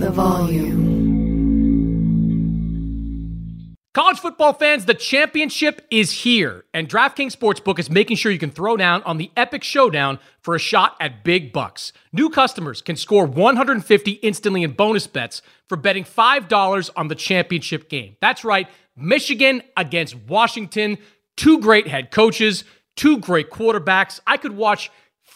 [0.00, 0.80] The volume.
[3.92, 8.50] College football fans, the championship is here, and DraftKings Sportsbook is making sure you can
[8.50, 11.92] throw down on the epic showdown for a shot at big bucks.
[12.14, 17.90] New customers can score 150 instantly in bonus bets for betting $5 on the championship
[17.90, 18.16] game.
[18.22, 20.96] That's right, Michigan against Washington,
[21.36, 22.64] two great head coaches,
[22.96, 24.18] two great quarterbacks.
[24.26, 24.90] I could watch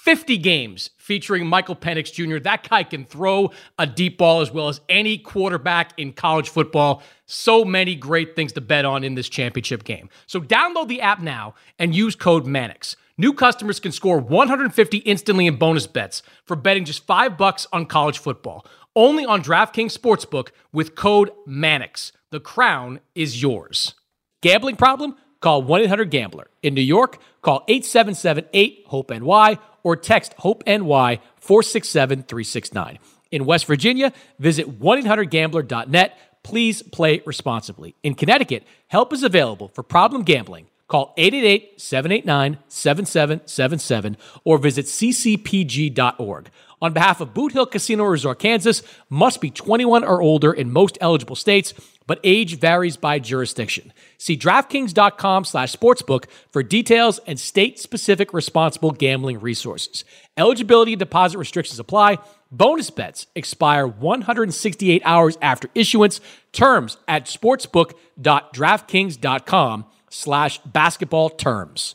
[0.05, 2.39] 50 games featuring Michael Penix Jr.
[2.39, 7.03] That guy can throw a deep ball as well as any quarterback in college football.
[7.25, 10.11] So many great things to bet on in this championship game.
[10.27, 12.97] So download the app now and use code MANNIX.
[13.17, 17.87] New customers can score 150 instantly in bonus bets for betting just 5 bucks on
[17.87, 18.67] college football.
[18.95, 22.13] Only on DraftKings Sportsbook with code MANNIX.
[22.31, 23.95] The crown is yours.
[24.43, 25.17] Gambling problem?
[25.41, 26.51] Call 1-800-GAMBLER.
[26.63, 32.99] In New York, call 877-8-HOPE-NY or text HOPE-NY 467-369.
[33.31, 36.19] In West Virginia, visit 1-800-GAMBLER.net.
[36.43, 37.95] Please play responsibly.
[38.03, 40.67] In Connecticut, help is available for problem gambling.
[40.89, 46.51] Call 888-789-7777 or visit ccpg.org.
[46.85, 50.99] On behalf of Boot Hill Casino Resort, Kansas, must be 21 or older in most
[51.01, 51.73] eligible states,
[52.07, 53.91] but age varies by jurisdiction.
[54.19, 60.05] See DraftKings.com slash sportsbook for details and state-specific responsible gambling resources.
[60.37, 62.19] Eligibility and deposit restrictions apply.
[62.53, 66.21] Bonus bets expire 168 hours after issuance.
[66.53, 71.95] Terms at sportsbook.draftkings.com slash basketball terms.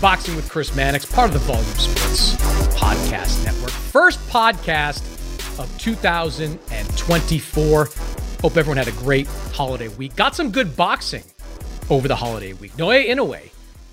[0.00, 2.36] Boxing with Chris Mannix, part of the Volume Sports
[2.74, 3.70] Podcast Network.
[3.70, 5.00] First podcast
[5.58, 7.88] of 2024.
[8.42, 10.14] Hope everyone had a great holiday week.
[10.14, 11.24] Got some good boxing
[11.88, 12.72] over the holiday week.
[12.72, 13.48] Naoya Inoue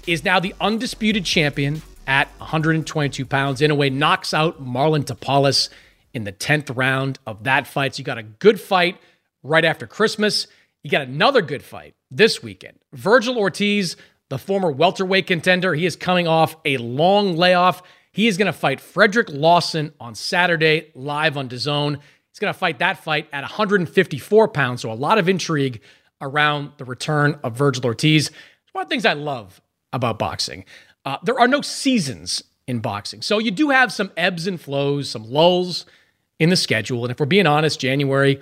[0.06, 3.62] is now the undisputed champion at 122 pounds.
[3.62, 5.70] Inoue knocks out Marlon Tapales
[6.14, 7.96] in the 10th round of that fight.
[7.96, 8.98] So you got a good fight
[9.42, 10.48] right after Christmas.
[10.84, 12.78] You got another good fight this weekend.
[12.94, 13.96] Vergil Ortiz,
[14.34, 17.84] the former welterweight contender, he is coming off a long layoff.
[18.12, 22.00] He is going to fight Frederick Lawson on Saturday live on DAZN.
[22.30, 24.82] He's going to fight that fight at 154 pounds.
[24.82, 25.82] So a lot of intrigue
[26.20, 28.30] around the return of Vergil Ortiz.
[28.30, 30.66] It's one of the things I love about boxing.
[31.06, 33.22] Uh, there are no seasons in boxing.
[33.22, 35.86] So you do have some ebbs and flows, some lulls
[36.40, 37.06] in the schedule.
[37.06, 38.42] And if we're being honest, January,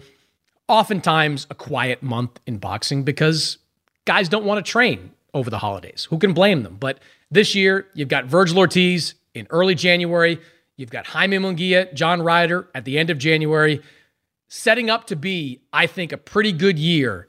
[0.70, 3.58] oftentimes a quiet month in boxing because
[4.06, 6.08] guys don't want to train over the holidays.
[6.10, 6.78] Who can blame them?
[6.80, 7.00] But
[7.30, 10.40] this year, you've got Vergil Ortiz in early January.
[10.78, 13.82] You've got Jaime Munguia, John Ryder at the end of January,
[14.48, 17.28] setting up to be, I think, a pretty good year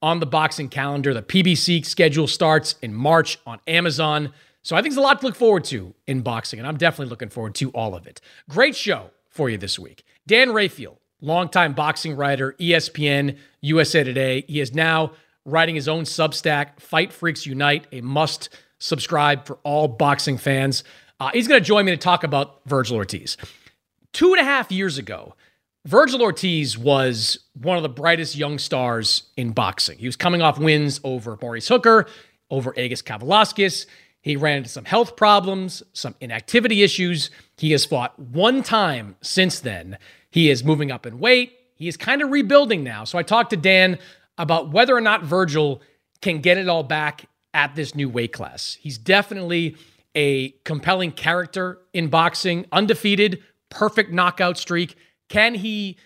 [0.00, 1.12] on the boxing calendar.
[1.14, 4.32] The PBC schedule starts in March on Amazon.
[4.62, 7.10] So I think there's a lot to look forward to in boxing, and I'm definitely
[7.10, 8.20] looking forward to all of it.
[8.48, 10.04] Great show for you this week.
[10.26, 14.44] Dan Rafael longtime boxing writer, ESPN, USA Today.
[14.46, 15.12] He is now
[15.44, 18.48] writing his own Substack, Fight Freaks Unite, a must
[18.78, 20.84] subscribe for all boxing fans.
[21.20, 23.36] Uh, he's going to join me to talk about Vergil Ortiz.
[24.12, 25.34] Two and a half years ago,
[25.88, 29.98] Vergil Ortiz was one of the brightest young stars in boxing.
[29.98, 32.06] He was coming off wins over Maurice Hooker,
[32.50, 33.86] over Egis Kavaliauskas.
[34.20, 37.30] He ran into some health problems, some inactivity issues.
[37.56, 39.98] He has fought one time since then.
[40.30, 41.52] He is moving up in weight.
[41.74, 43.02] He is kind of rebuilding now.
[43.02, 43.98] So I talked to Dan
[44.38, 45.80] about whether or not Vergil
[46.20, 48.78] can get it all back at this new weight class.
[48.80, 49.76] He's definitely
[50.14, 54.96] a compelling character in boxing, undefeated, perfect knockout streak.
[55.28, 55.96] Can he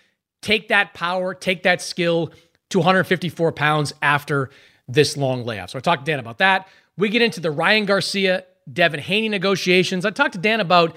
[0.41, 2.31] take that power, take that skill
[2.69, 4.49] to 154 pounds after
[4.87, 5.71] this long layoff?
[5.71, 6.67] So I talked to Dan about that.
[6.97, 10.05] We get into the Ryan Garcia, Devin Haney negotiations.
[10.05, 10.95] I talked to Dan about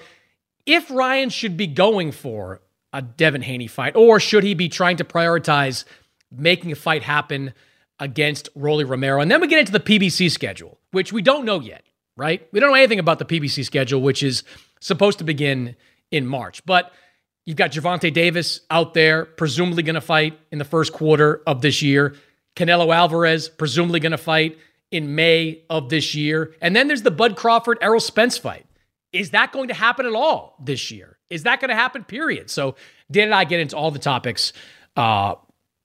[0.65, 2.61] if Ryan should be going for
[2.93, 5.85] a Devin Haney fight or should he be trying to prioritize
[6.31, 7.53] making a fight happen
[7.99, 9.21] against Rolly Romero.
[9.21, 11.83] And then we get into the PBC schedule, which we don't know yet,
[12.17, 12.47] right?
[12.51, 14.43] We don't know anything about the PBC schedule, which is
[14.79, 15.75] supposed to begin
[16.09, 16.65] in March.
[16.65, 16.91] But
[17.45, 21.61] you've got Gervonta Davis out there, presumably going to fight in the first quarter of
[21.61, 22.15] this year.
[22.55, 24.57] Canelo Alvarez, presumably going to fight
[24.91, 26.53] in May of this year.
[26.61, 28.65] And then there's the Bud Crawford Errol Spence fight.
[29.13, 31.17] Is that going to happen at all this year?
[31.29, 32.49] Is that going to happen, period?
[32.49, 32.75] So
[33.09, 34.53] Dan and I get into all the topics
[34.95, 35.35] uh,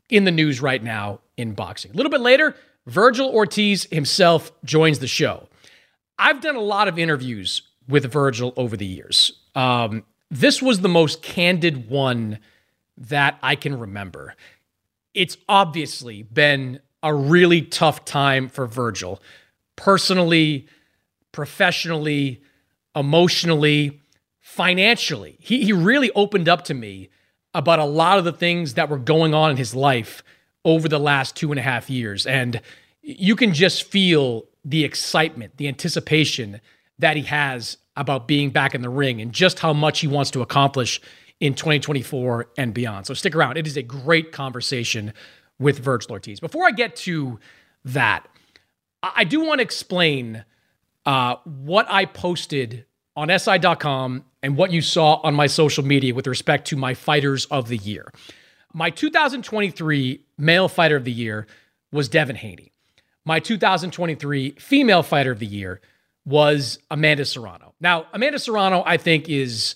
[0.09, 1.91] in the news right now in boxing.
[1.91, 2.55] A little bit later,
[2.89, 5.49] Vergil Ortiz himself joins the show.
[6.19, 9.33] I've done a lot of interviews with Vergil over the years.
[9.55, 12.39] Um, this was the most candid one
[12.97, 14.35] that I can remember.
[15.15, 19.21] It's obviously been a really tough time for Vergil,
[19.77, 20.67] personally,
[21.33, 22.43] professionally,
[22.95, 24.01] emotionally,
[24.41, 25.37] financially.
[25.41, 27.11] He, he really opened up to me
[27.57, 30.23] about a lot of the things that were going on in his life
[30.65, 32.27] over the last two and a half years.
[32.27, 32.61] And
[33.01, 36.61] you can just feel the excitement, the anticipation
[36.99, 40.31] that he has about being back in the ring and just how much he wants
[40.33, 41.01] to accomplish
[41.41, 43.07] in 2024 and beyond.
[43.07, 43.57] So stick around.
[43.57, 45.15] It is a great conversation
[45.59, 46.41] with Vergil Ortiz.
[46.41, 47.39] Before I get to
[47.87, 48.27] that,
[49.03, 50.45] I do want to explain
[51.07, 52.85] uh, what I posted
[53.17, 57.47] on SI.com and what you saw on my social media with respect to my fighters
[57.47, 58.13] of the year.
[58.73, 61.49] My 2023 male fighter of the year
[61.91, 62.71] was Devin Haney.
[63.25, 65.81] My 2023 female fighter of the year
[66.25, 67.75] was Amanda Serrano.
[67.81, 69.75] Now, Amanda Serrano, I think, is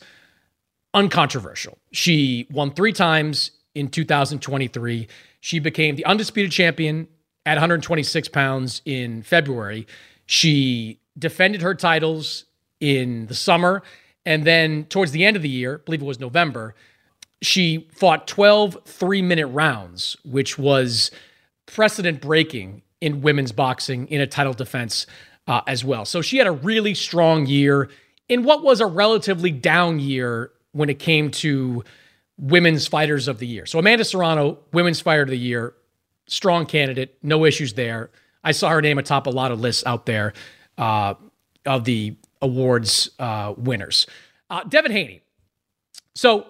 [0.95, 1.77] uncontroversial.
[1.91, 5.09] She won three times in 2023.
[5.41, 7.09] She became the undisputed champion
[7.45, 9.89] at 126 pounds in February.
[10.27, 12.45] She defended her titles
[12.79, 13.83] in the summer.
[14.27, 16.75] And then towards the end of the year, I believe it was November,
[17.43, 21.11] she fought 12 three minute rounds, which was
[21.67, 25.07] precedent breaking in women's boxing in a title defense
[25.47, 26.05] uh, as well.
[26.05, 27.89] So she had a really strong year
[28.29, 31.83] in what was a relatively down year when it came to
[32.39, 33.67] women's fighters of the year.
[33.67, 35.75] So Amanda Serrano, women's fighter of the year,
[36.27, 38.11] strong candidate, no issues there.
[38.45, 40.33] I saw her name atop a lot of lists out there
[40.79, 41.15] uh,
[41.67, 44.07] of the awards uh, winners.
[44.49, 45.23] Uh, Devin Haney.
[46.15, 46.47] So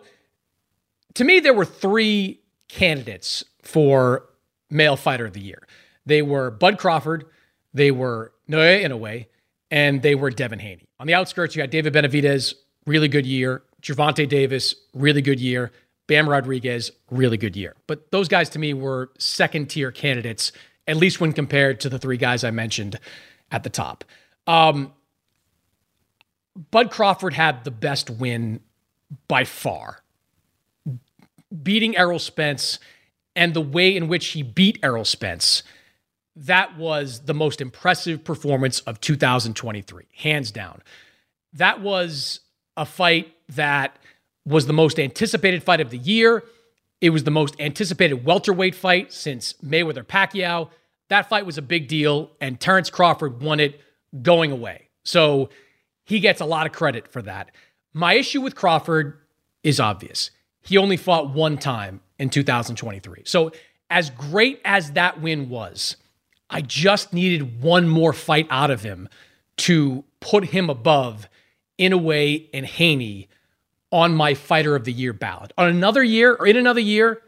[1.14, 4.26] to me, there were three candidates for
[4.70, 5.66] male fighter of the year.
[6.06, 7.26] They were Bud Crawford,
[7.74, 9.26] they were Naoya Inoue,
[9.70, 10.86] and they were Devin Haney.
[10.98, 12.54] On the outskirts, you had David Benavidez,
[12.86, 13.62] really good year.
[13.82, 15.72] Gervonta Davis, really good year.
[16.06, 17.76] Bam Rodriguez, really good year.
[17.86, 20.52] But those guys to me were second tier candidates,
[20.88, 22.98] at least when compared to the three guys I mentioned
[23.52, 24.04] at the top.
[24.46, 24.92] Um,
[26.70, 28.60] Bud Crawford had the best win
[29.28, 30.02] by far,
[31.62, 32.78] beating Errol Spence
[33.34, 35.62] and the way in which he beat Errol Spence.
[36.36, 40.82] That was the most impressive performance of 2023, hands down.
[41.52, 42.40] That was
[42.76, 43.98] a fight that
[44.44, 46.44] was the most anticipated fight of the year.
[47.00, 50.70] It was the most anticipated welterweight fight since Mayweather Pacquiao.
[51.08, 53.80] That fight was a big deal, and Terrence Crawford won it
[54.22, 54.88] going away.
[55.04, 55.50] So
[56.10, 57.52] he gets a lot of credit for that.
[57.94, 59.16] My issue with Crawford
[59.62, 60.32] is obvious.
[60.60, 63.22] He only fought one time in 2023.
[63.26, 63.52] So,
[63.88, 65.96] as great as that win was,
[66.50, 69.08] I just needed one more fight out of him
[69.58, 71.28] to put him above
[71.78, 73.28] Inoue and Haney
[73.92, 75.52] on my fighter of the year ballot.
[75.56, 77.22] On another year or in another year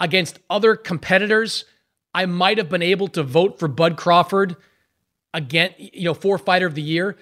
[0.00, 1.66] against other competitors,
[2.12, 4.56] I might have been able to vote for Bud Crawford
[5.32, 7.16] again, you know, for fighter of the year.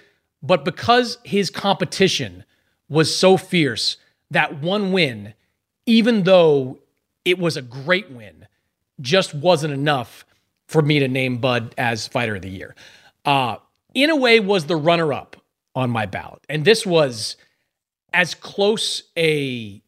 [0.47, 2.45] But because his competition
[2.89, 3.97] was so fierce,
[4.31, 5.35] that one win,
[5.87, 6.79] even though
[7.27, 8.47] it was a great win.
[8.99, 10.25] Just wasn't enough
[10.69, 12.75] for me to name Bud as fighter of the year.
[13.27, 13.57] Uh,
[14.17, 15.37] way, was the runner up
[15.75, 16.43] on my ballot.
[16.49, 17.37] And this was
[18.15, 19.83] as close a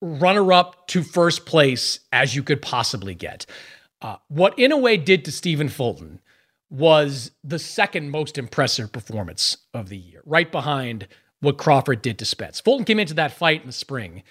[0.00, 3.44] runner up to first place as you could possibly get.
[4.00, 6.20] Uh, what way did to Stephen Fulton
[6.70, 11.08] was the second most impressive performance of the year, right behind
[11.40, 12.60] what Crawford did to Spence.
[12.60, 14.22] Fulton came into that fight in the spring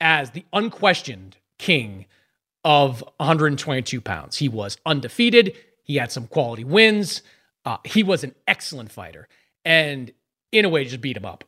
[0.00, 2.06] as the unquestioned king
[2.64, 4.36] of 122 pounds.
[4.36, 5.56] He was undefeated.
[5.82, 7.22] He had some quality wins.
[7.64, 9.28] Uh, he was an excellent fighter.
[9.64, 10.12] And
[10.52, 11.44] Inoue, just beat him up.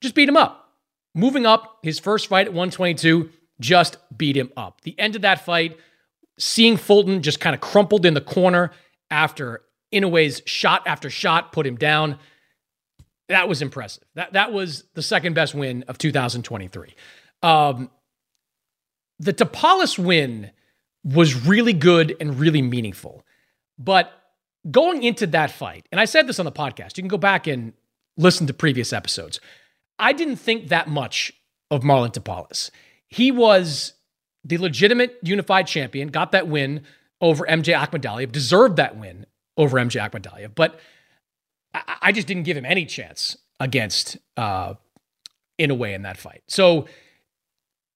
[0.00, 0.72] Just beat him up.
[1.14, 4.80] Moving up his first fight at 122, just beat him up.
[4.80, 5.78] The end of that fight,
[6.38, 8.72] seeing Fulton just kind of crumpled in the corner
[9.10, 9.62] after
[9.94, 12.18] Inoue's shot after shot put him down.
[13.28, 14.04] That was impressive.
[14.14, 16.94] That that was the second best win of 2023.
[17.42, 17.90] Um,
[19.18, 20.50] the Tapales win
[21.04, 23.24] was really good and really meaningful.
[23.78, 24.12] But
[24.70, 27.46] going into that fight, and I said this on the podcast, you can go back
[27.46, 27.72] and
[28.16, 29.40] listen to previous episodes.
[29.98, 31.32] I didn't think that much
[31.70, 32.70] of Marlon Tapales.
[33.08, 33.94] He was
[34.44, 36.82] the legitimate unified champion, got that win
[37.20, 40.80] over MJ Akhmadaliev, deserved that win over MJ Akhmadaliev, but
[41.72, 44.74] I, I just didn't give him any chance against uh,
[45.58, 46.42] Inoue in that fight.
[46.48, 46.86] So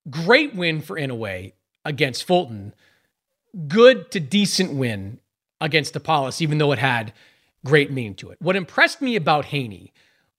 [0.09, 1.53] great win for Inoue
[1.85, 2.75] against Fulton.
[3.67, 5.21] Good to decent win
[5.61, 7.13] against Tapales, even though it had
[7.65, 8.39] great meaning to it.
[8.41, 9.93] What impressed me about Haney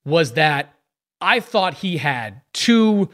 [0.06, 0.74] was that
[1.22, 3.10] I thought he had two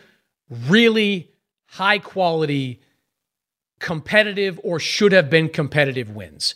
[0.49, 1.31] really
[1.65, 2.81] high quality,
[3.79, 6.55] competitive, or should have been competitive wins.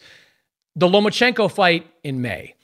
[0.75, 2.55] The Lomachenko fight in May.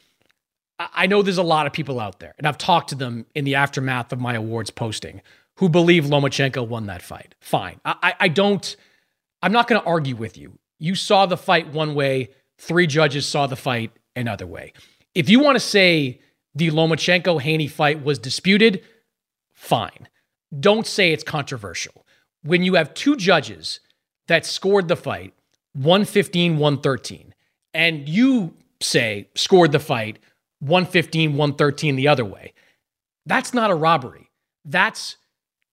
[0.78, 3.46] I know there's a lot of people out there, and I've talked to them in
[3.46, 5.22] the aftermath of my awards posting
[5.58, 7.34] who believe Lomachenko won that fight.
[7.40, 7.80] Fine.
[7.86, 8.76] I, I don't,
[9.42, 10.60] I'm not going to argue with you.
[10.80, 14.74] You saw the fight one way, three judges saw the fight another way.
[15.14, 16.20] If you want to say
[16.54, 18.84] the Lomachenko Haney fight was disputed,
[19.54, 20.10] fine.
[20.58, 22.06] Don't say it's controversial.
[22.44, 23.80] When you have two judges
[24.28, 25.34] that scored the fight
[25.74, 27.35] 115 113,
[27.76, 30.18] and you say scored the fight
[30.60, 32.54] 115 113 the other way,
[33.26, 34.32] that's not a robbery.
[34.64, 35.18] That's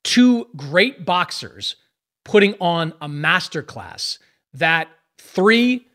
[0.02, 1.76] two great boxers
[2.24, 4.18] putting on a masterclass
[4.52, 5.86] that three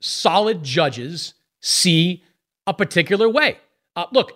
[0.00, 2.22] solid judges see
[2.66, 3.58] a particular way.
[3.96, 4.32] Uh, look,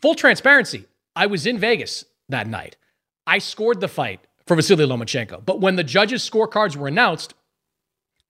[0.00, 2.76] full transparency, I was in Vegas that night.
[3.26, 5.44] I scored the fight for Vasily Lomachenko.
[5.44, 7.34] But when the judges' scorecards were announced,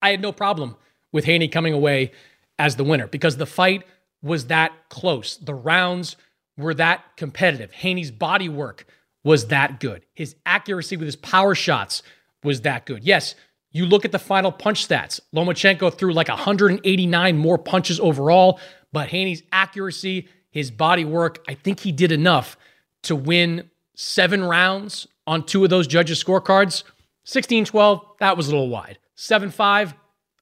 [0.00, 0.76] I had no problem
[1.14, 2.10] with Haney coming away
[2.58, 3.84] as the winner because the fight
[4.20, 5.36] was that close.
[5.36, 6.16] The rounds
[6.58, 7.70] were that competitive.
[7.70, 8.84] Haney's body work
[9.22, 10.04] was that good.
[10.12, 12.02] His accuracy with his power shots
[12.42, 13.04] was that good.
[13.04, 13.36] Yes,
[13.70, 15.20] you look at the final punch stats.
[15.34, 18.58] Lomachenko threw like 189 more punches overall,
[18.92, 21.44] but Haney's accuracy his body work.
[21.48, 22.56] I think he did enough
[23.04, 26.82] to win seven rounds on two of those judges' scorecards.
[27.24, 28.98] 16 12, that was a little wide.
[29.16, 29.94] 7 5,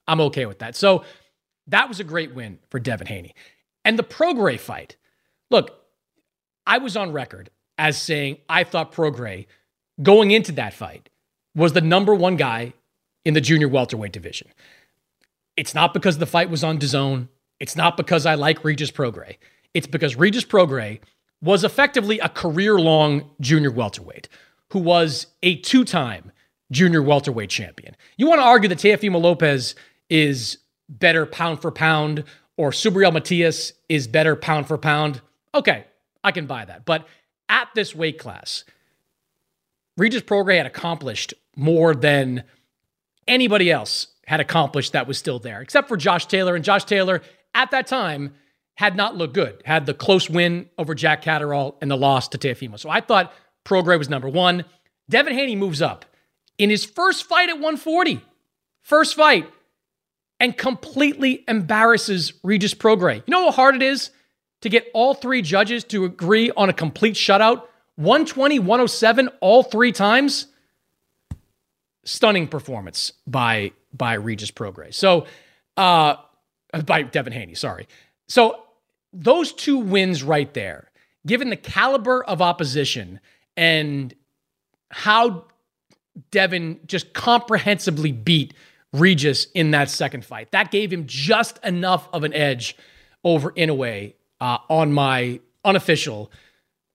[0.07, 0.75] I'm okay with that.
[0.75, 1.03] So
[1.67, 3.33] that was a great win for Devin Haney.
[3.85, 4.95] And the Prograis fight,
[5.49, 5.83] look,
[6.65, 9.47] I was on record as saying I thought Prograis
[10.01, 11.09] going into that fight
[11.55, 12.73] was the number one guy
[13.25, 14.47] in the junior welterweight division.
[15.55, 17.27] It's not because the fight was on DAZN.
[17.59, 19.37] It's not because I like Regis Prograis.
[19.73, 20.99] It's because Regis Prograis
[21.41, 24.29] was effectively a career long junior welterweight
[24.71, 26.31] who was a two time
[26.71, 27.95] junior welterweight champion.
[28.17, 29.75] You want to argue that Teofimo Lopez
[30.13, 32.23] is better pound for pound
[32.55, 35.21] or Subriel Matias is better pound for pound.
[35.55, 35.85] Okay,
[36.23, 36.85] I can buy that.
[36.85, 37.07] But
[37.49, 38.63] at this weight class,
[39.97, 42.43] Regis Prograis had accomplished more than
[43.27, 46.55] anybody else had accomplished that was still there, except for Josh Taylor.
[46.55, 47.21] And Josh Taylor,
[47.55, 48.35] at that time,
[48.75, 52.37] had not looked good, had the close win over Jack Catterall and the loss to
[52.37, 52.79] Teofimo.
[52.79, 53.33] So I thought
[53.65, 54.63] Prograis was number one.
[55.09, 56.05] Devin Haney moves up
[56.59, 58.21] in his first fight at 140,
[58.83, 59.49] first fight,
[60.43, 63.23] and completely embarrasses Regis Prograis.
[63.25, 64.09] You know how hard it is
[64.59, 67.61] to get all three judges to agree on a complete shutout?
[67.95, 70.47] 120, 107, all three times?
[72.03, 74.95] Stunning performance by by Regis Prograis.
[74.95, 75.27] So,
[75.77, 76.15] uh,
[76.85, 77.87] by Devin Haney, sorry.
[78.27, 78.63] So
[79.13, 80.91] those two wins right there,
[81.25, 83.21] given the caliber of opposition
[83.55, 84.13] and
[84.91, 85.45] how
[86.31, 88.53] Devin just comprehensively beat
[88.93, 92.77] Regis in that second fight, that gave him just enough of an edge
[93.23, 96.31] over Inoue uh, on my unofficial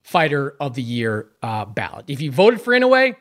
[0.02, 2.06] fighter of the year uh, ballot.
[2.08, 3.16] If you voted for Inoue,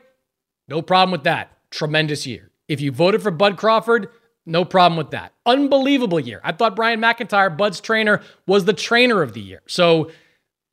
[0.68, 1.56] no problem with that.
[1.70, 2.50] Tremendous year.
[2.68, 4.08] If you voted for Bud Crawford,
[4.46, 5.32] no problem with that.
[5.44, 6.40] Unbelievable year.
[6.44, 9.62] I thought Brian McIntyre, Bud's trainer, was the trainer of the year.
[9.66, 10.10] So,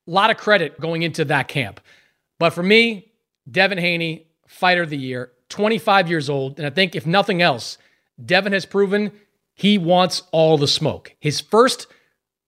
[0.08, 1.80] a lot of credit going into that camp.
[2.38, 3.12] But for me,
[3.50, 6.60] Devin Haney, fighter of the year, 25 years old.
[6.60, 7.78] And I think, if nothing else,
[8.24, 9.12] Devin has proven
[9.54, 11.16] he wants all the smoke.
[11.20, 11.88] His first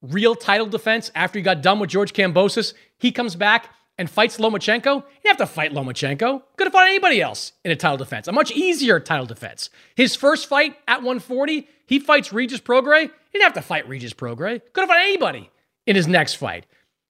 [0.01, 4.38] real title defense after he got done with George Kambosos, he comes back and fights
[4.38, 4.83] Lomachenko.
[4.83, 6.43] Didn't have to fight Lomachenko.
[6.57, 8.27] Could have fought anybody else in a title defense.
[8.27, 9.69] A much easier title defense.
[9.95, 13.03] His first fight at 140, he fights Regis Prograis.
[13.03, 14.62] He didn't have to fight Regis Prograis.
[14.74, 15.50] Could have fought anybody
[15.86, 16.65] in his next fight.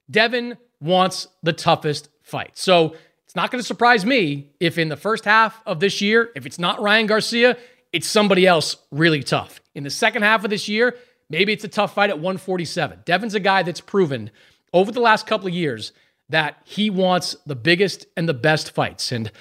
[0.09, 2.57] Devin wants the toughest fight.
[2.57, 2.95] So
[3.25, 6.45] it's not going to surprise me if in the first half of this year, if
[6.45, 7.57] it's not Ryan Garcia,
[7.94, 9.60] it's somebody else really tough.
[9.75, 10.96] In the second half of this year,
[11.29, 13.00] maybe it's a tough fight at 147.
[13.06, 14.32] Devin's a guy that's proven
[14.74, 15.91] over the last couple of years
[16.29, 19.12] that he wants the biggest and the best fights.
[19.12, 19.32] And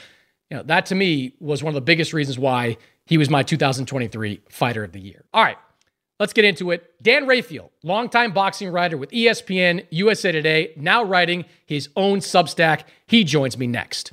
[0.50, 2.76] you know, that to me was one of the biggest reasons why
[3.06, 5.24] he was my 2023 fighter of the year.
[5.34, 5.58] All right,
[6.20, 6.94] let's get into it.
[7.02, 12.84] Dan Rafael, longtime boxing writer with ESPN, USA Today, now writing his own Substack.
[13.06, 14.12] He joins me next.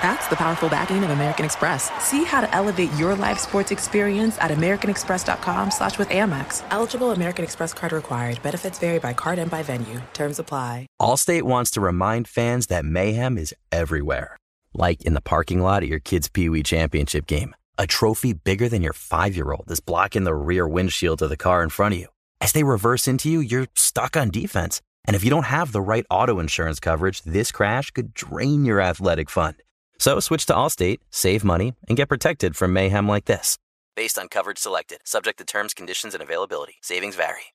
[0.00, 1.90] That's the powerful backing of American Express.
[2.02, 6.62] See how to elevate your live sports experience at americanexpress.com slash with Amex.
[6.70, 8.40] Eligible American Express card required.
[8.42, 10.00] Benefits vary by card and by venue.
[10.14, 10.86] Terms apply.
[11.00, 14.36] Allstate wants to remind fans that mayhem is everywhere.
[14.72, 17.56] Like in the parking lot at your kid's Pee Wee Championship game.
[17.76, 21.70] A trophy bigger than your five-year-old is blocking the rear windshield of the car in
[21.70, 22.06] front of you.
[22.40, 24.80] As they reverse into you, you're stuck on defense.
[25.06, 28.80] And if you don't have the right auto insurance coverage, this crash could drain your
[28.80, 29.56] athletic fund.
[29.98, 33.58] So switch to Allstate, save money, and get protected from mayhem like this.
[33.96, 36.76] Based on coverage selected, subject to terms, conditions, and availability.
[36.82, 37.52] Savings vary.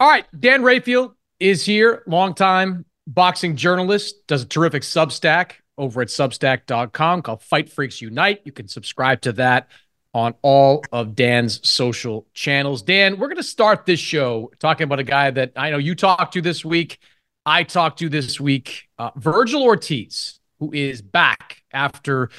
[0.00, 6.08] All right, Dan Rafael is here, longtime boxing journalist, does a terrific Substack over at
[6.08, 8.42] substack.com called Fight Freaks Unite.
[8.44, 9.68] You can subscribe to that
[10.12, 12.82] on all of Dan's social channels.
[12.82, 15.94] Dan, we're going to start this show talking about a guy that I know you
[15.94, 16.98] talked to this week
[17.46, 22.30] I talked to this week, uh, Vergil Ortiz, who is back after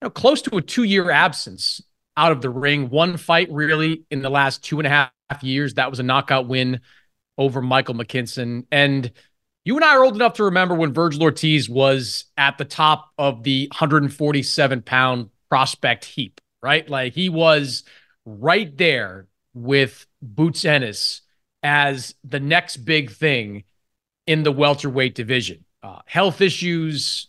[0.00, 1.80] you know, close to a two year absence
[2.16, 2.88] out of the ring.
[2.90, 5.74] One fight really in the last two and a half years.
[5.74, 6.80] That was a knockout win
[7.36, 8.66] over Michael McKinson.
[8.70, 9.10] And
[9.64, 13.10] you and I are old enough to remember when Vergil Ortiz was at the top
[13.18, 16.88] of the 147 pound prospect heap, right?
[16.88, 17.82] Like he was
[18.24, 21.22] right there with Boots Ennis
[21.62, 23.64] as the next big thing
[24.26, 25.64] in the welterweight division.
[25.82, 27.28] Uh, health issues,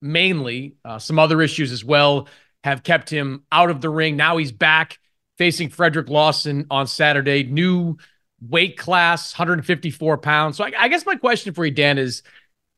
[0.00, 2.28] mainly, uh, some other issues as well,
[2.64, 4.16] have kept him out of the ring.
[4.16, 4.98] Now he's back
[5.38, 7.44] facing Frederick Lawson on Saturday.
[7.44, 7.96] New
[8.40, 10.56] weight class, 154 pounds.
[10.56, 12.22] So I, I guess my question for you, Dan, is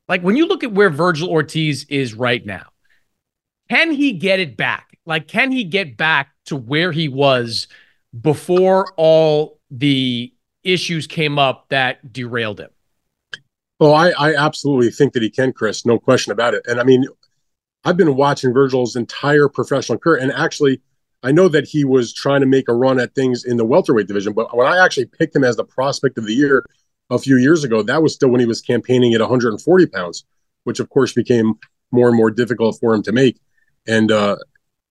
[0.07, 2.65] like when you look at where Vergil Ortiz is right now,
[3.69, 4.97] can he get it back?
[5.05, 7.67] Like, can he get back to where he was
[8.19, 12.69] before all the issues came up that derailed him?
[13.79, 15.85] Oh, I, I absolutely think that he can, Chris.
[15.85, 16.65] No question about it.
[16.65, 17.05] And I mean,
[17.83, 20.81] I've been watching Vergil's entire professional career, and actually,
[21.23, 24.07] I know that he was trying to make a run at things in the welterweight
[24.07, 24.33] division.
[24.33, 26.65] But when I actually picked him as the prospect of the year
[27.09, 30.25] a few years ago, that was still when he was campaigning at 140 pounds,
[30.63, 31.55] which of course became
[31.91, 33.39] more and more difficult for him to make.
[33.87, 34.37] And uh,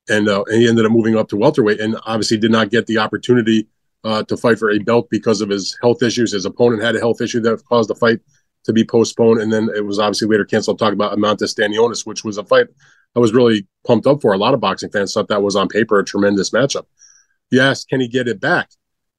[0.09, 2.87] and uh, and he ended up moving up to welterweight, and obviously did not get
[2.87, 3.67] the opportunity
[4.05, 6.33] uh, to fight for a belt because of his health issues.
[6.33, 8.21] His opponent had a health issue that caused the fight
[8.65, 10.79] to be postponed, and then it was obviously later canceled.
[10.79, 12.67] Talk about Eimantas Stanionis, which was a fight
[13.17, 14.33] I was really pumped up for.
[14.33, 16.87] A lot of boxing fans thought that was on paper a tremendous matchup.
[17.51, 18.71] Yes, can he get it back?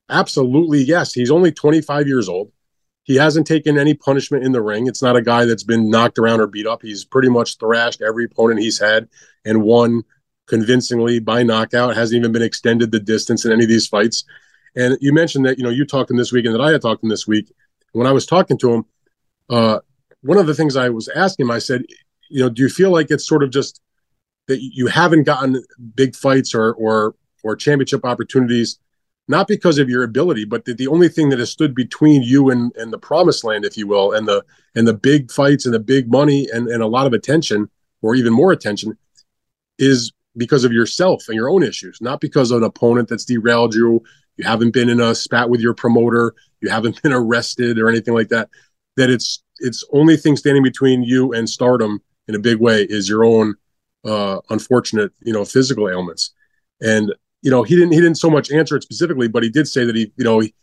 [0.10, 1.14] Absolutely, yes.
[1.14, 2.52] He's only 25 years old.
[3.04, 4.88] He hasn't taken any punishment in the ring.
[4.88, 6.82] It's not a guy that's been knocked around or beat up.
[6.82, 9.08] He's pretty much thrashed every opponent he's had
[9.46, 10.04] and won
[10.48, 11.96] convincingly by knockout.
[11.96, 14.26] Hasn't even been extended the distance in any of these fights.
[14.76, 16.72] And you mentioned that you know you talked to him this week and that I
[16.72, 17.52] had talked to him this week.
[17.94, 18.86] When I was talking to him,
[19.50, 19.80] uh,
[20.22, 21.84] one of the things I was asking him, I said,
[22.30, 23.82] you know, do you feel like it's sort of just
[24.48, 25.64] that you haven't gotten
[25.96, 28.80] big fights or or or championship opportunities,
[29.28, 32.50] not because of your ability, but that the only thing that has stood between you
[32.50, 34.44] and and the promised land, if you will, and the
[34.76, 37.70] and the big fights and the big money and and a lot of attention
[38.02, 38.98] or even more attention
[39.78, 43.74] is because of yourself and your own issues, not because of an opponent that's derailed
[43.74, 44.04] you.
[44.38, 48.14] You haven't been in a spat with your promoter, you haven't been arrested or anything
[48.14, 48.50] like that,
[48.98, 53.08] that it's it's only thing standing between you and stardom in a big way is
[53.08, 53.56] your own
[54.06, 56.32] uh, unfortunate, you know, physical ailments.
[56.82, 59.68] And you know, he didn't he didn't so much answer it specifically, but he did
[59.68, 60.54] say that he, you know, he,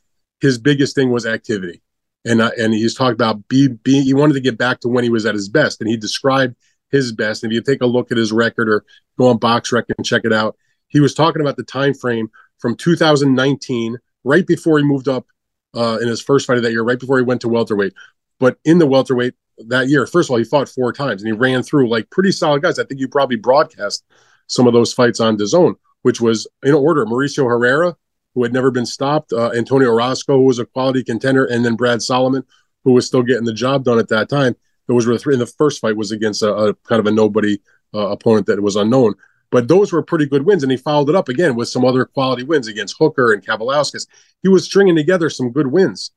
[0.40, 1.80] his biggest thing was activity,
[2.24, 5.04] and uh, and he's talked about be be he wanted to get back to when
[5.04, 6.56] he was at his best, and he described
[6.90, 7.42] his best.
[7.42, 8.84] And if you take a look at his record or
[9.16, 10.56] go on BoxRec and check it out,
[10.88, 15.26] he was talking about the time frame from 2019, right before he moved up
[15.76, 17.94] uh, in his first fight of that year, right before he went to welterweight.
[18.42, 19.34] But in the welterweight
[19.68, 22.32] that year, first of all, he fought four times and he ran through like pretty
[22.32, 22.76] solid guys.
[22.76, 24.04] I think you probably broadcast
[24.48, 27.94] some of those fights on DAZN, which was in order Mauricio Herrera,
[28.34, 31.76] who had never been stopped, uh, Antonio Orozco, who was a quality contender, and then
[31.76, 32.42] Brad Solomon,
[32.82, 34.56] who was still getting the job done at that time.
[34.88, 35.34] It was three.
[35.34, 37.60] And the first fight was against a, a kind of a nobody
[37.94, 39.14] uh, opponent that was unknown.
[39.52, 42.06] But those were pretty good wins, and he followed it up again with some other
[42.06, 44.08] quality wins against Hooker and Kavaliauskas.
[44.42, 46.10] He was stringing together some good wins.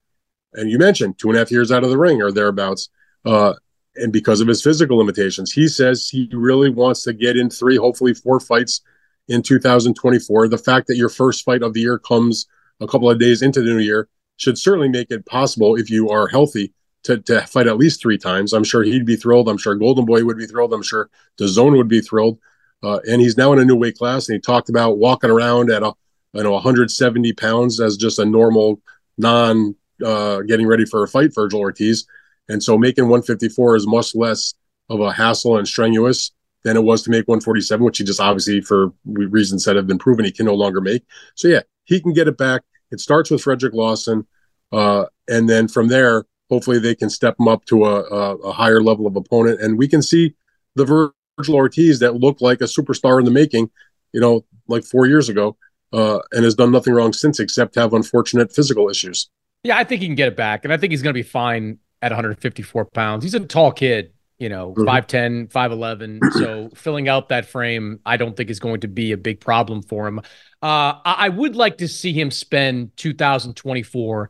[0.55, 2.89] And you mentioned two and a half years out of the ring or thereabouts.
[3.23, 3.53] Uh,
[3.95, 7.77] and because of his physical limitations, he says he really wants to get in three,
[7.77, 8.81] hopefully four fights
[9.27, 10.47] in 2024.
[10.47, 12.47] The fact that your first fight of the year comes
[12.81, 16.09] a couple of days into the new year should certainly make it possible if you
[16.09, 18.51] are healthy to, to fight at least three times.
[18.51, 19.47] I'm sure he'd be thrilled.
[19.47, 20.73] I'm sure Golden Boy would be thrilled.
[20.73, 22.39] I'm sure DAZN would be thrilled.
[22.83, 25.71] Uh, and he's now in a new weight class, and he talked about walking around
[25.71, 25.93] at a
[26.33, 28.81] know 170 pounds as just a normal
[29.17, 32.05] non uh, getting ready for a fight, Vergil Ortiz.
[32.49, 34.53] And so making 154 is much less
[34.89, 36.31] of a hassle and strenuous
[36.63, 39.99] than it was to make 147, which he just obviously, for reasons that have been
[39.99, 41.03] proven, he can no longer make.
[41.35, 42.63] So yeah, he can get it back.
[42.91, 44.27] It starts with Frederick Lawson,
[44.71, 48.51] uh, and then from there, hopefully they can step him up to a, a, a
[48.51, 50.35] higher level of opponent, and we can see
[50.75, 53.69] the Vergil Ortiz that looked like a superstar in the making,
[54.11, 55.57] you know, like four years ago,
[55.93, 59.29] uh, and has done nothing wrong since except have unfortunate physical issues.
[59.65, 61.23] Yeah, I think he can get it back, and I think he's going to be
[61.23, 63.23] fine at 154 pounds.
[63.23, 64.87] He's a tall kid, you know, mm-hmm.
[64.87, 66.33] 5'10, 5'11.
[66.33, 69.81] So filling out that frame, I don't think is going to be a big problem
[69.81, 70.19] for him.
[70.61, 74.29] Uh, I would like to see him spend 2024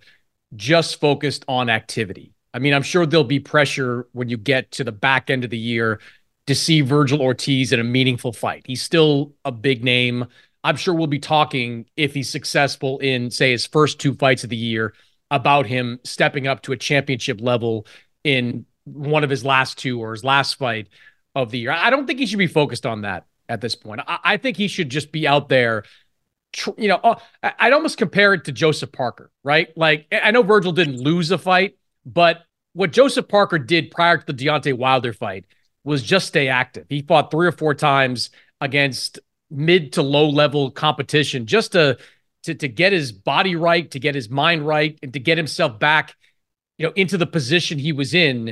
[0.56, 2.32] just focused on activity.
[2.54, 5.50] I mean, I'm sure there'll be pressure when you get to the back end of
[5.50, 6.00] the year
[6.48, 8.63] to see Vergil Ortiz in a meaningful fight.
[8.65, 10.28] He's still a big name.
[10.63, 14.50] I'm sure we'll be talking if he's successful in, say, his first two fights of
[14.50, 14.93] the year
[15.31, 17.85] about him stepping up to a championship level
[18.23, 20.88] in one of his last two or his last fight
[21.33, 21.71] of the year.
[21.71, 24.01] I don't think he should be focused on that at this point.
[24.07, 25.83] I, I think he should just be out there.
[26.53, 29.75] Tr- you know, uh, I'd almost compare it to Joseph Parker, right?
[29.75, 34.25] Like, I know Vergil didn't lose a fight, but what Joseph Parker did prior to
[34.25, 35.45] the Deontay Wilder fight
[35.83, 36.85] was just stay active.
[36.89, 38.29] He fought three or four times
[38.61, 41.97] against mid to low level competition just to
[42.45, 45.79] to to get his body right, to get his mind right, and to get himself
[45.79, 46.15] back,
[46.77, 48.51] you know, into the position he was in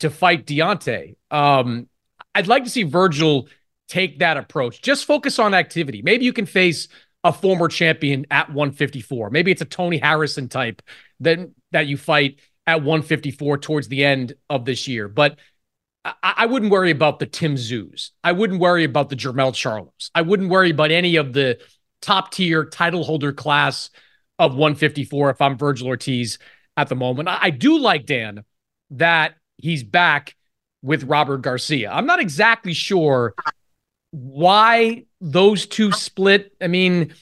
[0.00, 1.16] to fight Deontay.
[1.30, 1.88] Um,
[2.34, 3.48] I'd like to see Vergil
[3.88, 4.82] take that approach.
[4.82, 6.02] Just focus on activity.
[6.02, 6.88] Maybe you can face
[7.24, 9.30] a former champion at 154.
[9.30, 10.82] Maybe it's a Tony Harrison type
[11.20, 11.38] that
[11.72, 15.08] that you fight at 154 towards the end of this year.
[15.08, 15.38] But
[16.04, 18.10] I, I wouldn't worry about the Tim Tszyus.
[18.24, 20.10] I wouldn't worry about the Jermell Charlos.
[20.14, 21.58] I wouldn't worry about any of the
[22.00, 23.90] top tier title holder class
[24.38, 26.38] of 154 if I'm Vergil Ortiz
[26.76, 27.28] at the moment.
[27.28, 28.44] I, do like Dan
[28.90, 30.34] that he's back
[30.82, 31.90] with Robert Garcia.
[31.92, 33.34] I'm not exactly sure
[34.12, 36.52] why those two split.
[36.60, 37.14] I mean,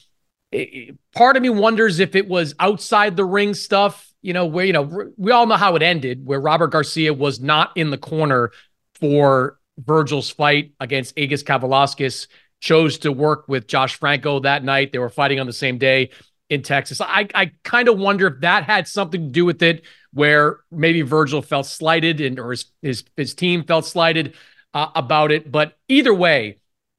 [1.14, 4.73] part of me wonders if it was outside the ring stuff, you know, where, you
[4.73, 8.53] know, we all know how it ended, where Robert Garcia was not in the corner
[8.95, 12.27] for Vergil's fight against Egis Kavaliauskas,
[12.61, 14.92] chose to work with Josh Franco that night.
[14.92, 16.11] They were fighting on the same day.
[16.51, 17.01] in Texas.
[17.01, 21.03] I, I kind of wonder if that had something to do with it, where maybe
[21.03, 24.35] Vergil felt slighted and or his his, his team felt slighted
[24.75, 25.51] uh, about it.
[25.53, 26.57] But either way,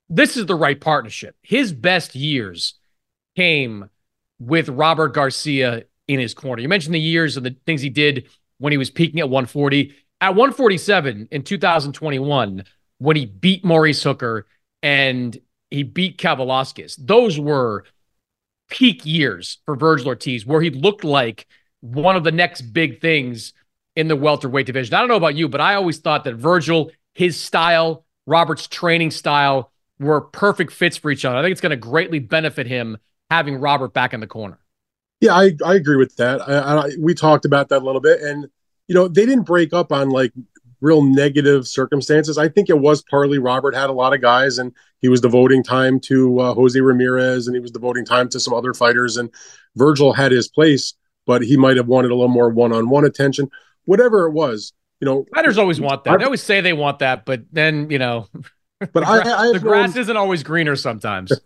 [0.07, 1.35] this is the right partnership.
[1.41, 2.75] His best years
[3.35, 3.89] came
[4.39, 6.61] with Robert Garcia in his corner.
[6.61, 8.27] You mentioned the years and the things he did
[8.59, 9.95] when he was peaking at 140.
[10.21, 12.63] At 147 in 2021,
[12.97, 14.45] when he beat Maurice Hooker
[14.83, 15.37] and
[15.71, 17.85] he beat Kavaliauskas, those were
[18.69, 21.47] peak years for Vergil Ortiz, where he looked like
[21.81, 23.53] one of the next big things
[23.95, 24.93] in the welterweight division.
[24.93, 29.11] I don't know about you, but I always thought that Vergil, his style, Robert's training
[29.11, 31.37] style were perfect fits for each other.
[31.37, 32.97] I think it's going to greatly benefit him
[33.29, 34.59] having Robert back in the corner.
[35.21, 36.47] Yeah, I, I agree with that.
[36.47, 38.47] I, I, we talked about that a little bit, and
[38.87, 40.31] you know they didn't break up on like
[40.81, 42.37] real negative circumstances.
[42.37, 45.63] I think it was partly Robert had a lot of guys, and he was devoting
[45.63, 49.17] time to uh, Jose Ramirez, and he was devoting time to some other fighters.
[49.17, 49.29] And
[49.77, 50.93] Vergil had his place,
[51.25, 53.49] but he might have wanted a little more one-on-one attention.
[53.85, 56.13] Whatever it was, you know, fighters always want that.
[56.13, 58.27] I, they always say they want that, but then you know,
[58.79, 60.01] but the, I, I the grass known...
[60.01, 61.31] isn't always greener sometimes.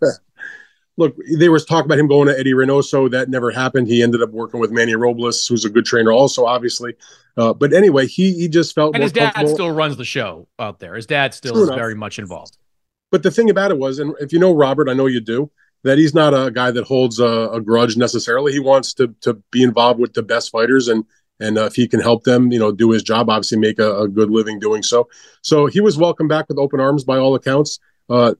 [0.96, 3.10] look, there was talk about him going to Eddie Reynoso.
[3.10, 3.88] That never happened.
[3.88, 6.94] He ended up working with Manny Robles, who's a good trainer, also obviously.
[7.36, 10.78] Uh, but anyway, he he just felt and his dad still runs the show out
[10.78, 10.94] there.
[10.94, 11.78] His dad still True is enough.
[11.78, 12.56] very much involved.
[13.10, 15.50] But the thing about it was, and if you know Robert, I know you do,
[15.82, 18.52] that he's not a guy that holds a, a grudge necessarily.
[18.52, 21.04] He wants to to be involved with the best fighters and.
[21.40, 24.02] And uh, if he can help them, you know, do his job, obviously make a,
[24.02, 25.08] a good living doing so.
[25.42, 27.80] So he was welcomed back with open arms by all accounts.
[28.08, 28.34] Uh,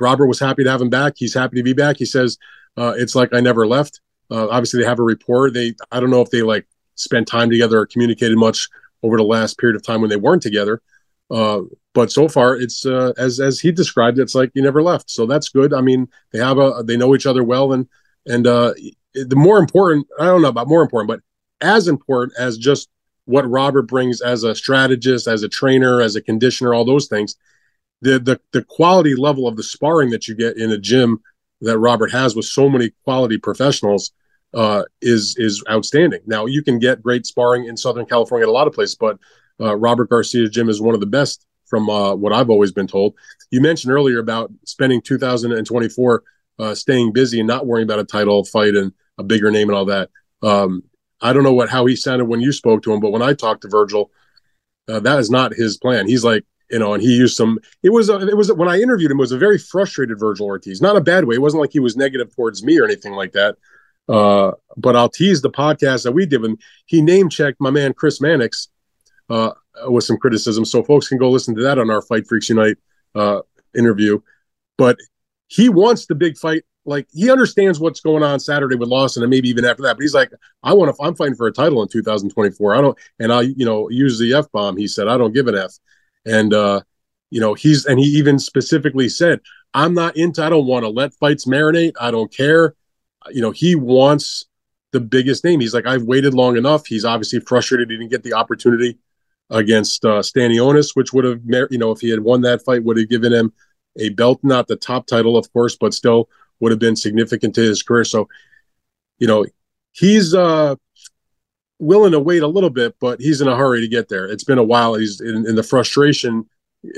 [0.00, 1.14] Robert was happy to have him back.
[1.16, 1.96] He's happy to be back.
[1.98, 2.38] He says
[2.76, 4.00] uh, it's like I never left.
[4.30, 5.50] Uh, obviously, they have a rapport.
[5.50, 8.68] They I don't know if they like spent time together or communicated much
[9.02, 10.82] over the last period of time when they weren't together.
[11.30, 11.62] Uh,
[11.94, 15.10] but so far, it's uh, as as he described it's like you never left.
[15.10, 15.72] So that's good.
[15.72, 17.88] I mean, they have a they know each other well, and
[18.26, 18.74] and uh,
[19.14, 21.20] the more important I don't know about more important, but
[21.66, 22.88] as important as just
[23.24, 27.36] what Robert brings as a strategist, as a trainer, as a conditioner, all those things
[28.02, 31.20] the the the quality level of the sparring that you get in a gym
[31.60, 34.12] that Robert has with so many quality professionals
[34.54, 36.20] uh, is is outstanding.
[36.26, 39.18] Now you can get great sparring in Southern California at a lot of places, but
[39.60, 42.88] uh, Robert Garcia's gym is one of the best from uh, what I've always been
[42.88, 43.14] told.
[43.50, 46.22] You mentioned earlier about spending 2024
[46.58, 49.76] uh, staying busy and not worrying about a title fight and a bigger name and
[49.76, 50.10] all that.
[50.42, 50.82] Um,
[51.20, 53.34] I don't know what how he sounded when you spoke to him, but when I
[53.34, 54.08] talked to Vergil,
[54.88, 56.06] uh, that is not his plan.
[56.06, 57.58] He's like, you know, and he used some.
[57.82, 60.42] It was a, it was when I interviewed him, it was a very frustrated Vergil
[60.42, 61.34] Ortiz, not a bad way.
[61.34, 63.56] It wasn't like he was negative towards me or anything like that.
[64.08, 67.92] Uh, but I'll tease the podcast that we did when he name checked my man
[67.92, 68.68] Chris Mannix
[69.28, 69.52] uh,
[69.86, 72.76] with some criticism, so folks can go listen to that on our Fight Freaks Unite
[73.14, 73.40] uh,
[73.76, 74.20] interview.
[74.78, 74.96] But
[75.48, 76.64] he wants the big fight.
[76.86, 79.96] Like he understands what's going on Saturday with Lawson, and maybe even after that.
[79.96, 80.30] But he's like,
[80.62, 81.02] I want to.
[81.02, 82.74] I'm fighting for a title in 2024.
[82.74, 84.76] I don't, and I, you know, use the f bomb.
[84.76, 85.72] He said, I don't give an f.
[86.26, 86.82] And uh,
[87.30, 89.40] you know, he's and he even specifically said,
[89.74, 91.92] I'm not into, I don't want to let fights marinate.
[92.00, 92.74] I don't care.
[93.30, 94.46] You know, he wants
[94.92, 95.60] the biggest name.
[95.60, 96.86] He's like, I've waited long enough.
[96.86, 98.98] He's obviously frustrated he didn't get the opportunity
[99.50, 102.98] against uh, Stanionis, which would have, you know, if he had won that fight, would
[102.98, 103.52] have given him
[103.98, 106.28] a belt, not the top title, of course, but still
[106.60, 108.04] would have been significant to his career.
[108.04, 108.28] So,
[109.18, 109.46] you know,
[109.92, 110.76] he's uh
[111.80, 114.26] willing to wait a little bit, but he's in a hurry to get there.
[114.26, 114.94] It's been a while.
[114.94, 116.48] He's in, in the frustration,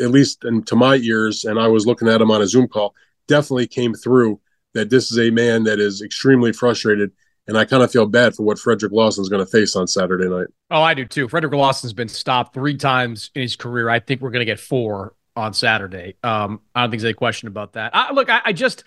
[0.03, 2.69] at least in, to my ears, and I was looking at him on a Zoom
[2.69, 2.95] call,
[3.29, 4.41] definitely came through
[4.75, 7.13] that this is a man that is extremely frustrated.
[7.49, 9.89] And I kind of feel bad for what Frederick Lawson is going to face on
[9.89, 10.47] Saturday night.
[10.71, 11.29] Oh, I do too.
[11.29, 13.91] Frederick Lawson's been stopped three times in his career.
[13.91, 16.15] I think we're going to get four on Saturday.
[16.23, 17.95] Um, I don't think there's any question about that.
[17.95, 18.85] I, look, I, I just,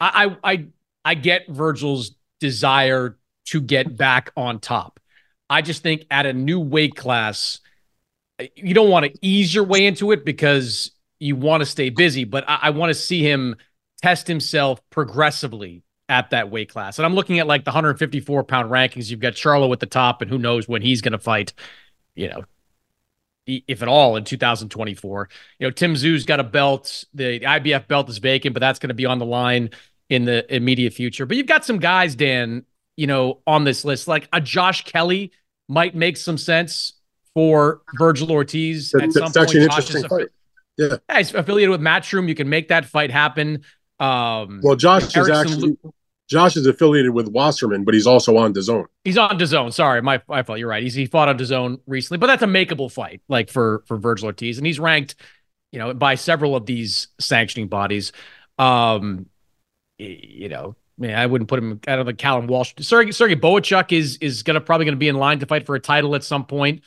[0.00, 0.66] I, I,
[1.04, 3.16] I get Vergil's desire
[3.46, 4.98] to get back on top.
[5.48, 7.60] I just think at a new weight class,
[8.56, 12.24] you don't want to ease your way into it because you want to stay busy,
[12.24, 13.56] but I, I want to see him
[14.02, 16.98] test himself progressively at that weight class.
[16.98, 19.10] And I'm looking at like the 154 pound rankings.
[19.10, 21.52] You've got Charlo at the top, and who knows when he's going to fight,
[22.14, 22.44] you know,
[23.46, 25.28] if at all in 2024.
[25.58, 27.04] You know, Tim Tszyu's got a belt.
[27.14, 29.70] The IBF belt is vacant, but that's going to be on the line
[30.08, 31.26] in the immediate future.
[31.26, 32.64] But you've got some guys, Dan,
[32.96, 34.08] you know, on this list.
[34.08, 35.32] Like a Josh Kelly
[35.68, 36.94] might make some sense
[37.34, 39.70] for Vergil Ortiz that, at some point.
[39.70, 40.28] Josh is fight.
[40.76, 40.96] Yeah.
[41.08, 42.28] yeah, he's affiliated with Matchroom.
[42.28, 43.62] You can make that fight happen.
[44.00, 45.76] Um, well, Josh Erickson, is actually
[46.28, 48.86] Josh is affiliated with Wasserman, but he's also on DAZN.
[49.04, 49.72] He's on DAZN.
[49.72, 50.58] Sorry, my, my fault.
[50.58, 50.82] You're right.
[50.82, 54.24] He's, he fought on DAZN recently, but that's a makeable fight, like for for Vergil
[54.24, 55.16] Ortiz, and he's ranked,
[55.70, 58.12] you know, by several of these sanctioning bodies.
[58.58, 59.26] Um,
[59.98, 62.74] you know, man, I wouldn't put him out of the Callum Walsh.
[62.80, 65.80] Sergey, Sergey Bohachuk is is gonna probably gonna be in line to fight for a
[65.80, 66.82] title at some point.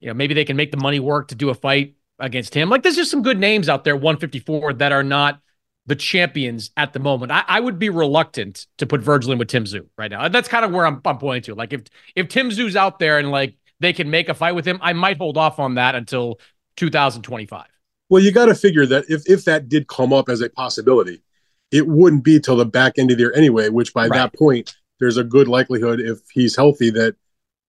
[0.00, 2.68] You know, maybe they can make the money work to do a fight against him.
[2.68, 5.40] Like there's just some good names out there, 154, that are not
[5.86, 7.32] the champions at the moment.
[7.32, 10.24] I, I would be reluctant to put Vergil in with Tim Tszyu right now.
[10.24, 11.54] And that's kind of where I'm, I'm pointing to.
[11.54, 11.82] Like if
[12.14, 14.92] if Tim Tszyu's out there and like they can make a fight with him, I
[14.92, 16.38] might hold off on that until
[16.76, 17.66] 2025.
[18.08, 21.22] Well, you got to figure that if if that did come up as a possibility,
[21.70, 23.68] it wouldn't be till the back end of the year anyway.
[23.68, 24.16] Which by right.
[24.16, 27.16] that point, there's a good likelihood if he's healthy that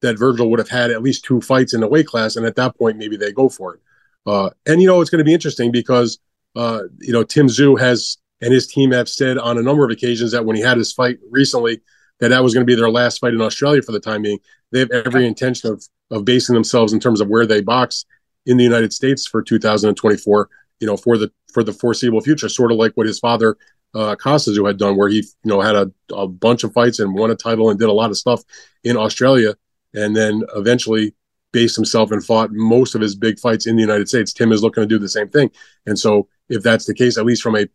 [0.01, 2.55] that Vergil would have had at least two fights in the weight class, and at
[2.55, 3.81] that point, maybe they go for it.
[4.25, 6.19] Uh, and you know, it's going to be interesting because
[6.55, 9.91] uh, you know Tim Tszyu has and his team have said on a number of
[9.91, 11.81] occasions that when he had his fight recently,
[12.19, 14.39] that that was going to be their last fight in Australia for the time being.
[14.71, 18.05] They have every intention of of basing themselves in terms of where they box
[18.45, 20.49] in the United States for 2024.
[20.79, 23.58] You know, for the for the foreseeable future, sort of like what his father
[23.95, 27.15] uh, Kostya had done, where he you know had a, a bunch of fights and
[27.15, 28.43] won a title and did a lot of stuff
[28.84, 29.55] in Australia,
[29.93, 31.13] and then eventually
[31.53, 34.34] based himself and fought most of his big fights in the United States.
[34.34, 35.49] Tim is looking to do the same thing,
[35.86, 37.67] and so if that's the case, at least from a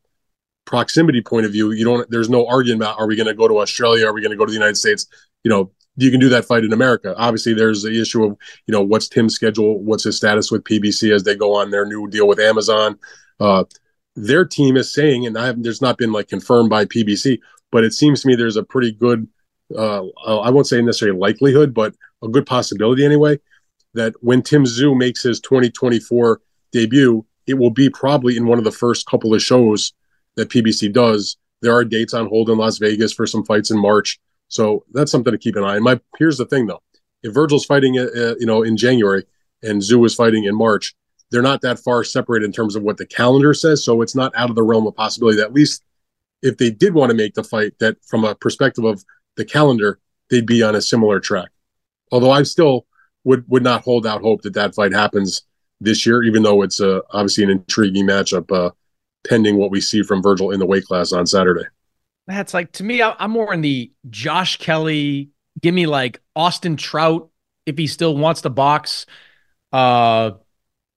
[0.67, 2.09] proximity point of view, you don't.
[2.11, 4.07] There's no argument about are we going to go to Australia?
[4.07, 5.07] Are we going to go to the United States?
[5.43, 7.15] You know, you can do that fight in America.
[7.17, 11.15] Obviously, there's the issue of you know what's Tim's schedule, what's his status with PBC
[11.15, 12.99] as they go on their new deal with Amazon.
[13.41, 13.65] Uh,
[14.17, 17.39] their team is saying, and I have, there's not been like confirmed by PBC,
[17.71, 19.29] but it seems to me there's a pretty good,
[19.77, 23.39] uh, I won't say necessarily likelihood, but a good possibility anyway,
[23.95, 26.41] that when Tim Tszyu makes his 2024
[26.73, 29.93] debut, it will be probably in one of the first couple of shows
[30.37, 31.37] that PBC does.
[31.63, 34.19] There are dates on hold in Las Vegas for some fights in March,
[34.49, 35.83] so that's something to keep an eye on.
[35.83, 36.83] My here's the thing though,
[37.23, 39.25] if Vergil's fighting, uh, uh you know, in January
[39.63, 40.95] and Tszyu is fighting in March,
[41.31, 43.85] they're not that far separated in terms of what the calendar says.
[43.85, 45.85] So it's not out of the realm of possibility that at least
[46.43, 49.05] if they did want to make the fight, that from a perspective of
[49.37, 49.99] the calendar,
[50.31, 51.51] they'd be on a similar track.
[52.11, 52.87] Although I still
[53.25, 55.43] would would not hold out hope that that fight happens
[55.81, 58.71] this year, even though it's uh, obviously an intriguing matchup, uh,
[59.29, 61.65] pending what we see from Vergil in the weight class on Saturday.
[62.27, 65.31] That's like to me, I'm more in the Josh Kelly.
[65.61, 67.29] Give me like Austin Trout
[67.67, 69.07] if he still wants to box.
[69.73, 70.33] Uh,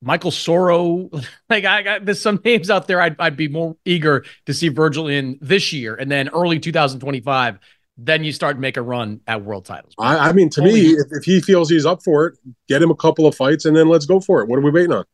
[0.03, 1.09] Michael Soro.
[1.49, 4.71] Like I got there's some names out there I'd I'd be more eager to see
[4.71, 7.59] Vergil in this year and then early 2025.
[7.95, 9.93] Then you start to make a run at world titles.
[9.99, 12.81] I, I mean, to Only me, if, if, he feels he's up for it, get
[12.81, 14.49] him a couple of fights and then let's go for it.
[14.49, 15.05] What are we waiting on?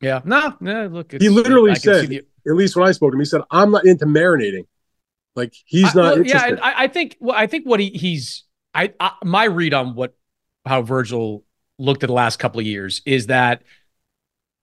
[0.00, 0.88] Yeah, no, no.
[0.88, 3.70] Look, he literally said, the, at least when I spoke to him, he said, "I'm
[3.70, 4.66] not into marinating."
[5.36, 6.04] Like he's not.
[6.04, 7.16] I, well, yeah, I, I, think.
[7.20, 8.44] Well, I think what he, he's.
[8.74, 10.16] I, I my read on what
[10.64, 11.42] how Vergil
[11.78, 13.62] looked at the last couple of years is that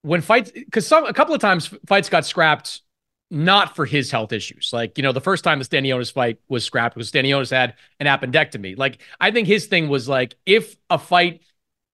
[0.04, 2.82] when fights because some a couple of times fights got scrapped
[3.32, 4.70] not for his health issues.
[4.72, 8.06] Like, you know, the first time the Stanionis fight was scrapped was Stanionis had an
[8.06, 8.78] appendectomy.
[8.78, 11.42] Like, I think his thing was like, if a fight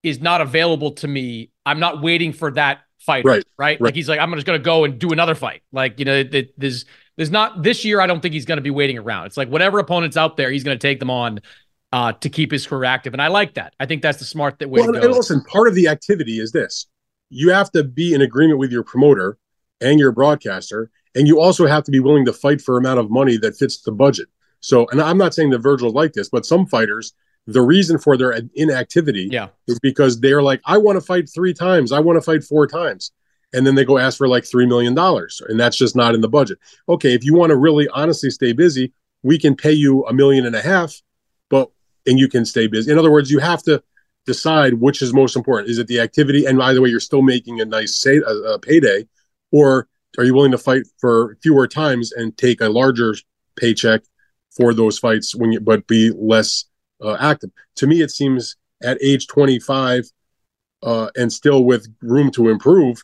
[0.02, 3.24] is not available to me, I'm not waiting for that fight.
[3.24, 3.44] Right.
[3.56, 3.80] Right.
[3.80, 5.62] Like, he's like, I'm just going to go and do another fight.
[5.72, 6.84] Like, you know, there's,
[7.16, 8.02] there's not this year.
[8.02, 9.26] I don't think he's going to be waiting around.
[9.26, 11.40] It's like whatever opponent's out there, he's going to take them on
[11.92, 13.14] uh, to keep his career active.
[13.14, 13.74] And I like that.
[13.80, 14.94] I think that's the smart that way well.
[14.94, 16.86] And listen, part of the activity is this
[17.30, 19.38] you have to be in agreement with your promoter
[19.80, 23.10] and your broadcaster, and you also have to be willing to fight for amount of
[23.10, 24.28] money that fits the budget.
[24.60, 27.14] So, and I'm not saying that Vergil's like this, but some fighters,
[27.46, 29.48] the reason for their inactivity yeah.
[29.66, 32.66] is because they're like, I want to fight three times, I want to fight four
[32.66, 33.12] times.
[33.52, 36.28] And then they go ask for like $3 million, and that's just not in the
[36.28, 36.58] budget.
[36.88, 38.92] Okay, if you want to really honestly stay busy,
[39.24, 41.02] we can pay you a million and a half,
[41.48, 41.70] but
[42.06, 42.92] and you can stay busy.
[42.92, 43.82] In other words, you have to
[44.26, 45.70] decide which is most important.
[45.70, 46.44] Is it the activity?
[46.46, 49.06] And by the way, you're still making a nice say, a, a payday,
[49.50, 53.14] or are you willing to fight for fewer times and take a larger
[53.56, 54.02] paycheck
[54.50, 56.66] for those fights when you but be less
[57.02, 57.50] uh, active?
[57.76, 60.04] To me, it seems at age 25
[60.82, 63.02] uh, and still with room to improve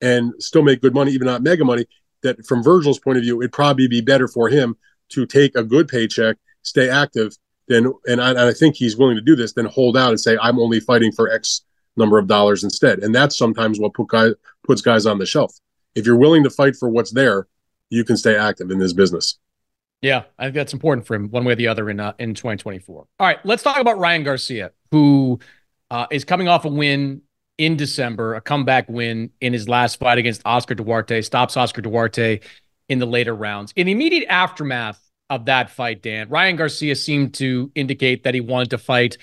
[0.00, 1.86] and still make good money, even not mega money.
[2.22, 4.76] That from Vergil's point of view, it'd probably be better for him
[5.10, 7.36] to take a good paycheck, stay active,
[7.68, 10.20] then and I, and I think he's willing to do this, then hold out and
[10.20, 11.62] say, I'm only fighting for X
[11.96, 13.00] number of dollars instead.
[13.00, 14.28] And that's sometimes what put guy,
[14.66, 15.54] puts guys on the shelf.
[15.94, 17.46] If you're willing to fight for what's there,
[17.90, 19.38] you can stay active in this business.
[20.00, 22.34] Yeah, I think that's important for him, one way or the other, in uh, in
[22.34, 22.96] 2024.
[22.96, 25.40] All right, let's talk about Ryan Garcia, who
[25.90, 27.22] uh, is coming off a win
[27.56, 32.38] in December, a comeback win in his last fight against Oscar Duarte, stops Oscar Duarte
[32.88, 33.72] in the later rounds.
[33.74, 35.00] In the immediate aftermath
[35.30, 36.28] of that fight, Dan.
[36.28, 39.18] Ryan Garcia seemed to indicate that he wanted to fight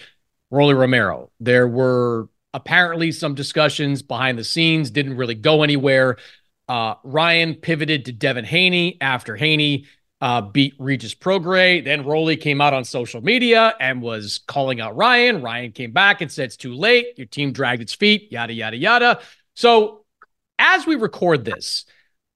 [0.51, 1.31] Rolly Romero.
[1.39, 6.17] There were apparently some discussions behind the scenes, didn't really go anywhere.
[6.67, 9.85] Uh, Ryan pivoted to Devin Haney after Haney
[10.21, 11.83] uh, beat Regis Prograis.
[11.83, 15.41] Then Rolly came out on social media and was calling out Ryan.
[15.41, 17.17] Ryan came back and said it's too late.
[17.17, 19.19] Your team dragged its feet, yada, yada, yada.
[19.55, 20.05] So
[20.57, 21.85] as we record this,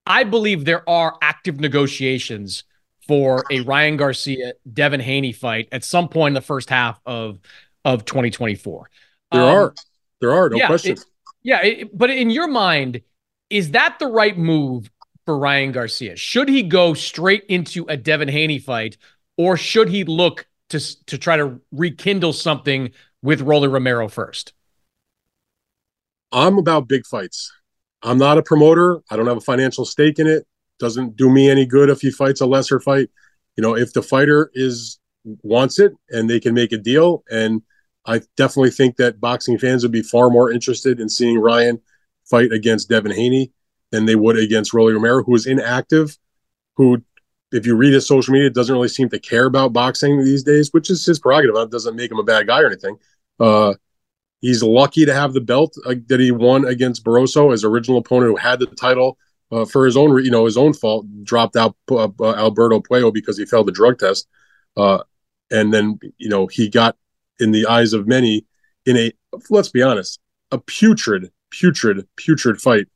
[0.05, 2.63] I believe there are active negotiations
[3.09, 7.39] for a Ryan Garcia Devin Haney fight at some point in the first half of
[7.83, 8.87] of 2024.
[9.31, 9.73] There um, are,
[10.21, 10.91] there are no yeah, question.
[10.91, 11.05] It,
[11.41, 13.01] yeah, it, but in your mind,
[13.49, 14.91] is that the right move
[15.25, 16.17] for Ryan Garcia?
[16.17, 18.95] Should he go straight into a Devin Haney fight,
[19.37, 22.91] or should he look to to try to rekindle something
[23.23, 24.53] with Rolly Romero first?
[26.31, 27.51] I'm about big fights.
[28.03, 28.99] I'm not a promoter.
[29.09, 30.45] I don't have a financial stake in it.
[30.79, 33.09] Doesn't do me any good if he fights a lesser fight.
[33.55, 34.99] You know, if the fighter is
[35.43, 37.61] wants it and they can make a deal, and
[38.05, 41.81] I definitely think that boxing fans would be far more interested in seeing Ryan
[42.29, 43.51] fight against Devin Haney
[43.91, 46.17] than they would against Rolly Romero, who is inactive,
[46.75, 47.03] who,
[47.51, 50.69] if you read his social media, doesn't really seem to care about boxing these days,
[50.71, 51.55] which is his prerogative.
[51.55, 52.97] That doesn't make him a bad guy or anything.
[53.39, 53.73] Uh,
[54.41, 58.31] he's lucky to have the belt uh, that he won against Barroso, his original opponent,
[58.31, 59.17] who had the title
[59.51, 63.37] uh, for his own, you know, his own fault, dropped out uh, Alberto Puello because
[63.37, 64.27] he failed the drug test,
[64.77, 64.99] uh,
[65.51, 66.95] and then you know he got
[67.39, 68.45] in the eyes of many
[68.85, 69.11] in a
[69.49, 70.19] let's be honest,
[70.51, 72.87] a putrid, putrid, putrid fight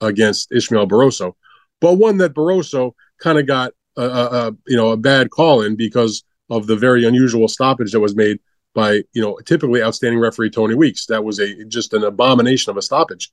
[0.00, 1.34] against Ismael Barroso,
[1.80, 5.62] but one that Barroso kind of got a, a, a, you know a bad call
[5.62, 8.38] in because of the very unusual stoppage that was made
[8.74, 11.06] by you know typically outstanding referee Tony Weeks.
[11.06, 13.30] That was a just an abomination of a stoppage.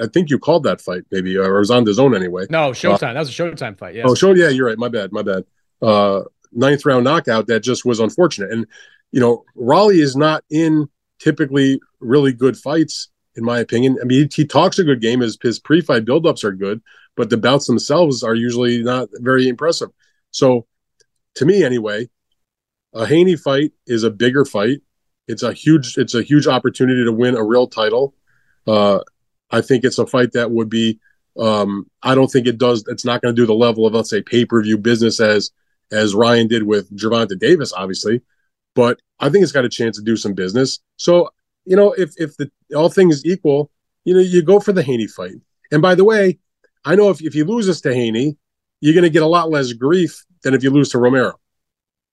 [0.00, 2.46] I think you called that fight maybe or it was on the zone anyway.
[2.50, 3.10] No, Showtime.
[3.10, 3.94] Uh, that was a Showtime fight.
[3.94, 4.04] Yeah.
[4.06, 4.34] Oh, show.
[4.34, 4.78] Yeah, you're right.
[4.78, 5.12] My bad.
[5.12, 5.44] My bad.
[5.80, 6.22] Uh,
[6.52, 8.50] ninth round knockout that just was unfortunate.
[8.50, 8.66] And
[9.12, 13.98] you know, Rolly is not in typically really good fights in my opinion.
[14.00, 15.20] I mean, he, he talks a good game.
[15.20, 16.82] His his pre-fight buildups are good,
[17.16, 19.90] but the bouts themselves are usually not very impressive.
[20.30, 20.66] So,
[21.36, 22.08] to me, anyway,
[22.92, 24.82] a Haney fight is a bigger fight.
[25.28, 28.14] It's a huge it's a huge opportunity to win a real title.
[28.66, 29.00] Uh,
[29.50, 30.98] I think it's a fight that would be.
[31.38, 32.84] Um, I don't think it does.
[32.88, 35.50] It's not going to do the level of let's say pay per view business as
[35.92, 38.20] as Ryan did with Gervonta Davis, obviously.
[38.74, 40.80] But I think it's got a chance to do some business.
[40.96, 41.30] So
[41.64, 43.70] you know, if if the all things equal,
[44.04, 45.34] you know, you go for the Haney fight.
[45.72, 46.38] And by the way,
[46.84, 48.36] I know if if you lose this to Haney,
[48.80, 51.38] you're going to get a lot less grief than if you lose to Romero,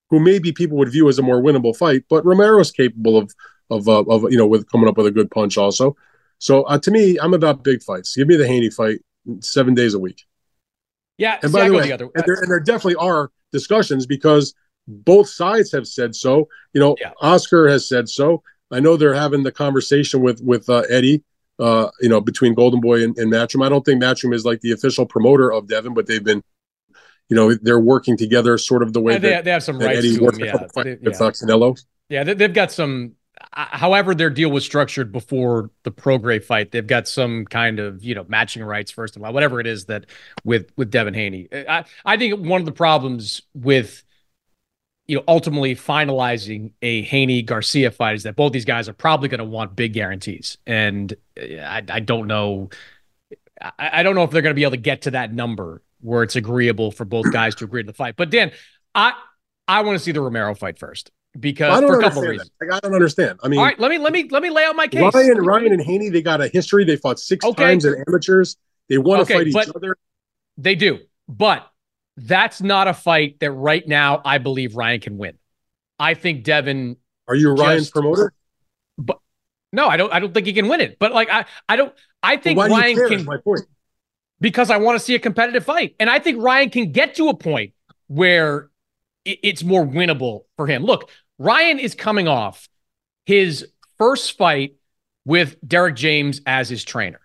[0.10, 2.04] who maybe people would view as a more winnable fight.
[2.10, 3.34] But Romero is capable of
[3.70, 5.96] of uh, of you know with coming up with a good punch also.
[6.40, 8.16] So uh, to me, I'm about big fights.
[8.16, 9.00] Give me the Haney fight
[9.40, 10.24] seven days a week.
[11.18, 14.54] Yeah, and by the way, the and, there, and there definitely are discussions because
[14.88, 16.48] both sides have said so.
[16.74, 17.12] You know, yeah.
[17.22, 18.44] Oscar has said so.
[18.72, 21.24] I know they're having the conversation with with uh, Eddie,
[21.60, 23.66] uh, you know, between Golden Boy and, and Matchroom.
[23.66, 26.44] I don't think Matchroom is like the official promoter of Devin, but they've been,
[27.30, 29.80] you know, they're working together sort of the way yeah, they, that, they have some
[29.80, 30.54] rights Eddie to him, yeah.
[30.62, 31.12] with yeah.
[31.12, 31.84] Canelo.
[32.10, 33.14] Yeah, they, have got some.
[33.58, 38.04] Uh, however, their deal was structured before the Prograis fight, they've got some kind of
[38.04, 40.06] you know matching rights first of all, whatever it is that
[40.44, 41.48] with with Devin Haney.
[41.52, 44.04] I I think one of the problems with
[45.08, 49.30] you know, ultimately finalizing a Haney Garcia fight is that both these guys are probably
[49.30, 52.70] going to want big guarantees, and uh, I, I don't know,
[53.60, 55.82] I, I don't know if they're going to be able to get to that number
[56.02, 58.18] where it's agreeable for both guys to agree to the fight.
[58.18, 58.52] But Dan,
[58.94, 59.14] I
[59.68, 62.50] I want to see the Romero fight first because for a couple reasons.
[62.62, 63.40] Like, I don't understand.
[63.44, 65.02] I mean, all right, let me let me let me lay out my case.
[65.14, 66.84] Ryan, Ryan, and Haney, they got a history.
[66.84, 67.64] They fought six okay.
[67.64, 68.58] times in amateurs.
[68.90, 69.98] They want okay, to fight each other.
[70.58, 71.70] They do, but
[72.16, 75.38] that's not a fight that right now I believe Ryan can win.
[76.00, 76.98] I think Devin.
[77.28, 78.34] Are you Ryan's just, promoter?
[78.98, 79.20] But
[79.72, 80.12] no, I don't.
[80.14, 80.98] I don't think he can win it.
[81.00, 81.94] But like I, I don't.
[82.24, 83.26] I think well, Ryan can.
[83.26, 83.62] My point.
[84.40, 87.30] Because I want to see a competitive fight, and I think Ryan can get to
[87.30, 87.74] a point
[88.08, 88.70] where
[89.26, 90.84] it's more winnable for him.
[90.84, 91.10] Look,
[91.40, 92.68] Ryan is coming off
[93.26, 93.68] his
[93.98, 94.76] first fight
[95.26, 97.20] with Derek James as his trainer.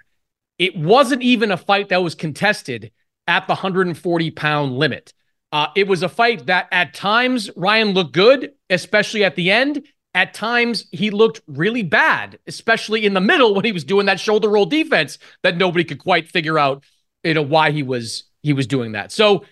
[0.58, 2.92] It wasn't even a fight that was contested
[3.26, 5.12] at the 140 pound limit.
[5.50, 9.86] Uh, it was a fight that at times Ryan looked good, especially at the end.
[10.14, 14.20] At times he looked really bad, especially in the middle when he was doing that
[14.20, 16.84] shoulder roll defense that nobody could quite figure out,
[17.22, 19.12] you know, why he was he was doing that.
[19.12, 19.44] So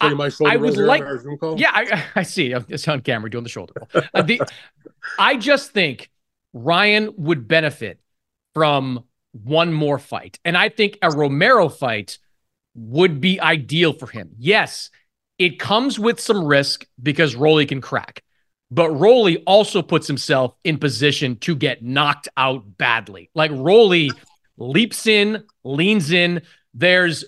[0.00, 0.06] I,
[0.50, 1.02] I, I would like,
[1.56, 2.52] yeah, I, I see.
[2.68, 4.04] It's on camera doing the shoulder roll.
[4.14, 4.40] Uh, the,
[5.18, 6.10] I just think
[6.52, 8.00] Ryan would benefit
[8.54, 12.18] from one more fight, and I think a Romero fight
[12.74, 14.30] would be ideal for him.
[14.38, 14.90] Yes,
[15.38, 18.22] it comes with some risk because Rolly can crack,
[18.70, 23.30] but Rolly also puts himself in position to get knocked out badly.
[23.34, 24.10] Like Rolly
[24.56, 26.42] leaps in, leans in.
[26.74, 27.24] There's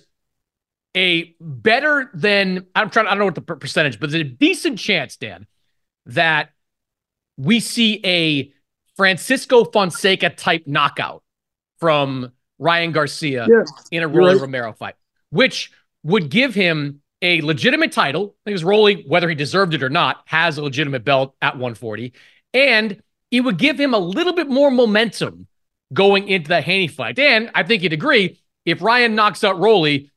[0.95, 3.07] a better than I'm trying.
[3.07, 5.47] I don't know what the percentage, but there's a decent chance, Dan,
[6.05, 6.49] that
[7.37, 8.51] we see a
[8.97, 11.23] Francisco Fonseca type knockout
[11.79, 14.41] from Ryan Garcia yeah, in a Rolly right.
[14.41, 14.95] Romero fight,
[15.29, 15.71] which
[16.03, 18.35] would give him a legitimate title.
[18.45, 22.13] Because Rolly, whether he deserved it or not, has a legitimate belt at 140,
[22.53, 25.47] and it would give him a little bit more momentum
[25.93, 27.17] going into that Haney fight.
[27.17, 30.11] And I think you'd agree if Ryan knocks out Rolly,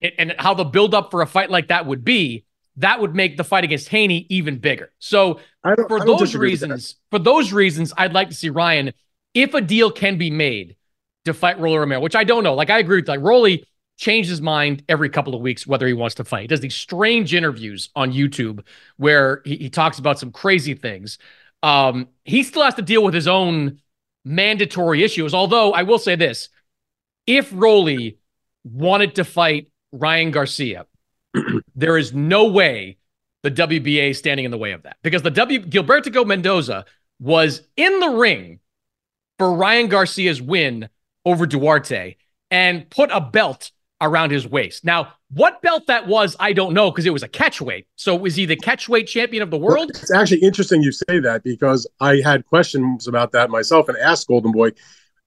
[0.00, 2.44] and how the buildup for a fight like that would be,
[2.76, 4.92] that would make the fight against Haney even bigger.
[4.98, 5.40] So
[5.88, 8.92] for those reasons, for those reasons, I'd like to see Ryan,
[9.34, 10.76] if a deal can be made
[11.24, 12.54] to fight Rolly Romero, which I don't know.
[12.54, 13.64] Like I agree with like Rolly
[13.96, 16.42] changes his mind every couple of weeks whether he wants to fight.
[16.42, 18.64] He does these strange interviews on YouTube
[18.96, 21.18] where he, he talks about some crazy things.
[21.64, 23.80] Um, he still has to deal with his own
[24.24, 25.34] mandatory issues.
[25.34, 26.48] Although I will say this:
[27.26, 28.18] if Rolly
[28.64, 30.86] wanted to fight Ryan Garcia,
[31.74, 32.98] there is no way
[33.42, 36.84] the WBA is standing in the way of that because the W Gilberto Mendoza
[37.20, 38.60] was in the ring
[39.38, 40.88] for Ryan Garcia's win
[41.24, 42.16] over Duarte
[42.50, 43.70] and put a belt
[44.00, 44.84] around his waist.
[44.84, 47.86] Now, what belt that was, I don't know because it was a catchweight.
[47.96, 49.90] So was he the catchweight champion of the world?
[49.92, 53.98] Well, it's actually interesting you say that because I had questions about that myself and
[53.98, 54.70] asked Golden Boy,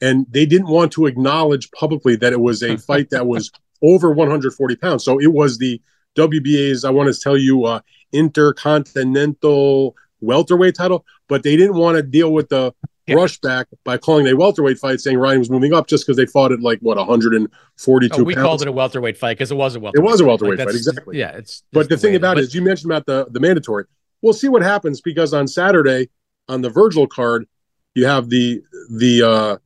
[0.01, 3.51] and they didn't want to acknowledge publicly that it was a fight that was
[3.82, 5.03] over 140 pounds.
[5.03, 5.82] So it was the
[6.15, 12.03] WBA's, I want to tell you, uh, intercontinental welterweight title, but they didn't want to
[12.03, 12.73] deal with the
[13.07, 13.15] yeah.
[13.15, 16.17] rush back by calling it a welterweight fight, saying Ryan was moving up just because
[16.17, 18.13] they fought at like what 142.
[18.13, 18.45] Oh, we pounds.
[18.45, 20.05] called it a welterweight fight because it was a welterweight.
[20.05, 21.17] It was a welterweight like fight, exactly.
[21.17, 21.63] Yeah, it's.
[21.71, 23.86] But the thing about it is, you mentioned about the the mandatory.
[24.21, 26.09] We'll see what happens because on Saturday
[26.47, 27.47] on the Vergil card,
[27.95, 29.57] you have the the uh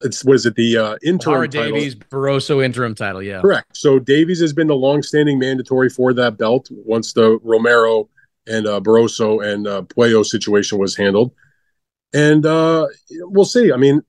[0.00, 1.72] it's what is it the uh interim title.
[1.72, 3.40] Davies Barroso interim title, yeah.
[3.40, 3.76] Correct.
[3.76, 8.08] So Davies has been the long-standing mandatory for that belt once the Romero
[8.46, 11.32] and uh Barroso and uh Puello situation was handled.
[12.14, 13.70] And uh, we'll see.
[13.70, 14.00] I mean,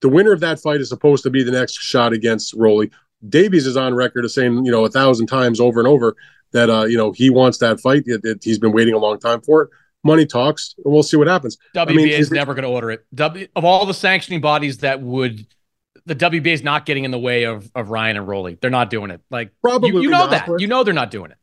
[0.00, 2.90] the winner of that fight is supposed to be the next shot against Rolly.
[3.28, 6.16] Davies is on record as saying, you know, a thousand times over and over
[6.52, 8.04] that, uh, you know, he wants that fight.
[8.06, 9.70] It, it, he's been waiting a long time for it.
[10.04, 11.58] Money talks, and we'll see what happens.
[11.76, 13.04] WBA I mean, is never going to order it.
[13.14, 15.46] W of all the sanctioning bodies that would,
[16.06, 18.58] the WBA is not getting in the way of of Ryan and Rolly.
[18.60, 19.20] They're not doing it.
[19.30, 20.48] Like probably you, you know that.
[20.58, 21.36] You know they're not doing it.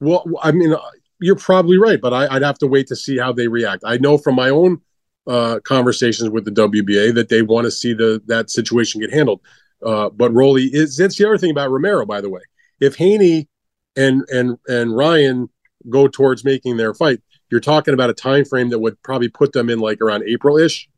[0.00, 0.80] Well, I mean, uh,
[1.20, 3.82] you're probably right, but I, would have to wait to see how they react.
[3.86, 4.80] I know from my own
[5.26, 9.40] uh, conversations with the WBA that they want to see the that situation get handled.
[9.84, 12.40] Uh, but Rolly is that's the other thing about Romero, by the way.
[12.80, 13.48] If Haney
[13.96, 15.48] and and and Ryan
[15.88, 17.20] go towards making their fight,
[17.50, 20.56] you're talking about a time frame that would probably put them in like around April
[20.58, 20.88] ish.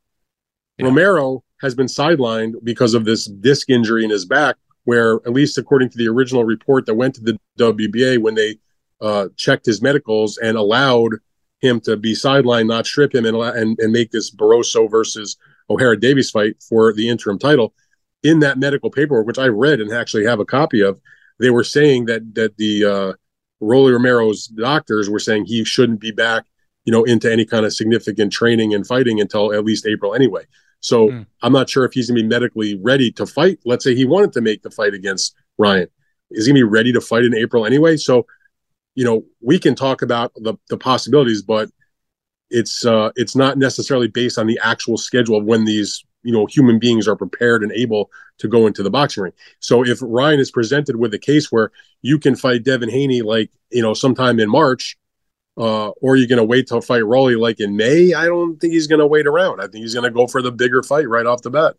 [0.78, 0.86] Yeah.
[0.86, 5.58] Romero has been sidelined because of this disc injury in his back, where at least
[5.58, 8.58] according to the original report that went to the WBA when they
[9.00, 11.14] uh, checked his medicals and allowed
[11.60, 15.36] him to be sidelined, not strip him, and and, and make this Barroso versus
[15.70, 17.74] Ohara Davies fight for the interim title.
[18.22, 21.00] In that medical paperwork, which I read and actually have a copy of,
[21.38, 23.12] they were saying that that the uh,
[23.60, 26.44] Rolly Romero's doctors were saying he shouldn't be back,
[26.84, 30.44] you know, into any kind of significant training and fighting until at least April anyway.
[30.80, 31.26] So mm.
[31.42, 33.58] I'm not sure if he's gonna be medically ready to fight.
[33.64, 35.88] Let's say he wanted to make the fight against Ryan.
[36.30, 37.96] Is he gonna be ready to fight in April anyway?
[37.96, 38.26] So
[38.98, 41.70] you know, we can talk about the, the possibilities, but
[42.50, 46.46] it's uh, it's not necessarily based on the actual schedule of when these you know
[46.46, 49.32] human beings are prepared and able to go into the boxing ring.
[49.60, 53.50] So if Ryan is presented with a case where you can fight Devin Haney like
[53.70, 54.96] you know sometime in March,
[55.56, 58.72] uh, or you're going to wait till fight Rolly like in May, I don't think
[58.72, 59.60] he's going to wait around.
[59.60, 61.76] I think he's going to go for the bigger fight right off the bat.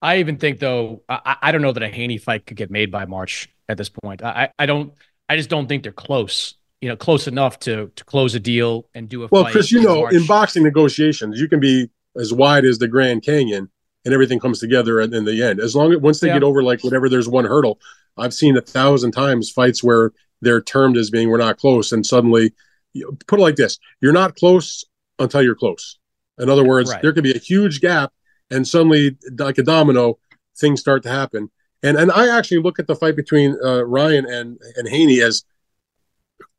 [0.00, 2.90] I even think though I, I don't know that a Haney fight could get made
[2.90, 4.22] by March at this point.
[4.22, 4.92] I I don't
[5.28, 8.88] I just don't think they're close you know, close enough to to close a deal
[8.92, 10.14] and do a well, Chris, you know, March.
[10.14, 13.70] in boxing negotiations, you can be as wide as the Grand Canyon
[14.04, 15.60] and everything comes together in, in the end.
[15.60, 16.34] As long as once they yeah.
[16.34, 17.80] get over like whatever there's one hurdle,
[18.16, 22.04] I've seen a thousand times fights where they're termed as being we're not close, and
[22.04, 22.52] suddenly
[22.92, 24.84] you put it like this: you're not close
[25.18, 25.98] until you're close.
[26.38, 27.02] In other words, right.
[27.02, 28.12] there could be a huge gap,
[28.50, 30.18] and suddenly, like a domino,
[30.56, 31.50] things start to happen.
[31.82, 35.44] And and I actually look at the fight between uh, Ryan and and Haney as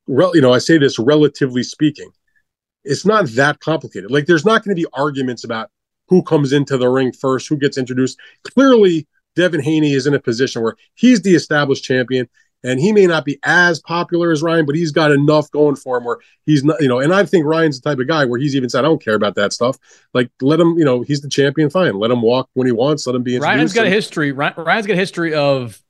[0.08, 2.12] you know, I say this relatively speaking,
[2.84, 4.12] it's not that complicated.
[4.12, 5.70] Like, there's not going to be arguments about
[6.10, 8.20] who comes into the ring first, who gets introduced.
[8.44, 12.28] Clearly, Devin Haney is in a position where he's the established champion,
[12.64, 15.98] and he may not be as popular as Ryan, but he's got enough going for
[15.98, 17.00] him where he's not, you know.
[17.00, 19.16] And I think Ryan's the type of guy where he's even said, "I don't care
[19.16, 19.78] about that stuff."
[20.14, 21.70] Like, let him, you know, he's the champion.
[21.70, 23.06] Fine, let him walk when he wants.
[23.08, 23.40] Let him be.
[23.40, 24.32] Ryan's got a history.
[24.32, 25.82] Ryan's got a history of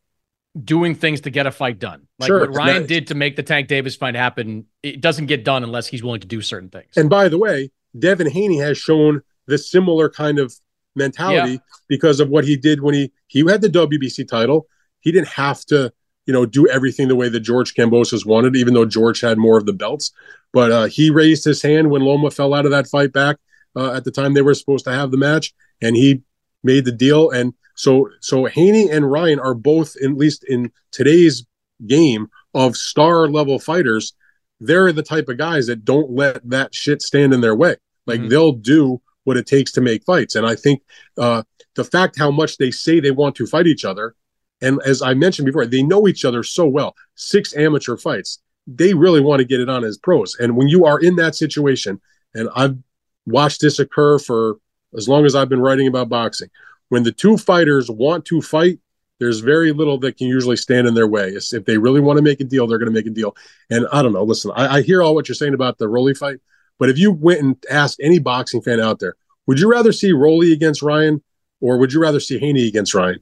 [0.64, 2.07] doing things to get a fight done.
[2.20, 2.39] Like Sure.
[2.41, 5.64] what Ryan That- did to make the Tank Davis fight happen, it doesn't get done
[5.64, 6.95] unless he's willing to do certain things.
[6.95, 10.53] And by the way, Devin Haney has shown the similar kind of
[10.95, 11.57] mentality Yeah.
[11.87, 14.67] because of what he did when he he had the WBC title.
[15.01, 15.91] He didn't have to,
[16.25, 19.57] you know, do everything the way that George Kambosos wanted, even though George had more
[19.57, 20.11] of the belts.
[20.53, 23.37] But uh, he raised his hand when Loma fell out of that fight back
[23.75, 26.21] uh, at the time they were supposed to have the match, and he
[26.63, 27.31] made the deal.
[27.31, 31.43] And so, so Haney and Ryan are both, at least in today's
[31.87, 34.13] game, of star level fighters.
[34.59, 37.75] They're the type of guys that don't let that shit stand in their way.
[38.05, 38.29] Like Mhm.
[38.29, 40.36] they'll do what it takes to make fights.
[40.36, 40.82] And I think
[41.17, 41.43] uh,
[41.76, 44.15] the fact how much they say they want to fight each other,
[44.61, 46.95] and as I mentioned before, they know each other so well.
[47.15, 50.36] Six amateur fights, they really want to get it on as pros.
[50.39, 51.99] And when you are in that situation,
[52.34, 52.78] and I've
[53.26, 54.57] watched this occur for
[54.95, 56.49] as long as I've been writing about boxing,
[56.89, 58.80] when the two fighters want to fight,
[59.19, 61.30] there's very little that can usually stand in their way.
[61.30, 63.36] If they really want to make a deal, they're going to make a deal.
[63.69, 64.24] And I don't know.
[64.24, 66.39] Listen, I, I hear all what you're saying about the Rolly fight,
[66.80, 69.15] but if you went and asked any boxing fan out there,
[69.47, 71.21] would you rather see Rolly against Ryan,
[71.61, 73.19] or would you rather see Haney against Ryan?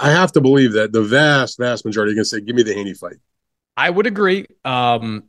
[0.00, 2.62] I have to believe that the vast, vast majority are going to say, "Give me
[2.62, 3.16] the Haney fight."
[3.76, 4.46] I would agree.
[4.64, 5.24] Um,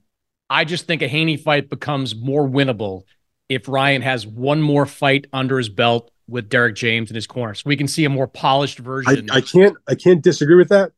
[0.50, 3.04] I just think a Haney fight becomes more winnable
[3.50, 7.54] if Ryan has one more fight under his belt with Derek James in his corner,
[7.54, 9.30] so we can see a more polished I, version.
[9.32, 10.92] I can't, I can't disagree with that.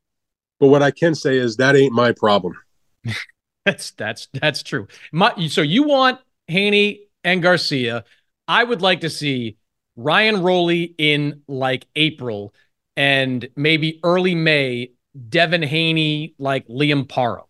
[0.60, 2.56] But what I can say is that ain't my problem.
[3.66, 4.88] That's that's that's true.
[5.12, 8.04] My, so you want Haney and Garcia?
[8.48, 9.58] I would like to see
[9.96, 12.54] Ryan Rolly in like April
[12.96, 14.92] and maybe early May.
[15.30, 17.44] Devin Haney like Liam Paro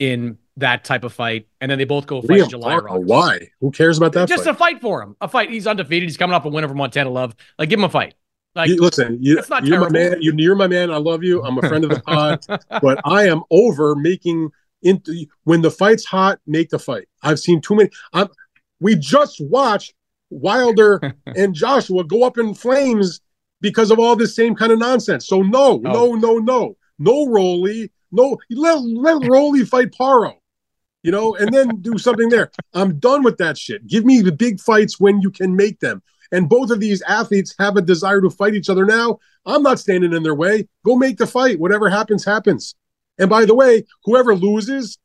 [0.00, 2.76] in that type of fight, and then they both go fight Liam July.
[2.76, 3.04] Rockets.
[3.06, 3.48] why?
[3.60, 4.28] Who cares about that?
[4.28, 4.50] Just fight?
[4.50, 5.14] a fight for him.
[5.20, 5.48] A fight.
[5.50, 6.08] He's undefeated.
[6.08, 7.36] He's coming off a win over Montana Love.
[7.56, 8.14] Like, give him a fight.
[8.56, 10.20] Like, You- listen, you, not you're my man.
[10.22, 10.90] You, you're my man.
[10.90, 11.40] I love you.
[11.44, 12.44] I'm a friend of the pod,
[12.82, 14.50] but I am over making
[14.84, 16.38] into when the fight's hot.
[16.46, 17.08] Make the fight.
[17.22, 17.90] I've seen too many.
[18.12, 18.28] I'm.
[18.80, 19.94] We just watched
[20.30, 23.20] Wilder and Joshua go up in flames
[23.60, 25.26] because of all this same kind of nonsense.
[25.26, 25.92] So no, Oh.
[25.92, 28.36] no, no, no, no, Rolly, no.
[28.50, 30.34] Let let Rolly fight Paro.
[31.02, 32.50] You know, and then do something there.
[32.72, 33.86] I'm done with that shit.
[33.86, 36.02] Give me the big fights when you can make them.
[36.32, 39.18] And both of these athletes have a desire to fight each other now.
[39.46, 40.66] I'm not standing in their way.
[40.84, 41.60] Go make the fight.
[41.60, 42.74] Whatever happens, happens.
[43.18, 44.98] And by the way, whoever loses,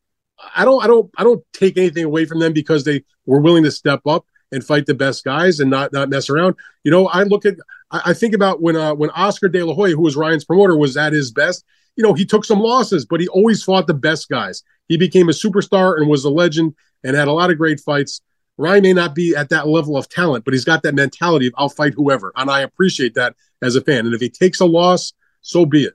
[0.55, 3.63] I don't, I don't, I don't take anything away from them because they were willing
[3.63, 6.55] to step up and fight the best guys and not not mess around.
[6.83, 7.55] You know, I look at,
[7.91, 10.77] I, I think about when uh, when Oscar De La Hoya, who was Ryan's promoter,
[10.77, 11.63] was at his best.
[11.95, 14.63] You know, he took some losses, but he always fought the best guys.
[14.87, 18.21] He became a superstar and was a legend and had a lot of great fights.
[18.57, 21.53] Ryan may not be at that level of talent, but he's got that mentality of
[21.57, 24.05] I'll fight whoever, and I appreciate that as a fan.
[24.05, 25.93] And if he takes a loss, so be it.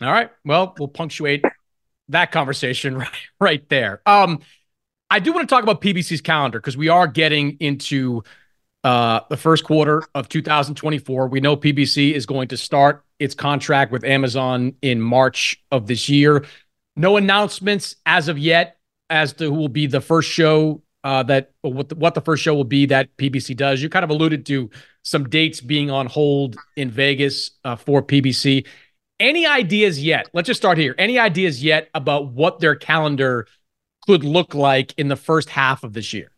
[0.00, 0.30] All right.
[0.44, 1.44] Well, we'll punctuate
[2.08, 4.00] that conversation right, right there.
[4.06, 4.40] Um,
[5.10, 8.22] I do want to talk about PBC's calendar because we are getting into
[8.84, 11.28] uh, the first quarter of 2024.
[11.28, 16.08] We know PBC is going to start its contract with Amazon in March of this
[16.08, 16.46] year.
[16.96, 18.78] No announcements as of yet
[19.10, 22.42] as to who will be the first show uh, that what the, what the first
[22.42, 23.82] show will be that PBC does.
[23.82, 24.70] You kind of alluded to
[25.02, 28.66] some dates being on hold in Vegas uh, for PBC.
[29.20, 30.30] Any ideas yet?
[30.32, 30.94] Let's just start here.
[30.98, 33.46] Any ideas yet about what their calendar
[34.06, 36.30] could look like in the first half of this year?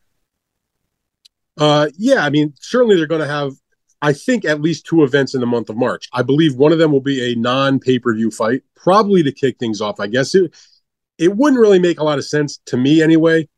[1.56, 3.52] Uh, yeah, I mean, certainly they're going to have,
[4.00, 6.08] I think, at least two events in the month of March.
[6.12, 9.32] I believe one of them will be a non pay per view fight, probably to
[9.32, 10.00] kick things off.
[10.00, 10.52] I guess it
[11.18, 13.48] it wouldn't really make a lot of sense to me anyway.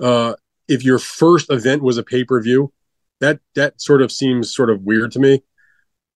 [0.00, 0.34] Uh,
[0.68, 2.72] if your first event was a pay per view,
[3.20, 5.42] that that sort of seems sort of weird to me.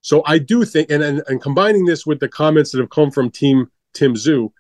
[0.09, 3.11] So I do think, and and, and combining this with the comments that have come
[3.11, 4.51] from Team Tim Tszyu,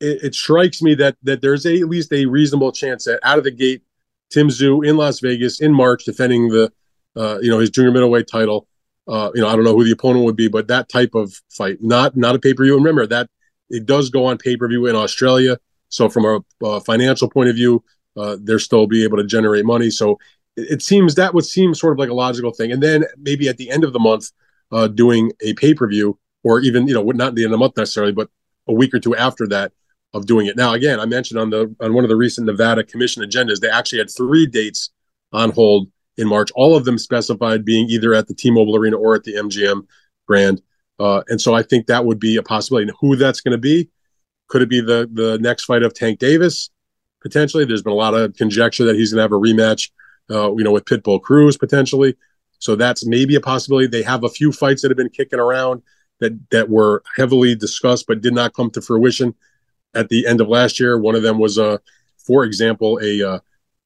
[0.00, 3.38] it, it strikes me that that there's a, at least a reasonable chance that out
[3.38, 3.84] of the gate,
[4.30, 6.72] Tim Tszyu in Las Vegas in March, defending the,
[7.14, 8.66] uh, you know, his junior middleweight title.
[9.06, 11.40] Uh, you know, I don't know who the opponent would be, but that type of
[11.50, 12.74] fight, not not a pay per view.
[12.74, 13.30] And remember that
[13.70, 15.56] it does go on pay per view in Australia.
[15.88, 17.84] So from a, a financial point of view,
[18.16, 19.90] uh, they're still be able to generate money.
[19.90, 20.18] So
[20.56, 22.72] it, it seems that would seem sort of like a logical thing.
[22.72, 24.32] And then maybe at the end of the month,
[24.72, 27.58] uh, doing a pay per view, or even you know, not the end of the
[27.58, 28.28] month necessarily, but
[28.66, 29.72] a week or two after that
[30.12, 30.56] of doing it.
[30.56, 33.68] Now, again, I mentioned on the on one of the recent Nevada Commission agendas, they
[33.68, 34.90] actually had three dates
[35.32, 36.50] on hold in March.
[36.54, 39.86] All of them specified being either at the T-Mobile Arena or at the MGM
[40.26, 40.62] Grand.
[40.98, 42.88] Uh, and so I think that would be a possibility.
[42.88, 43.90] And who that's going to be?
[44.48, 46.70] Could it be the the next fight of Tank Davis?
[47.20, 49.90] Potentially, there's been a lot of conjecture that he's going to have a rematch,
[50.30, 52.14] uh, you know, with Pitbull Cruz potentially.
[52.64, 53.86] So that's maybe a possibility.
[53.88, 55.82] They have a few fights that have been kicking around
[56.20, 59.34] that that were heavily discussed but did not come to fruition
[59.92, 60.98] at the end of last year.
[60.98, 61.78] One of them was a, uh,
[62.16, 63.38] for example, a uh,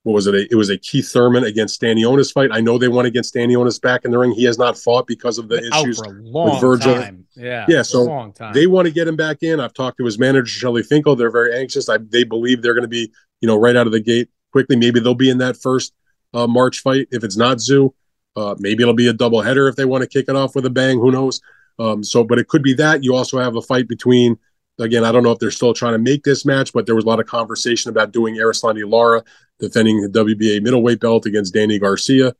[0.05, 0.35] what was it?
[0.37, 2.51] A, it was a Keith Thurman against Stanionis fight.
[2.53, 4.31] I know they want to get Stanionis back in the ring.
[4.31, 7.03] He has not fought because of the issues with Vergil.
[7.03, 7.27] Time.
[7.35, 7.83] Yeah, yeah.
[7.83, 9.59] So they want to get him back in.
[9.59, 11.17] I've talked to his manager Shelly Finkel.
[11.17, 11.89] They're very anxious.
[11.89, 13.11] I, they believe they're going to be,
[13.41, 14.77] you know, right out of the gate quickly.
[14.77, 15.93] Maybe they'll be in that first
[16.33, 17.93] uh, March fight if it's not Tszyu.
[18.39, 20.67] Uh, maybe it'll be a double header if they want to kick it off with
[20.67, 20.99] a bang.
[20.99, 21.41] Who knows?
[21.79, 23.03] Um, so, but it could be that.
[23.03, 24.39] You also have a fight between
[24.81, 27.05] Again, I don't know if they're still trying to make this match, but there was
[27.05, 29.25] a lot of conversation about doing Erislandy Lara
[29.59, 32.35] defending the WBA middleweight belt against Danny Garcia.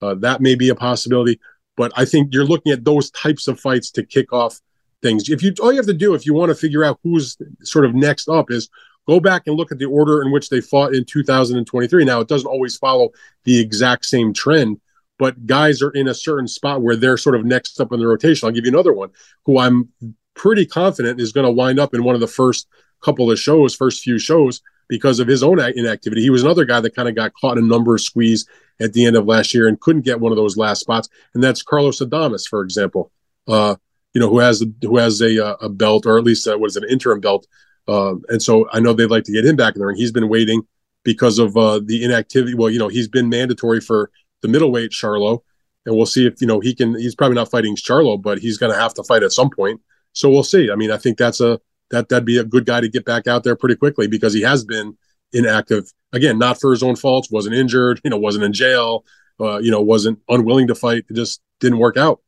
[0.00, 1.40] Uh, that may be a possibility,
[1.76, 4.60] but I think you're looking at those types of fights to kick off
[5.02, 5.28] things.
[5.28, 7.84] If you all you have to do if you want to figure out who's sort
[7.84, 8.68] of next up is
[9.08, 12.04] go back and look at the order in which they fought in 2023.
[12.04, 13.10] Now it doesn't always follow
[13.44, 14.80] the exact same trend,
[15.20, 18.06] but guys are in a certain spot where they're sort of next up in the
[18.06, 18.46] rotation.
[18.46, 19.10] I'll give you another one
[19.44, 19.90] who I'm
[20.34, 22.66] pretty confident is going to wind up in one of the first
[23.04, 26.22] couple of shows, first few shows, because of his own inactivity.
[26.22, 28.48] He was another guy that kind of got caught in a number of squeeze
[28.80, 31.10] at the end of last year and couldn't get one of those last spots.
[31.34, 33.12] And that's Carlos Adames, for example.
[33.46, 33.76] Uh,
[34.14, 36.76] you know, who has who has a uh, a belt or at least uh, was
[36.76, 37.46] an interim belt.
[37.86, 39.98] Um, and so I know they'd like to get him back in the ring.
[39.98, 40.62] He's been waiting
[41.04, 42.54] because of uh, the inactivity.
[42.54, 44.10] Well, you know, he's been mandatory for
[44.42, 45.40] the middleweight Charlo,
[45.86, 46.98] and we'll see if you know he can.
[46.98, 49.80] He's probably not fighting Charlo, but he's going to have to fight at some point.
[50.12, 50.70] So we'll see.
[50.70, 51.60] I mean, I think that's a
[51.90, 54.42] that that'd be a good guy to get back out there pretty quickly because he
[54.42, 54.96] has been
[55.32, 57.30] inactive again, not for his own faults.
[57.30, 59.04] wasn't injured, you know, wasn't in jail,
[59.40, 61.04] uh, you know, wasn't unwilling to fight.
[61.08, 62.20] It just didn't work out.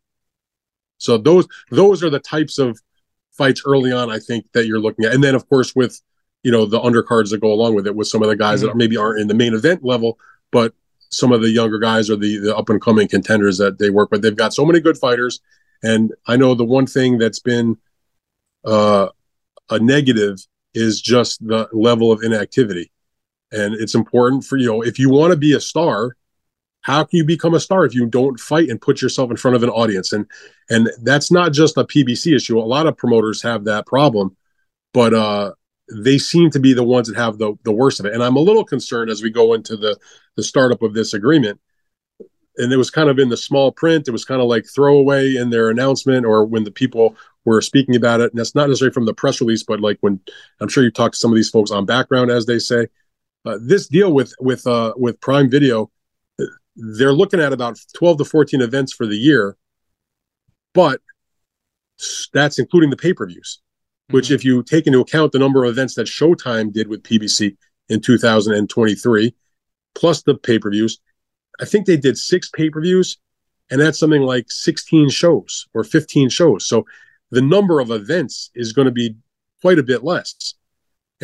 [0.98, 2.78] So those those are the types of
[3.32, 4.10] fights early on.
[4.10, 6.00] I think that you're looking at, and then of course with
[6.42, 8.68] you know the undercards that go along with it, with some of the guys mm-hmm.
[8.68, 10.18] that maybe aren't in the main event level,
[10.50, 10.74] but
[11.12, 14.10] some of the younger guys or the, the up and coming contenders that they work
[14.10, 14.22] with.
[14.22, 15.40] They've got so many good fighters
[15.82, 17.76] and I know the one thing that's been
[18.64, 19.08] uh,
[19.70, 20.38] a negative
[20.74, 22.90] is just the level of inactivity.
[23.50, 26.16] And it's important for you know if you want to be a star,
[26.82, 29.56] how can you become a star if you don't fight and put yourself in front
[29.56, 30.12] of an audience?
[30.12, 30.26] And
[30.70, 32.58] and that's not just a PBC issue.
[32.58, 34.36] A lot of promoters have that problem,
[34.94, 35.52] but uh,
[36.04, 38.14] they seem to be the ones that have the the worst of it.
[38.14, 39.98] And I'm a little concerned as we go into the
[40.36, 41.60] the startup of this agreement
[42.56, 44.08] and it was kind of in the small print.
[44.08, 47.96] It was kind of like throwaway in their announcement or when the people were speaking
[47.96, 48.30] about it.
[48.30, 50.20] And that's not necessarily from the press release, but like when
[50.60, 52.88] I'm sure you talked to some of these folks on background, as they say.
[53.44, 55.90] Uh, this deal with with uh, with Prime Video,
[56.76, 59.56] they're looking at about 12 to 14 events for the year,
[60.74, 61.00] but
[62.32, 63.60] that's including the pay per views.
[64.12, 67.56] Which, if you take into account the number of events that Showtime did with PBC
[67.88, 69.34] in 2023,
[69.94, 71.00] plus the pay per views,
[71.60, 73.18] I think they did six pay per views,
[73.70, 76.66] and that's something like 16 shows or 15 shows.
[76.66, 76.84] So
[77.30, 79.16] the number of events is going to be
[79.60, 80.54] quite a bit less.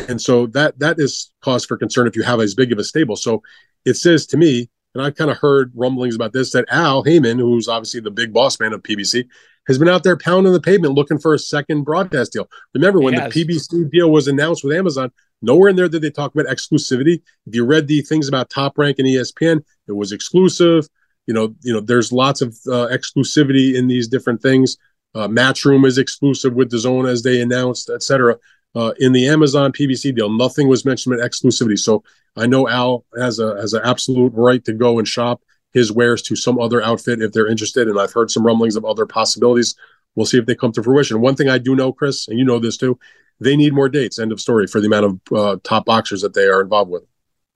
[0.07, 2.83] And so that that is cause for concern if you have as big of a
[2.83, 3.15] stable.
[3.15, 3.43] So
[3.85, 7.37] it says to me, and I've kind of heard rumblings about this, that Al Haymon,
[7.37, 9.25] who's obviously the big boss man of PBC,
[9.67, 12.49] has been out there pounding the pavement looking for a second broadcast deal.
[12.73, 16.33] Remember when the PBC deal was announced with Amazon, nowhere in there did they talk
[16.33, 17.21] about exclusivity.
[17.45, 20.87] If you read the things about Top Rank and ESPN, it was exclusive.
[21.27, 24.77] You know, you know, there's lots of uh, exclusivity in these different things.
[25.13, 28.37] Uh, Matchroom is exclusive with the Zone as they announced, etc.
[28.75, 31.77] Uh, in the Amazon PBC deal, nothing was mentioned about exclusivity.
[31.77, 32.03] So
[32.35, 35.41] I know Al has a has an absolute right to go and shop
[35.73, 37.87] his wares to some other outfit if they're interested.
[37.87, 39.75] And I've heard some rumblings of other possibilities.
[40.15, 41.21] We'll see if they come to fruition.
[41.21, 42.99] One thing I do know, Chris, and you know this too,
[43.39, 44.19] they need more dates.
[44.19, 47.03] End of story for the amount of uh, top boxers that they are involved with.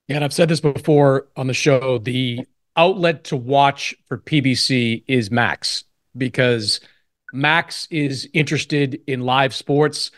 [0.07, 1.97] Yeah, and I've said this before on the show.
[1.97, 2.45] The
[2.76, 5.84] outlet to watch for PBC is Max
[6.16, 6.80] because
[7.32, 10.11] Max is interested in live sports.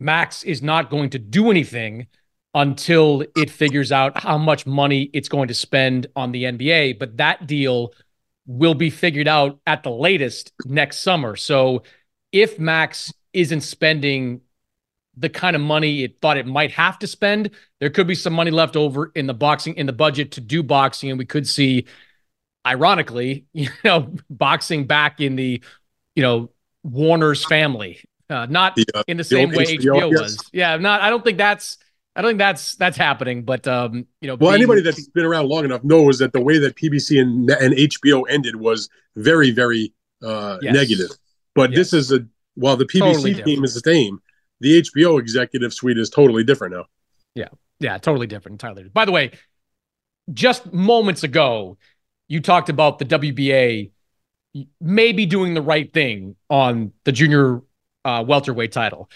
[0.00, 2.06] Max is not going to do anything
[2.54, 6.98] until it figures out how much money it's going to spend on the NBA.
[6.98, 7.92] But that deal
[8.46, 11.36] will be figured out at the latest next summer.
[11.36, 11.84] So
[12.32, 14.42] if Max isn't spending
[15.16, 17.50] the kind of money it thought it might have to spend,
[17.80, 20.62] there could be some money left over in the boxing in the budget to do
[20.62, 21.86] boxing, and we could see,
[22.66, 25.62] ironically, you know, boxing back in the,
[26.14, 26.50] you know,
[26.82, 28.00] Warner's family,
[28.30, 30.38] uh, not uh, in the same way HBO, HBO was.
[30.52, 31.02] Yeah, not.
[31.02, 31.76] I don't think that's
[32.14, 35.24] I don't think that's that's happening, but um, you know, well, being, anybody that's been
[35.24, 39.50] around long enough knows that the way that PBC and, and HBO ended was very,
[39.50, 40.74] very uh, yes.
[40.74, 41.10] negative.
[41.54, 41.78] But yes.
[41.78, 44.20] this is a while the PBC totally team is the same,
[44.60, 46.84] the HBO executive suite is totally different now.
[47.34, 47.48] Yeah,
[47.80, 48.88] yeah, totally different entirely.
[48.88, 49.32] By the way,
[50.32, 51.78] just moments ago,
[52.28, 53.90] you talked about the WBA
[54.80, 57.62] maybe doing the right thing on the junior
[58.04, 59.08] uh, welterweight title.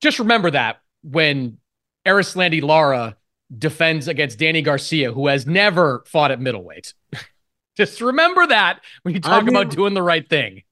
[0.00, 1.58] Just remember that when
[2.06, 3.16] Erislandy Lara
[3.56, 6.94] defends against Danny Garcia, who has never fought at middleweight.
[7.76, 10.62] Just remember that when you talk I mean, about doing the right thing.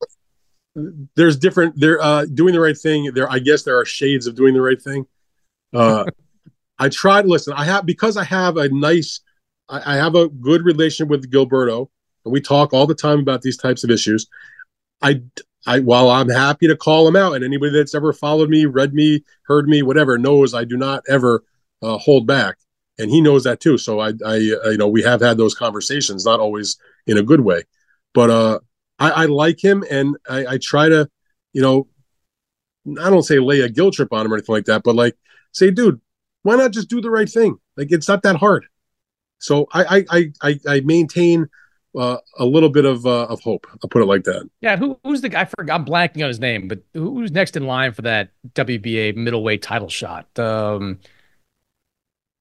[1.17, 1.75] There's different.
[1.79, 3.11] They're uh, doing the right thing.
[3.13, 5.07] There, I guess there are shades of doing the right thing.
[5.75, 6.05] Uh,
[6.79, 7.27] I tried.
[7.27, 9.21] Listen, I have because I have a nice,
[9.69, 11.89] I, I have a good relationship with Gilberto,
[12.25, 14.29] and we talk all the time about these types of issues.
[15.03, 15.23] I,
[15.67, 18.95] I, while I'm happy to call him out, and anybody that's ever followed me, read
[18.95, 21.45] me, heard me, whatever, knows I do not ever
[21.83, 22.57] uh, hold back,
[22.99, 23.79] and he knows that too.
[23.79, 27.41] So I, I, you know, we have had those conversations, not always in a good
[27.41, 27.63] way,
[28.13, 28.59] but uh,
[28.99, 31.09] I, I like him, and I, I try to,
[31.53, 31.87] you know,
[33.01, 35.17] I don't say lay a guilt trip on him or anything like that, but like
[35.53, 36.01] say, dude,
[36.43, 37.59] why not just do the right thing?
[37.77, 38.67] Like it's not that hard.
[39.39, 41.49] So I I I I maintain
[41.99, 43.67] uh, a little bit of uh, of hope.
[43.83, 44.49] I'll put it like that.
[44.61, 45.43] Yeah, who, who's the guy?
[45.43, 45.81] I forgot.
[45.81, 49.89] I'm blanking on his name, but who's next in line for that WBA middleweight title
[49.89, 50.27] shot?
[50.39, 51.01] Um,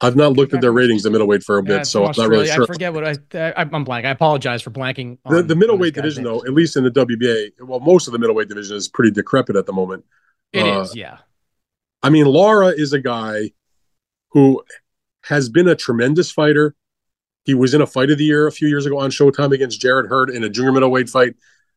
[0.04, 2.28] I've not looked at their ratings in middleweight for a bit, yeah, so I'm not
[2.28, 2.64] really sure.
[2.64, 4.06] I forget what I, I am blank.
[4.06, 5.20] I apologize for blanking.
[5.30, 8.50] the, the middleweight division, though, at least in the WBA, well, most of the middleweight
[8.50, 10.04] division is pretty decrepit at the moment.
[10.54, 11.20] It uh, is, yeah.
[12.02, 13.52] I mean, Lara is a guy
[14.30, 14.64] who
[15.26, 16.76] has been a tremendous fighter.
[17.44, 19.82] He was in a fight of the year a few years ago on Showtime against
[19.82, 21.36] Jarrett Hurd in a junior middleweight fight.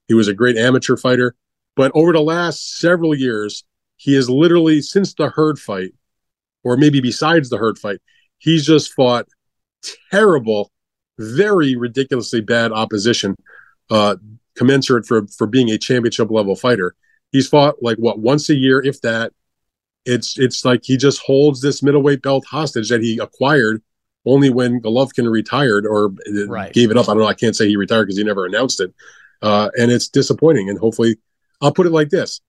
[0.08, 1.34] He was a great amateur fighter.
[1.76, 3.64] But over the last several years,
[3.96, 5.94] he has literally, since the Hurd fight,
[6.62, 8.00] or maybe besides the Hurd fight,
[8.38, 9.26] he's just fought
[10.10, 10.70] terrible,
[11.18, 13.34] very ridiculously bad opposition,
[13.90, 14.16] uh,
[14.56, 16.94] commensurate for, for being a championship level fighter.
[17.32, 19.32] He's fought like what once a year, if that,
[20.04, 23.82] it's it's like he just holds this middleweight belt hostage that he acquired
[24.26, 26.12] only when Golovkin retired or
[26.46, 26.72] right.
[26.72, 27.08] gave it up.
[27.08, 27.26] I don't know.
[27.26, 28.92] I can't say he retired because he never announced it,
[29.42, 30.68] uh, and it's disappointing.
[30.68, 31.16] And hopefully,
[31.60, 32.40] I'll put it like this: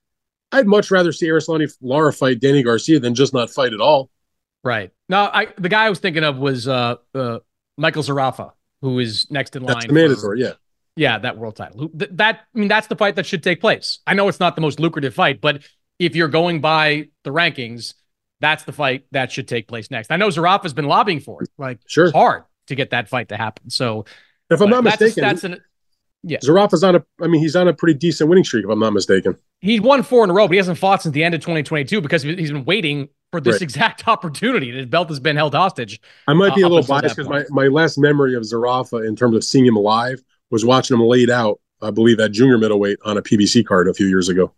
[0.52, 4.10] I'd much rather see Erislandy Lara fight Danny Garcia than just not fight at all.
[4.64, 4.92] Right.
[5.10, 7.40] Now, I the guy I was thinking of was uh, uh,
[7.78, 8.52] Michael Zerafa,
[8.82, 9.76] who is next in line.
[9.76, 10.54] That's the mandatory, yeah.
[10.96, 11.90] Yeah, that world title.
[11.94, 14.00] That I mean, that's the fight that should take place.
[14.08, 15.62] I know it's not the most lucrative fight, but
[16.00, 17.94] if you're going by the rankings,
[18.40, 20.12] that's the fight that should take place next.
[20.12, 22.06] I know Zaraf has been lobbying for it, like sure.
[22.06, 23.70] It's hard to get that fight to happen.
[23.70, 24.06] So,
[24.50, 25.62] if I'm not that's mistaken, that's an
[26.28, 26.40] yeah.
[26.40, 27.06] Zaraf is on a.
[27.22, 29.38] I mean, he's on a pretty decent winning streak, if I'm not mistaken.
[29.62, 32.02] He's won four in a row, but he hasn't fought since the end of 2022
[32.02, 33.62] because he's been waiting for this right.
[33.62, 34.72] exact opportunity.
[34.72, 36.02] His belt has been held hostage.
[36.28, 39.16] I might be uh, a little biased because my, my last memory of Zerafa in
[39.16, 41.60] terms of seeing him live was watching him laid out.
[41.82, 44.52] I believe at junior middleweight on a PBC card a few years ago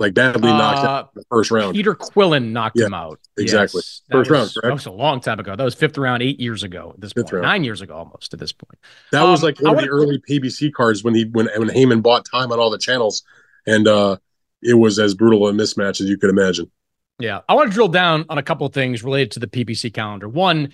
[0.00, 1.74] like badly knocked uh, out the first round.
[1.74, 3.20] Peter Quillin knocked yeah, him out.
[3.36, 3.78] Exactly.
[3.84, 4.64] Yes, first was, round, correct?
[4.64, 5.54] That was a long time ago.
[5.54, 7.34] That was fifth round, eight years ago at this fifth point.
[7.34, 7.42] Round.
[7.44, 8.78] Nine years ago almost at this point.
[9.12, 12.00] That um, was like one of the early PBC cards when he when when Haymon
[12.00, 13.22] bought time on all the channels.
[13.66, 14.16] And uh
[14.62, 16.70] it was as brutal a mismatch as you could imagine.
[17.18, 17.40] Yeah.
[17.48, 20.28] I want to drill down on a couple of things related to the PBC calendar.
[20.28, 20.72] One,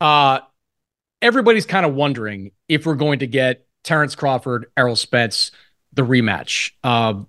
[0.00, 0.40] uh
[1.20, 5.50] everybody's kind of wondering if we're going to get Terrence Crawford, Errol Spence,
[5.92, 6.72] the rematch.
[6.84, 7.24] Uh,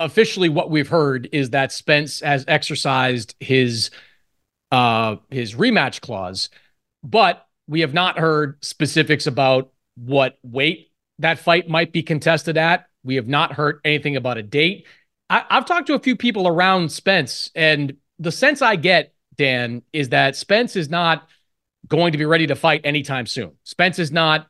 [0.00, 3.90] officially what we've heard is that Spence has exercised his
[4.70, 6.50] uh his rematch clause,
[7.02, 12.86] but we have not heard specifics about what weight that fight might be contested at.
[13.04, 14.86] We have not heard anything about a date.
[15.30, 19.82] I, I've talked to a few people around Spence, and the sense I get, Dan,
[19.92, 21.28] is that Spence is not
[21.86, 23.52] going to be ready to fight anytime soon.
[23.64, 24.46] Spence is not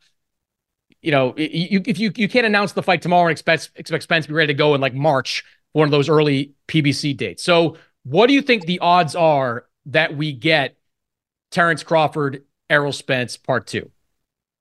[1.01, 4.25] you know, you, if you you can't announce the fight tomorrow and expect expect Spence
[4.25, 7.43] to be ready to go in like March, one of those early PBC dates.
[7.43, 10.77] So, what do you think the odds are that we get
[11.51, 13.89] Terrence Crawford, Errol Spence, part two?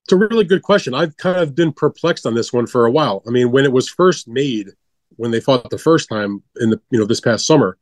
[0.05, 0.95] It's a really good question.
[0.95, 3.23] I've kind of been perplexed on this one for a while.
[3.27, 4.71] I mean, when it was first made,
[5.17, 7.79] when they fought the first time in the you know this past summer,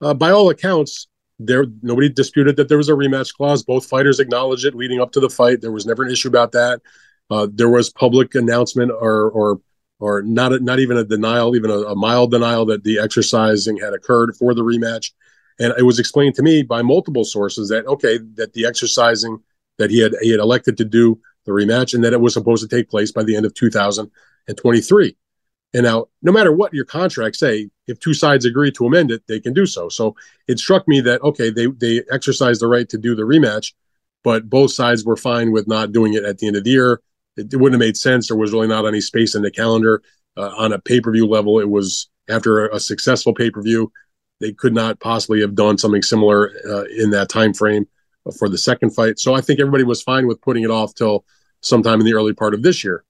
[0.00, 1.06] uh, by all accounts,
[1.38, 3.62] there nobody disputed that there was a rematch clause.
[3.62, 5.60] Both fighters acknowledged it leading up to the fight.
[5.60, 6.80] There was never an issue about that.
[7.30, 9.60] Uh, there was public announcement or or
[9.98, 13.78] or not a, not even a denial, even a, a, mild denial that the exercising
[13.78, 15.12] had occurred for the rematch.
[15.58, 19.38] And it was explained to me by multiple sources that okay, that the exercising
[19.78, 22.68] that he had he had elected to do the rematch and that it was supposed
[22.68, 25.16] to take place by the end of 2023.
[25.74, 29.22] And now, no matter what your contracts say, if two sides agree to amend it,
[29.26, 29.88] they can do so.
[29.88, 30.16] So
[30.48, 33.72] it struck me that okay, they they exercised the right to do the rematch,
[34.22, 37.00] but both sides were fine with not doing it at the end of the year.
[37.36, 38.28] It, it wouldn't have made sense.
[38.28, 40.02] There was really not any space in the calendar
[40.36, 41.60] uh, on a pay per view level.
[41.60, 43.92] It was after a, a successful pay per view,
[44.40, 47.86] they could not possibly have done something similar uh, in that time frame
[48.38, 49.18] for the second fight.
[49.18, 51.24] So I think everybody was fine with putting it off till
[51.60, 53.04] sometime in the early part of this year.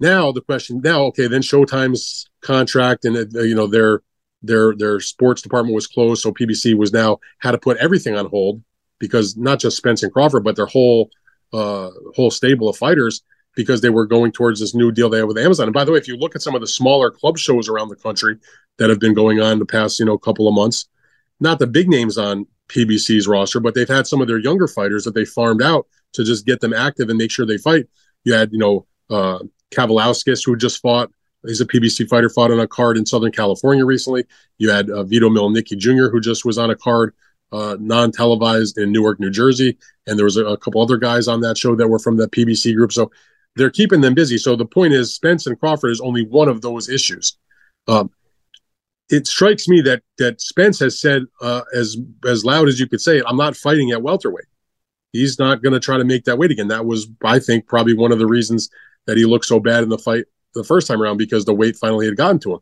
[0.00, 4.02] Now the question now, okay, then Showtime's contract and uh, you know their
[4.42, 8.26] their their sports department was closed, so PBC was now had to put everything on
[8.26, 8.62] hold
[9.00, 11.10] because not just Spence and Crawford, but their whole
[11.52, 13.22] uh, whole stable of fighters
[13.54, 15.66] because they were going towards this new deal they have with Amazon.
[15.66, 17.88] And by the way, if you look at some of the smaller club shows around
[17.88, 18.36] the country
[18.76, 20.88] that have been going on the past, you know, couple of months,
[21.40, 25.04] not the big names on PBC's roster, but they've had some of their younger fighters
[25.04, 27.86] that they farmed out to just get them active and make sure they fight.
[28.24, 29.40] You had, you know, uh,
[29.70, 31.10] Kavaliauskas, who just fought.
[31.46, 34.24] He's a PBC fighter, fought on a card in Southern California recently.
[34.58, 37.14] You had uh, Vito Mielnicki Jr., who just was on a card
[37.52, 41.40] uh, non-televised in Newark, New Jersey, and there was a, a, couple other guys on
[41.40, 42.92] that show that were from the PBC group.
[42.92, 43.10] So
[43.56, 44.38] they're keeping them busy.
[44.38, 47.38] So the point is, Spence and Crawford is only one of those issues.
[47.86, 48.10] Um,
[49.08, 51.96] it strikes me that that Spence has said uh, as
[52.26, 54.44] as loud as you could say it, I'm not fighting at welterweight.
[55.12, 56.68] He's not going to try to make that weight again.
[56.68, 58.68] That was, I think, probably one of the reasons
[59.06, 61.76] that he looked so bad in the fight the first time around because the weight
[61.76, 62.60] finally had gotten to him.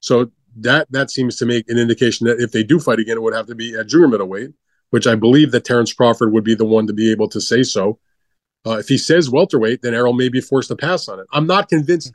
[0.00, 3.22] So that that seems to make an indication that if they do fight again, it
[3.22, 4.50] would have to be at junior middleweight,
[4.90, 7.62] which I believe that Terrence Crawford would be the one to be able to say
[7.62, 7.98] so.
[8.66, 11.26] Uh, if he says welterweight, then Errol may be forced to pass on it.
[11.32, 12.12] I'm not convinced.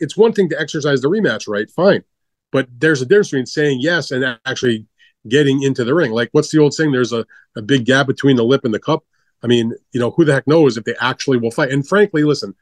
[0.00, 2.02] It's one thing to exercise the rematch right, fine,
[2.50, 4.86] but there's a difference between saying yes and actually
[5.28, 6.10] getting into the ring.
[6.10, 6.92] Like, what's the old saying?
[6.92, 7.24] There's a,
[7.56, 9.04] a big gap between the lip and the cup.
[9.42, 11.70] I mean, you know, who the heck knows if they actually will fight?
[11.70, 12.54] And frankly, listen,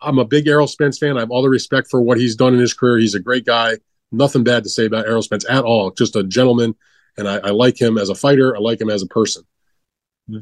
[0.00, 1.16] I'm a big Errol Spence fan.
[1.16, 2.98] I have all the respect for what he's done in his career.
[2.98, 3.76] He's a great guy.
[4.16, 5.90] Nothing bad to say about Errol Spence at all.
[5.90, 6.74] Just a gentleman,
[7.16, 8.56] and I, I like him as a fighter.
[8.56, 9.44] I like him as a person.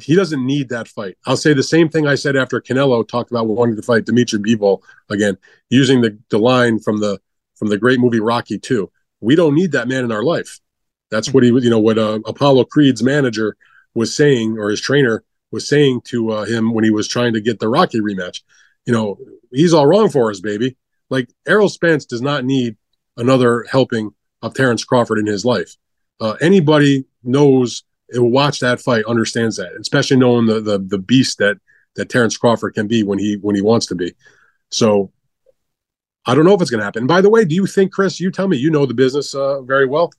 [0.01, 1.19] He doesn't need that fight.
[1.27, 4.39] I'll say the same thing I said after Canelo talked about wanting to fight Dmitry
[4.39, 5.37] Bivol again,
[5.69, 7.21] using the, the line from the
[7.55, 8.91] from the great movie Rocky 2.
[9.21, 10.59] We don't need that man in our life.
[11.11, 13.57] That's what he, you know, what uh, Apollo Creed's manager
[13.95, 15.23] was saying, or his trainer
[15.53, 18.43] was saying to uh, him when he was trying to get the Rocky rematch.
[18.87, 19.19] You know,
[19.53, 20.77] he's all wrong for us, baby.
[21.11, 22.77] Like Errol Spence does not need
[23.17, 24.13] another helping
[24.43, 25.77] of Terrence Crawford in his life.
[26.21, 31.39] Uh, anybody knows who watch that fight understands that, especially knowing the the the beast
[31.39, 31.57] that
[31.97, 34.15] that Terrence Crawford can be when he when he wants to be.
[34.71, 35.13] So
[36.27, 37.03] I don't know if it's going to happen.
[37.03, 38.21] And by the way, do you think, Chris?
[38.21, 38.57] You tell me.
[38.57, 40.11] You know the business uh, very well.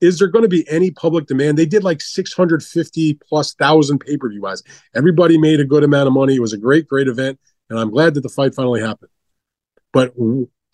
[0.00, 1.56] Is there going to be any public demand?
[1.56, 4.62] They did like 650 plus thousand pay per view buys.
[4.94, 6.36] Everybody made a good amount of money.
[6.36, 7.40] It was a great, great event,
[7.70, 9.10] and I'm glad that the fight finally happened.
[9.92, 10.12] But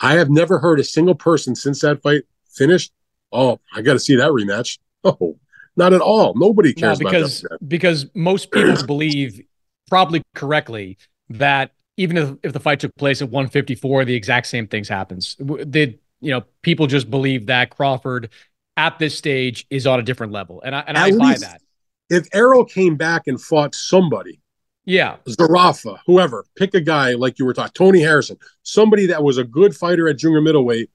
[0.02, 2.92] I have never heard a single person since that fight finished.
[3.32, 4.78] Oh, I got to see that rematch.
[5.04, 5.36] Oh,
[5.74, 6.32] not at all.
[6.36, 9.40] Nobody cares no, because because most people believe,
[9.88, 10.96] probably correctly,
[11.30, 15.34] that even if, if the fight took place at 154, the exact same things happens.
[15.68, 18.30] Did you know people just believe that Crawford
[18.76, 21.60] at this stage is on a different level, and I and at I buy that.
[22.08, 24.40] If Errol came back and fought somebody
[24.84, 25.16] yeah.
[25.28, 29.44] Zerafa, whoever, pick a guy like you were talking, Tony Harrison, somebody that was a
[29.44, 30.90] good fighter at junior middleweight,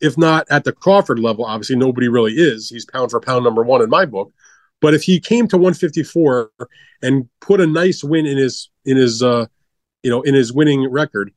[0.00, 1.44] if not at the Crawford level.
[1.44, 2.70] Obviously, nobody really is.
[2.70, 4.32] He's pound for pound number one in my book.
[4.80, 6.52] But if he came to 154
[7.02, 9.46] and put a nice win in his in his uh
[10.02, 11.32] you know in his winning record,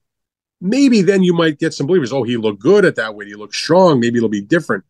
[0.61, 2.13] maybe then you might get some believers.
[2.13, 3.27] Oh, he looked good at that weight.
[3.27, 3.99] He looked strong.
[3.99, 4.83] Maybe it'll be different.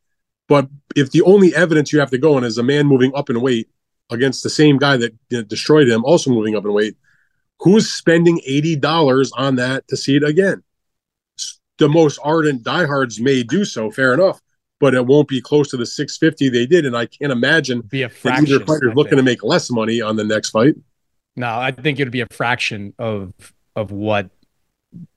[0.49, 3.29] But if the only evidence you have to go on is a man moving up
[3.29, 3.69] in weight
[4.11, 6.95] against the same guy that you know, destroyed him, also moving up in weight.
[7.59, 10.63] Who's spending eighty dollars on that to see it again?
[11.77, 14.39] The most ardent diehards may do so, fair enough,
[14.79, 17.81] but it won't be close to the six fifty they did, and I can't imagine
[17.81, 20.75] be a fraction, either fighter looking to make less money on the next fight.
[21.35, 23.33] No, I think it would be a fraction of
[23.75, 24.29] of what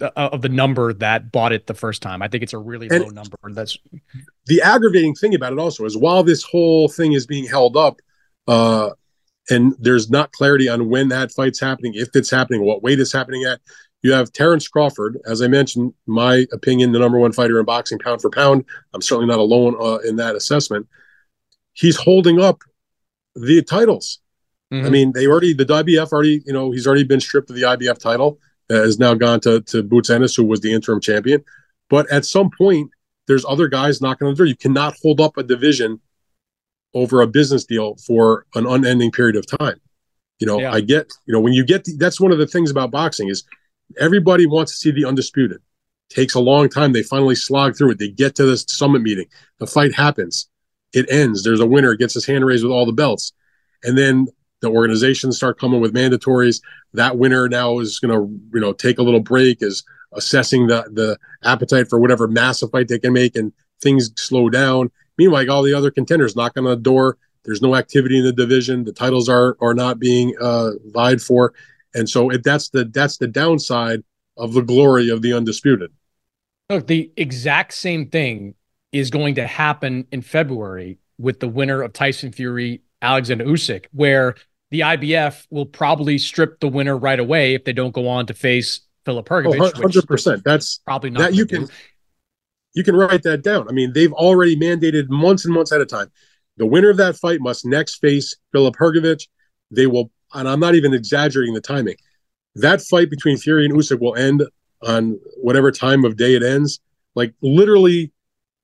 [0.01, 2.23] uh, of the number that bought it the first time.
[2.23, 3.37] I think it's a really and low number.
[3.49, 3.77] That's
[4.47, 5.59] the aggravating thing about it.
[5.59, 8.01] Also, is while this whole thing is being held up,
[8.47, 8.91] uh,
[9.51, 13.13] and there's not clarity on when that fight's happening, if it's happening, what weight it's
[13.13, 13.61] happening at.
[14.03, 17.99] You have Terrence Crawford, as I mentioned, my opinion, the number one fighter in boxing,
[17.99, 18.65] pound for pound.
[18.93, 20.87] I'm certainly not alone uh, in that assessment.
[21.73, 22.61] He's holding up
[23.35, 24.21] the titles.
[24.73, 24.87] Mm-hmm.
[24.87, 27.63] I mean, they already the IBF already, you know, he's already been stripped of the
[27.63, 28.39] IBF title.
[28.71, 31.45] Uh, has now gone to to Boots Ennis, who was the interim champion.
[31.91, 32.91] But at some point,
[33.27, 34.47] there's other guys knocking on the door.
[34.47, 36.01] You cannot hold up a division
[36.95, 39.81] over a business deal for an unending period of time.
[40.39, 40.73] You know, yeah.
[40.73, 43.29] I get, you know, when you get the, that's one of the things about boxing
[43.29, 43.45] is
[43.99, 45.61] everybody wants to see the undisputed.
[46.11, 46.93] Takes a long time.
[46.93, 47.99] They finally slog through it.
[47.99, 49.27] They get to this summit meeting.
[49.59, 50.49] The fight happens.
[50.93, 51.43] It ends.
[51.43, 53.33] There's a winner, gets his hand raised with all the belts.
[53.83, 54.29] And then
[54.61, 56.61] the organizations start coming with mandatories.
[56.93, 60.89] That winner now is going to, you know, take a little break, is assessing the
[60.93, 64.91] the appetite for whatever massive fight they can make, and things slow down.
[65.19, 67.19] Meanwhile, all the other contenders knock on the door.
[67.45, 68.85] There's no activity in the division.
[68.85, 71.53] The titles are are not being uh, vied for,
[71.95, 74.03] and so it, that's the that's the downside
[74.37, 75.93] of the glory of the undisputed.
[76.71, 78.55] Look, the exact same thing
[78.93, 84.37] is going to happen in February with the winner of Tyson Fury, Alexander Usyk, where
[84.71, 88.35] the IBF will probably strip the winner right away if they don't go on to
[88.35, 89.99] face Filip Hrgovic.
[90.01, 90.43] Oh, percent.
[90.45, 91.69] That's probably not that you can.
[92.75, 93.69] You can write that down.
[93.69, 96.11] I mean, they've already mandated months and months at a time.
[96.57, 99.27] The winner of that fight must next face Filip Hrgovic.
[99.71, 101.97] They will, and I'm not even exaggerating the timing.
[102.57, 104.45] That fight between Fury and Usyk will end
[104.83, 106.81] on whatever time of day it ends.
[107.15, 108.13] Like literally,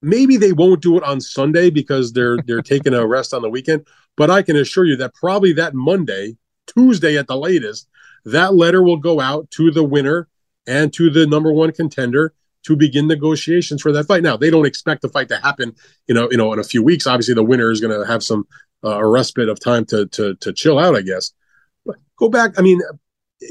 [0.03, 3.51] maybe they won't do it on Sunday because they're they're taking a rest on the
[3.51, 3.87] weekend.
[4.17, 6.37] But I can assure you that probably that Monday,
[6.67, 7.89] Tuesday at the latest,
[8.25, 10.29] that letter will go out to the winner
[10.67, 12.35] and to the number one contender
[12.71, 14.23] to begin negotiations for that fight.
[14.23, 15.75] Now they don't expect the fight to happen,
[16.07, 17.05] you know, you know, in a few weeks.
[17.05, 18.47] Obviously, the winner is going to have some
[18.85, 21.33] uh, a respite of time to to to chill out, I guess.
[21.85, 22.57] But go back.
[22.59, 22.81] I mean,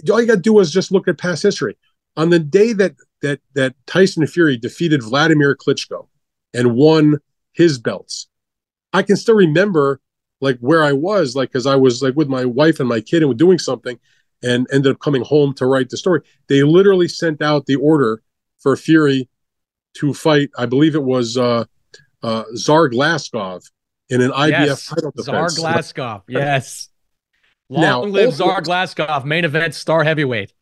[0.10, 1.78] all you got to do is just look at past history.
[2.16, 6.08] On the day that that that Tyson Fury defeated Vladimir Klitschko
[6.54, 7.18] and won
[7.52, 8.30] his belts,
[8.94, 10.00] I can still remember
[10.40, 13.22] like where I was, like because I was like with my wife and my kid
[13.22, 14.00] and doing something,
[14.42, 16.22] and ended up coming home to write the story.
[16.48, 18.22] They literally sent out the order
[18.60, 19.30] for Fury
[19.96, 20.50] to fight.
[20.58, 21.66] I believe it was uh,
[22.24, 23.70] uh, Tsar Glazkov
[24.10, 24.88] in an IBF yes.
[24.88, 25.56] title defense.
[25.56, 26.90] Tsar Glazkov, yes.
[27.70, 30.54] Long now, live Tsar Glazkov, main event star heavyweight.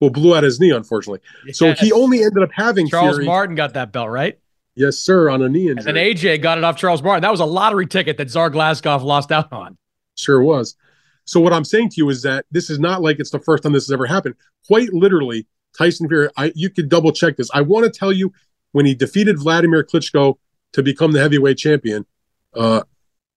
[0.00, 1.20] Well, blew out his knee, unfortunately.
[1.46, 1.58] Yes.
[1.58, 3.26] So he only ended up having Charles Fury.
[3.26, 4.38] Martin got that belt, right?
[4.74, 5.76] Yes, sir, on a knee injury.
[5.76, 7.22] And then AJ got it off Charles Martin.
[7.22, 9.76] That was a lottery ticket that Tsar Glazkov lost out on.
[10.16, 10.76] Sure was.
[11.24, 13.62] So what I'm saying to you is that this is not like it's the first
[13.62, 14.36] time this has ever happened.
[14.66, 15.46] Quite literally,
[15.76, 17.50] Tyson Fury, I you could double check this.
[17.52, 18.32] I want to tell you
[18.72, 20.38] when he defeated Vladimir Klitschko
[20.72, 22.06] to become the heavyweight champion,
[22.54, 22.82] uh,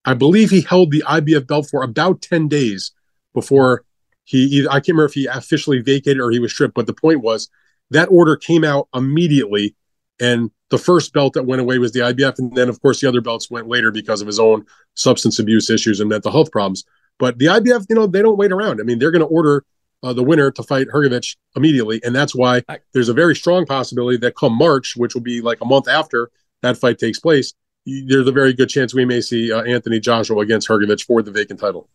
[0.04, 2.92] I believe he held the IBF belt for about 10 days
[3.32, 3.84] before
[4.24, 7.20] he I can't remember if he officially vacated or he was stripped, but the point
[7.20, 7.48] was
[7.90, 9.74] that order came out immediately.
[10.20, 12.38] And the first belt that went away was the IBF.
[12.38, 14.64] And then, of course, the other belts went later because of his own
[14.94, 16.84] substance abuse issues and mental health problems.
[17.18, 18.80] But the IBF, you know, they don't wait around.
[18.80, 19.64] I mean, they're going to order
[20.04, 24.18] uh, the winner to fight Hrgovic immediately, and that's why there's a very strong possibility
[24.18, 26.30] that come March, which will be like a month after
[26.62, 27.54] that fight takes place,
[27.86, 31.30] there's a very good chance we may see uh, Anthony Joshua against Hrgovic for the
[31.30, 31.88] vacant title.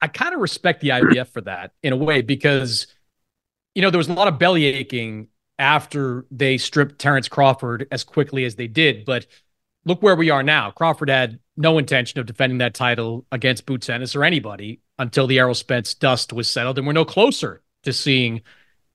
[0.00, 2.86] I kind of respect the IBF for that in a way because,
[3.74, 8.02] you know, there was a lot of belly aching after they stripped Terrence Crawford as
[8.04, 9.26] quickly as they did, but
[9.90, 10.70] look where we are now.
[10.70, 15.38] Crawford had no intention of defending that title against Boots Ennis or anybody until the
[15.38, 18.42] Errol Spence dust was settled, and we're no closer to seeing,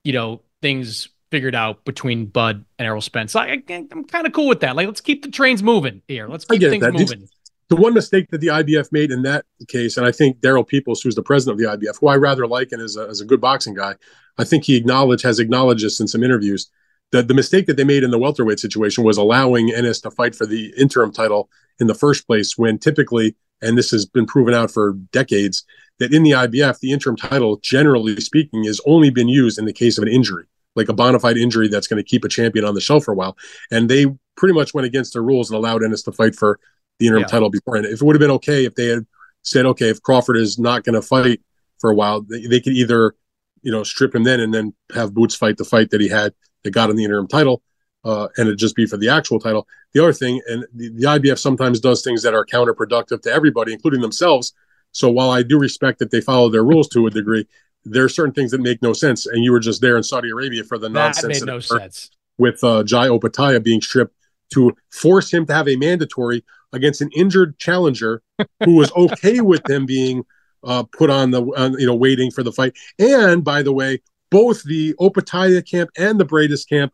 [0.03, 3.35] you know, things figured out between Bud and Errol Spence.
[3.35, 4.75] I, am kind of cool with that.
[4.75, 6.29] Like, let's keep the trains moving here.
[6.29, 6.93] Let's keep things that.
[6.93, 7.27] moving.
[7.67, 11.01] The one mistake that the IBF made in that case, and I think Daryl Peoples,
[11.01, 13.25] who's the president of the IBF, who I rather like and is a, is a
[13.25, 13.95] good boxing guy,
[14.37, 16.69] I think he acknowledged has acknowledged this in some interviews
[17.15, 20.35] the, the mistake that they made in the welterweight situation was allowing Ennis to fight
[20.35, 21.49] for the interim title
[21.79, 25.63] in the first place when typically, and this has been proven out for decades,
[25.99, 29.71] that in the IBF, the interim title, generally speaking, has only been used in the
[29.71, 30.45] case of an injury,
[30.75, 33.13] like a bona fide injury that's going to keep a champion on the shelf for
[33.13, 33.37] a while.
[33.71, 36.59] And they pretty much went against their rules and allowed Ennis to fight for
[36.99, 37.27] the interim yeah.
[37.27, 37.77] title before.
[37.77, 39.05] And if it would have been okay if they had
[39.43, 41.41] said, okay, if Crawford is not going to fight
[41.79, 43.15] for a while, they, they could either,
[43.61, 46.33] you know, strip him then and then have Boots fight the fight that he had
[46.65, 47.63] that got in the interim title,
[48.03, 49.65] uh, and it just be for the actual title.
[49.93, 53.71] The other thing, and the, the IBF sometimes does things that are counterproductive to everybody,
[53.71, 54.53] including themselves.
[54.91, 57.47] So while I do respect that they follow their rules to a degree,
[57.85, 59.25] there are certain things that make no sense.
[59.25, 61.39] And you were just there in Saudi Arabia for the nonsense.
[61.39, 62.09] That made no sense.
[62.37, 64.15] With uh, Jai Opetaia being stripped
[64.53, 66.43] to force him to have a mandatory
[66.73, 68.21] against an injured challenger
[68.63, 70.23] who was okay with him being
[70.63, 72.73] uh, put on the, uh, you know, waiting for the fight.
[72.99, 76.93] And by the way, both the Opetaia camp and the Briedis camp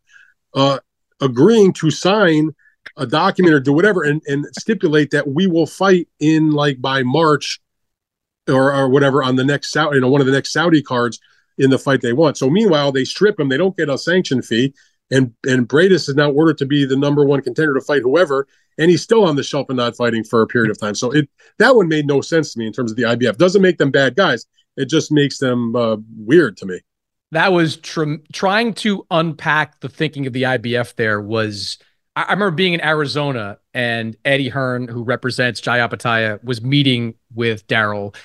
[0.53, 0.79] uh,
[1.19, 2.51] agreeing to sign
[2.97, 7.03] a document or do whatever and, and stipulate that we will fight in like by
[7.03, 7.59] March
[8.47, 11.19] or, or whatever on the next Saudi, you know, one of the next Saudi cards
[11.57, 12.37] in the fight they want.
[12.37, 13.49] So meanwhile, they strip him.
[13.49, 14.73] They don't get a sanction fee.
[15.11, 18.47] And and Briedis is now ordered to be the number one contender to fight whoever,
[18.77, 20.95] and he's still on the shelf and not fighting for a period of time.
[20.95, 21.29] So it
[21.59, 23.37] that one made no sense to me in terms of the IBF.
[23.37, 24.45] Doesn't make them bad guys.
[24.77, 26.79] It just makes them uh, weird to me
[27.31, 30.95] that was tr- trying to unpack the thinking of the IBF.
[30.95, 31.77] There was,
[32.15, 37.15] I, I remember being in Arizona and Eddie Hearn, who represents Jai Opetaia, was meeting
[37.33, 38.15] with Daryl,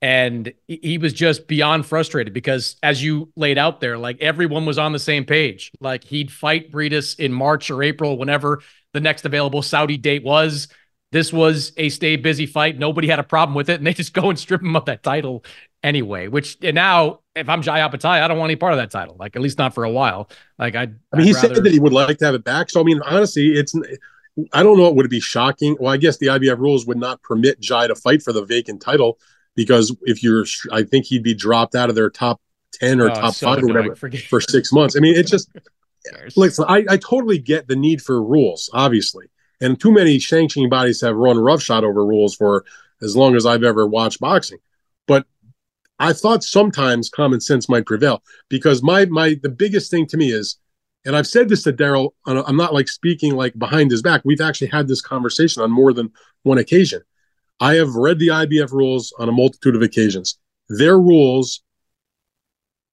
[0.00, 4.76] and he was just beyond frustrated because, as you laid out there, like everyone was
[4.76, 5.72] on the same page.
[5.80, 8.60] Like he'd fight Briedis in March or April, whenever
[8.92, 10.68] the next available Saudi date was.
[11.14, 12.76] This was a stay busy fight.
[12.76, 15.04] Nobody had a problem with it, and they just go and strip him of that
[15.04, 15.44] title
[15.84, 16.26] anyway.
[16.26, 19.14] Which and now, if I'm Jai Opetaia, I don't want any part of that title.
[19.16, 20.28] Like at least not for a while.
[20.58, 20.82] Like I.
[21.12, 21.54] I mean, he rather...
[21.54, 22.68] said that he would like to have it back.
[22.68, 23.76] So I mean, honestly, it's
[24.52, 24.88] I don't know.
[24.88, 25.76] It would be shocking?
[25.78, 28.82] Well, I guess the IBF rules would not permit Jai to fight for the vacant
[28.82, 29.20] title
[29.54, 32.40] because if you're, I think he'd be dropped out of their top
[32.72, 34.96] ten or oh, top so five or whatever for six months.
[34.96, 35.48] I mean, it just
[36.36, 36.64] listen.
[36.66, 39.26] I, I totally get the need for rules, obviously,
[39.60, 42.64] and too many sanctioning bodies have run roughshod over rules for
[43.02, 44.58] as long as I've ever watched boxing.
[45.06, 45.26] But
[45.98, 50.32] I thought sometimes common sense might prevail because my my the biggest thing to me
[50.32, 50.58] is
[51.04, 52.10] and I've said this to Daryl.
[52.26, 54.22] I'm not like speaking like behind his back.
[54.24, 56.10] We've actually had this conversation on more than
[56.44, 57.02] one occasion.
[57.60, 60.38] I have read the IBF rules on a multitude of occasions.
[60.68, 61.62] Their rules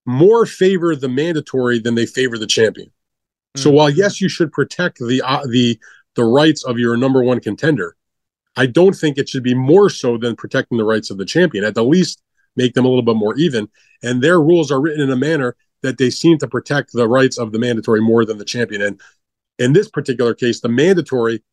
[0.06, 2.88] more favor the mandatory than they favor the champion.
[2.88, 3.62] Mm-hmm.
[3.62, 3.78] So hmm.
[3.78, 5.80] while yes, you should protect the uh, the
[6.16, 7.96] the rights of your number one contender,
[8.56, 11.64] I don't think it should be more so than protecting the rights of the champion.
[11.64, 12.22] At the least,
[12.56, 13.70] make them a little bit more even.
[14.04, 17.38] And their rules are written in a manner that they seem to protect the rights
[17.38, 18.82] of the mandatory more than the champion.
[18.82, 19.00] And
[19.58, 21.44] in this particular case, the mandatory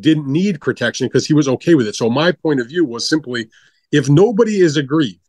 [0.00, 1.94] didn't need protection because he was okay with it.
[1.94, 3.48] So my point of view was simply,
[3.92, 5.20] if nobody is aggrieved,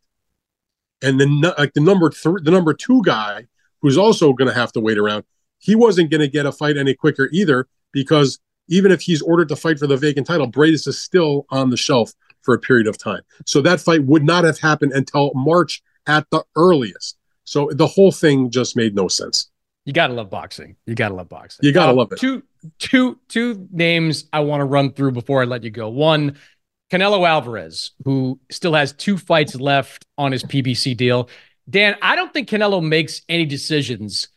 [1.02, 3.46] and then like the number three, the number two guy
[3.80, 5.24] who's also going to have to wait around,
[5.58, 8.38] he wasn't going to get a fight any quicker either because
[8.70, 11.76] even if he's ordered to fight for the vacant title, Briedis is still on the
[11.76, 13.20] shelf for a period of time.
[13.44, 17.18] So that fight would not have happened until March at the earliest.
[17.44, 19.50] So the whole thing just made no sense.
[19.84, 20.76] You gotta love boxing.
[20.86, 21.66] You gotta love boxing.
[21.66, 22.18] You gotta love it.
[22.18, 22.42] Two,
[22.78, 25.88] two, two names I want to run through before I let you go.
[25.88, 26.36] One,
[26.90, 31.28] Canelo Alvarez, who still has two fights left on his PBC deal.
[31.68, 34.28] Dan, I don't think Canelo makes any decisions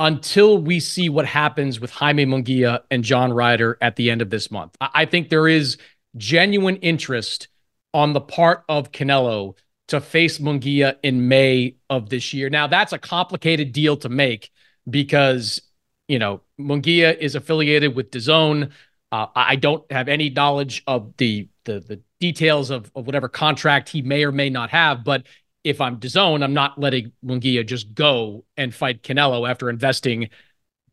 [0.00, 4.30] until we see what happens with Jaime Munguia and John Ryder at the end of
[4.30, 4.76] this month.
[4.80, 5.76] I, think there is
[6.16, 7.48] genuine interest
[7.92, 9.56] on the part of Canelo
[9.88, 12.48] to face Munguia in May of this year.
[12.48, 14.50] Now, that's a complicated deal to make
[14.88, 15.60] because,
[16.06, 18.70] you know, Munguia is affiliated with DAZN.
[19.10, 23.90] Uh, I don't have any knowledge of the the, the details of, of whatever contract
[23.90, 25.24] he may or may not have, but
[25.64, 30.30] if I'm DAZN, I'm not letting Munguia just go and fight Canelo after investing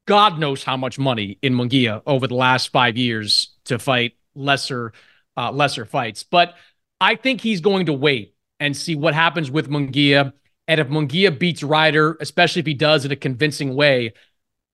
[0.06, 4.94] God knows how much money in Munguia over the last five years to fight lesser
[5.36, 6.24] uh, lesser fights.
[6.24, 6.54] But
[7.02, 10.34] I think he's going to wait and see what happens with Munguia.
[10.68, 14.14] And if Munguia beats Ryder, especially if he does in a convincing way,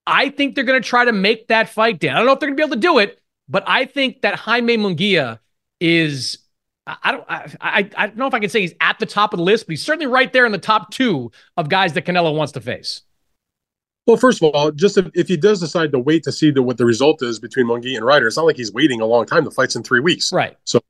[0.05, 2.15] I think they're going to try to make that fight down.
[2.15, 4.21] I don't know if they're going to be able to do it, but I think
[4.21, 5.39] that Jaime Munguia
[5.79, 6.39] is.
[7.03, 7.25] I don't.
[7.29, 9.43] I, I, I don't know if I can say he's at the top of the
[9.43, 12.53] list, but he's certainly right there in the top two of guys that Canelo wants
[12.53, 13.01] to face.
[14.07, 16.63] Well, first of all, just if, if he does decide to wait to see the,
[16.63, 19.25] what the result is between Munguia and Ryder, it's not like he's waiting a long
[19.25, 19.45] time.
[19.45, 20.57] The fight's in three weeks, right?
[20.63, 20.81] So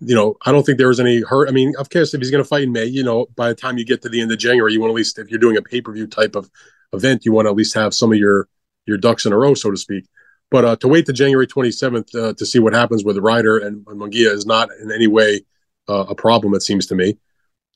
[0.00, 1.48] you know, I don't think there was any hurt.
[1.48, 3.54] I mean, of course, if he's going to fight in May, you know, by the
[3.54, 5.56] time you get to the end of January, you want at least, if you're doing
[5.56, 6.50] a pay per view type of
[6.92, 8.48] event, you want to at least have some of your
[8.86, 10.06] your ducks in a row, so to speak.
[10.50, 13.86] But uh, to wait to January 27th uh, to see what happens with Ryder and,
[13.86, 15.42] and is not in any way
[15.88, 16.54] uh, a problem.
[16.54, 17.18] It seems to me.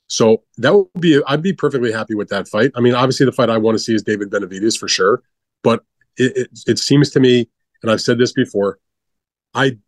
[0.09, 2.73] So that would be, I'd be perfectly happy with that fight.
[2.75, 5.23] I mean, obviously, the fight I want to see is David Benavidez for sure.
[5.63, 5.83] But
[6.17, 7.49] it, it, it seems to me,
[7.83, 8.79] and I've said this before,
[9.55, 9.79] I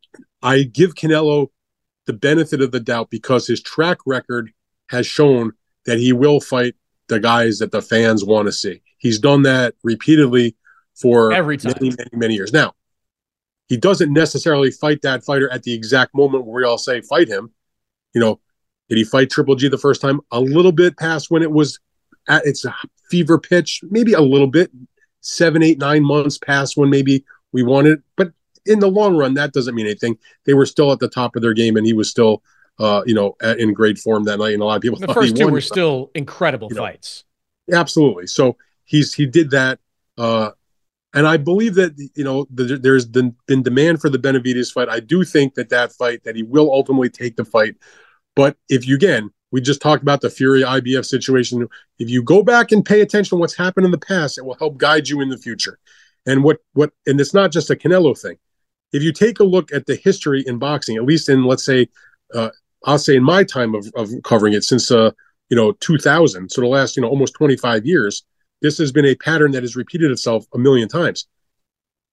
[0.43, 1.49] I give Canelo
[2.07, 4.53] the benefit of the doubt because his track record
[4.89, 5.53] has shown
[5.87, 6.75] that he will fight
[7.09, 8.83] the guys that the fans want to see.
[8.99, 10.56] He's done that repeatedly
[10.97, 11.75] for Every time.
[11.81, 12.53] many, many, many years.
[12.53, 12.75] Now,
[13.69, 17.29] he doesn't necessarily fight that fighter at the exact moment where we all say fight
[17.29, 17.53] him.
[18.15, 18.41] You know,
[18.89, 20.21] did he fight Triple G the first time?
[20.31, 21.79] A little bit past when it was
[22.29, 22.65] at its
[23.11, 24.71] fever pitch, maybe a little bit,
[25.21, 28.33] seven, eight, nine months past when maybe we wanted, but
[28.67, 30.19] in the long run, that doesn't mean anything.
[30.45, 32.43] They were still at the top of their game, and he was still,
[32.79, 34.55] uh, you know, in great form that night.
[34.55, 37.25] And a lot of people the first two were still incredible you fights.
[37.69, 37.79] Know.
[37.79, 38.27] Absolutely.
[38.27, 39.79] So he's he did that,
[40.19, 40.51] uh,
[41.15, 44.89] and I believe that you know the, there's been, been demand for the Benavidez fight.
[44.89, 47.77] I do think that that fight that he will ultimately take the fight,
[48.35, 49.31] but if you again.
[49.53, 51.69] We just talked about the Fury IBF situation.
[52.01, 54.57] If you go back and pay attention to what's happened in the past, it will
[54.57, 55.79] help guide you in the future.
[56.27, 58.39] And what what and it's not just a Canelo thing
[58.93, 61.89] if you take a look at the history in boxing, at least in let's say,
[62.35, 62.51] uh,
[62.85, 65.11] I'll say in my time of, of covering it since uh,
[65.51, 68.25] you know 2000, so the last you know almost 25 years,
[68.63, 71.27] this has been a pattern that has repeated itself a million times.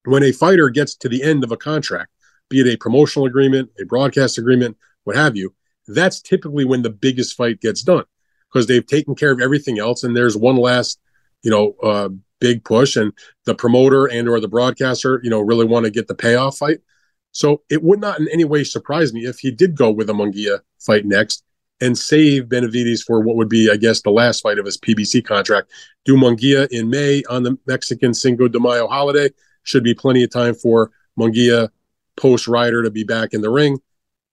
[0.06, 2.11] When a fighter gets to the end of a contract,
[2.49, 5.53] be it a promotional agreement, a broadcast agreement, what have you,
[5.88, 8.03] that's typically when the biggest fight gets done
[8.52, 10.99] because they've taken care of everything else, and there's one last,
[11.41, 12.10] you know, uh,
[12.44, 13.14] big push and
[13.45, 16.80] the promoter and or the broadcaster you know really want to get the payoff fight
[17.32, 20.14] so it would not in any way surprise me if he did go with a
[20.14, 21.45] Munguia fight next
[21.81, 25.25] and save Benavidez for what would be, I guess, the last fight of his PBC
[25.25, 25.69] contract.
[26.05, 29.29] Do Munguia in May on the Mexican Cinco de Mayo holiday.
[29.63, 31.69] Should be plenty of time for Munguia
[32.15, 33.79] post Ryder to be back in the ring,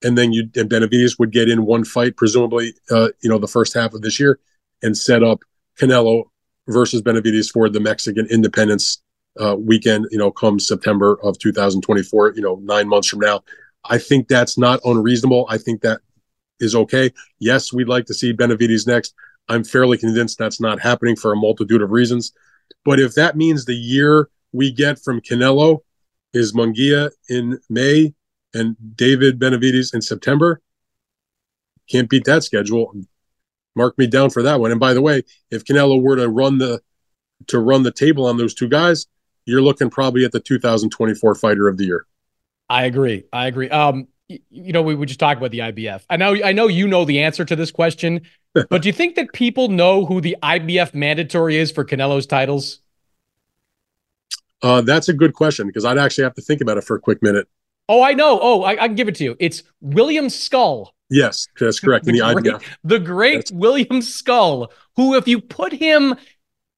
[0.02, 3.48] and then you and Benavidez would get in one fight, presumably, uh, you know, the
[3.48, 4.38] first half of this year,
[4.82, 5.40] and set up
[5.78, 6.24] Canelo
[6.68, 9.02] versus Benavidez for the Mexican Independence
[9.40, 10.06] uh, weekend.
[10.10, 12.34] You know, come September of 2024.
[12.34, 13.42] You know, nine months from now.
[13.84, 15.46] I think that's not unreasonable.
[15.48, 16.00] I think that
[16.61, 17.12] is okay.
[17.39, 19.15] Yes, we'd like to see Benavidez next.
[19.49, 22.32] I'm fairly convinced that's not happening for a multitude of reasons.
[22.85, 25.78] But if that means the year we get from Canelo
[26.32, 28.15] is Munguia in May
[28.55, 30.61] and David Benavidez in September,
[31.91, 32.95] can't beat that schedule.
[33.74, 34.70] Mark me down for that one.
[34.70, 36.81] And by the way, if Canelo were to run the
[37.47, 39.07] to run the table on those two guys,
[39.47, 42.07] you're looking probably at the 2024 fighter of the year.
[42.69, 43.24] I agree.
[43.32, 43.69] I agree.
[43.70, 44.09] Um,
[44.51, 46.02] you know, we would just talk about the IBF.
[46.09, 49.16] I know, I know you know the answer to this question, but do you think
[49.16, 52.81] that people know who the IBF mandatory is for Canelo's titles?
[54.62, 57.01] Uh, that's a good question because I'd actually have to think about it for a
[57.01, 57.48] quick minute.
[57.89, 58.39] Oh, I know.
[58.40, 59.36] Oh, I, I can give it to you.
[59.40, 60.94] It's William Scull.
[61.09, 62.05] Yes, that's correct.
[62.05, 62.65] the, the great, IBF.
[62.85, 63.52] The great yes.
[63.52, 66.15] William Scull, who, if you put him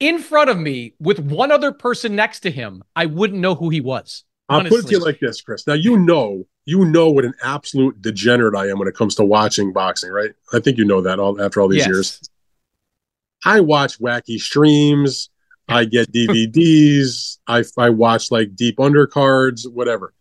[0.01, 3.69] in front of me with one other person next to him, I wouldn't know who
[3.69, 4.25] he was.
[4.49, 5.67] I'll put it to you like this, Chris.
[5.67, 9.25] Now you know, you know what an absolute degenerate I am when it comes to
[9.25, 10.33] watching boxing, right?
[10.53, 11.89] I think you know that all after all these yes.
[11.89, 12.31] years.
[13.45, 15.31] I watch wacky streams.
[15.69, 17.39] I get DVDs.
[17.47, 20.15] I I watch like deep undercards, whatever.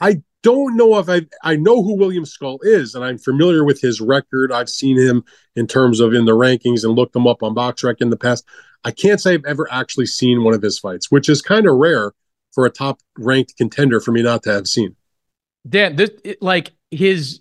[0.00, 3.80] I don't know if I I know who William Scull is, and I'm familiar with
[3.80, 4.52] his record.
[4.52, 7.96] I've seen him in terms of in the rankings and looked him up on BoxRec
[8.00, 8.44] in the past.
[8.84, 11.76] I can't say I've ever actually seen one of his fights, which is kind of
[11.76, 12.12] rare
[12.52, 14.96] for a top ranked contender for me not to have seen.
[15.68, 16.10] Dan, this
[16.40, 17.40] like his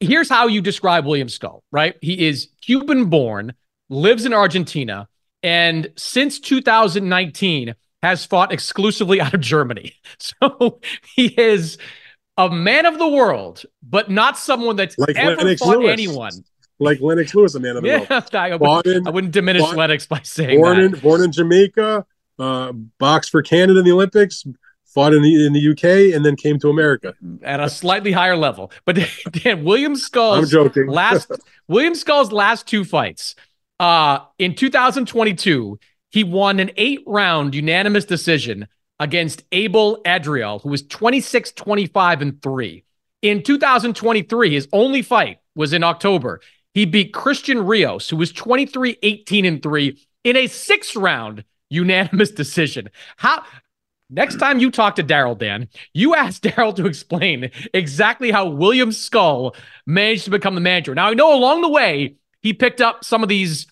[0.00, 1.96] here's how you describe William Scull, right?
[2.00, 3.54] He is Cuban born,
[3.88, 5.08] lives in Argentina,
[5.42, 9.94] and since 2019 has fought exclusively out of Germany.
[10.18, 10.80] So
[11.14, 11.78] he is
[12.36, 15.92] a man of the world, but not someone that's like ever Lennox fought Lewis.
[15.92, 16.32] anyone.
[16.78, 18.34] Like Lennox Lewis, a man of the yeah, world.
[18.34, 20.94] I, would, in, I wouldn't diminish Lennox by saying born that.
[20.94, 22.06] In, born in Jamaica,
[22.38, 24.44] uh, boxed for Canada in the Olympics,
[24.92, 28.36] fought in the in the UK, and then came to America at a slightly higher
[28.36, 28.70] level.
[28.84, 28.98] But
[29.30, 30.86] Dan William Scull's I'm joking.
[30.88, 31.30] last
[31.68, 33.34] William Scull's last two fights.
[33.78, 35.78] Uh, in 2022,
[36.10, 38.68] he won an eight round unanimous decision
[38.98, 42.84] against Abel Adriel, who was 26 25 and 3.
[43.22, 46.40] In 2023, his only fight was in October.
[46.74, 52.30] He beat Christian Rios, who was 23 18 and 3 in a six round unanimous
[52.42, 52.90] decision.
[53.16, 53.44] How
[54.10, 58.92] next time you talk to Daryl, Dan, you ask Daryl to explain exactly how William
[58.92, 59.54] Scull
[59.86, 60.94] managed to become the manager.
[60.94, 63.66] Now I know along the way he picked up some of these,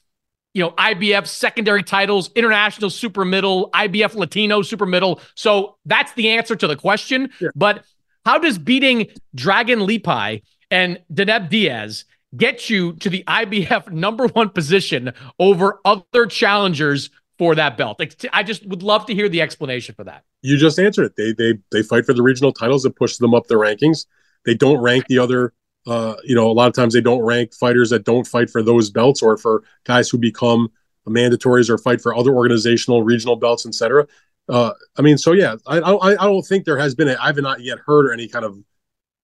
[0.54, 5.20] you know, IBF secondary titles, international super middle, IBF Latino super middle.
[5.34, 7.30] So that's the answer to the question.
[7.40, 7.48] Yeah.
[7.54, 7.84] But
[8.24, 12.04] how does beating Dragan Lepei and Deneb Diaz
[12.36, 18.00] get you to the IBF number one position over other challengers for that belt?
[18.32, 20.24] I just would love to hear the explanation for that.
[20.42, 21.16] You just answered it.
[21.16, 24.06] They they they fight for the regional titles that push them up the rankings.
[24.44, 25.52] They don't rank the other.
[25.86, 28.62] Uh, you know, a lot of times they don't rank fighters that don't fight for
[28.62, 30.70] those belts or for guys who become
[31.08, 34.06] mandatories or fight for other organizational regional belts, etc.
[34.48, 37.36] Uh, I mean, so yeah, I, I I don't think there has been a I've
[37.38, 38.58] not yet heard any kind of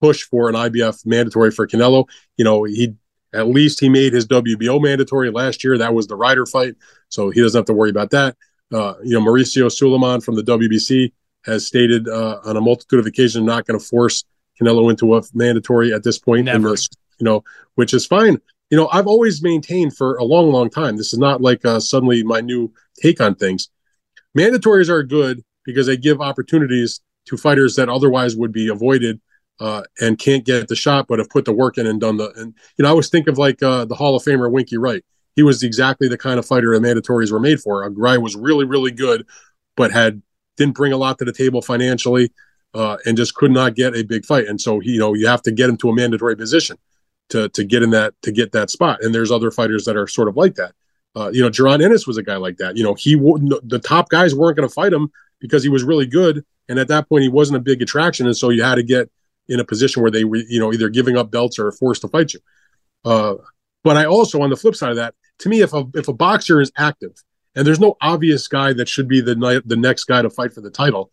[0.01, 2.07] push for an IBF mandatory for Canelo.
[2.37, 2.95] You know, he
[3.33, 5.79] at least he made his WBO mandatory last year.
[5.79, 6.75] That was the Ryder fight,
[7.09, 8.37] so he doesn't have to worry about that.
[8.75, 11.13] Uh, you know, Mauricio Sulaiman from the WBC
[11.45, 14.25] has stated uh, on a multitude of occasions not going to force
[14.61, 16.47] Canelo into a mandatory at this point.
[16.47, 16.71] Never.
[16.71, 16.89] This,
[17.19, 17.45] you know,
[17.77, 18.41] which is fine.
[18.71, 20.97] You know, I've always maintained for a long, long time.
[20.97, 23.69] This is not like uh, suddenly my new take on things.
[24.37, 29.21] Mandatories are good because they give opportunities to fighters that otherwise would be avoided
[29.61, 32.33] uh, and can't get the shot, but have put the work in and done the.
[32.37, 35.05] And you know, I always think of like uh, the Hall of Famer Winky Wright.
[35.37, 37.89] He was exactly the kind of fighter the mandatories were made for.
[37.91, 39.27] Guy was really, really good,
[39.77, 40.23] but had
[40.57, 42.33] didn't bring a lot to the table financially,
[42.75, 44.47] uh, and just could not get a big fight.
[44.47, 46.77] And so, he, you know, you have to get him to a mandatory position
[47.31, 49.03] to to get in that to get that spot.
[49.03, 50.73] And there's other fighters that are sort of like that.
[51.17, 52.77] Uh, you know, Jaron Ennis was a guy like that.
[52.77, 53.15] You know, he.
[53.15, 56.89] The top guys weren't going to fight him because he was really good, and at
[56.89, 58.27] that point, he wasn't a big attraction.
[58.27, 59.11] And so, you had to get
[59.49, 62.09] in a position where they were, you know, either giving up belts or forced to
[62.09, 62.41] fight you.
[63.05, 63.35] Uh,
[63.83, 66.13] but I also, on the flip side of that, to me, if a if a
[66.13, 67.13] boxer is active
[67.55, 70.61] and there's no obvious guy that should be the the next guy to fight for
[70.61, 71.11] the title,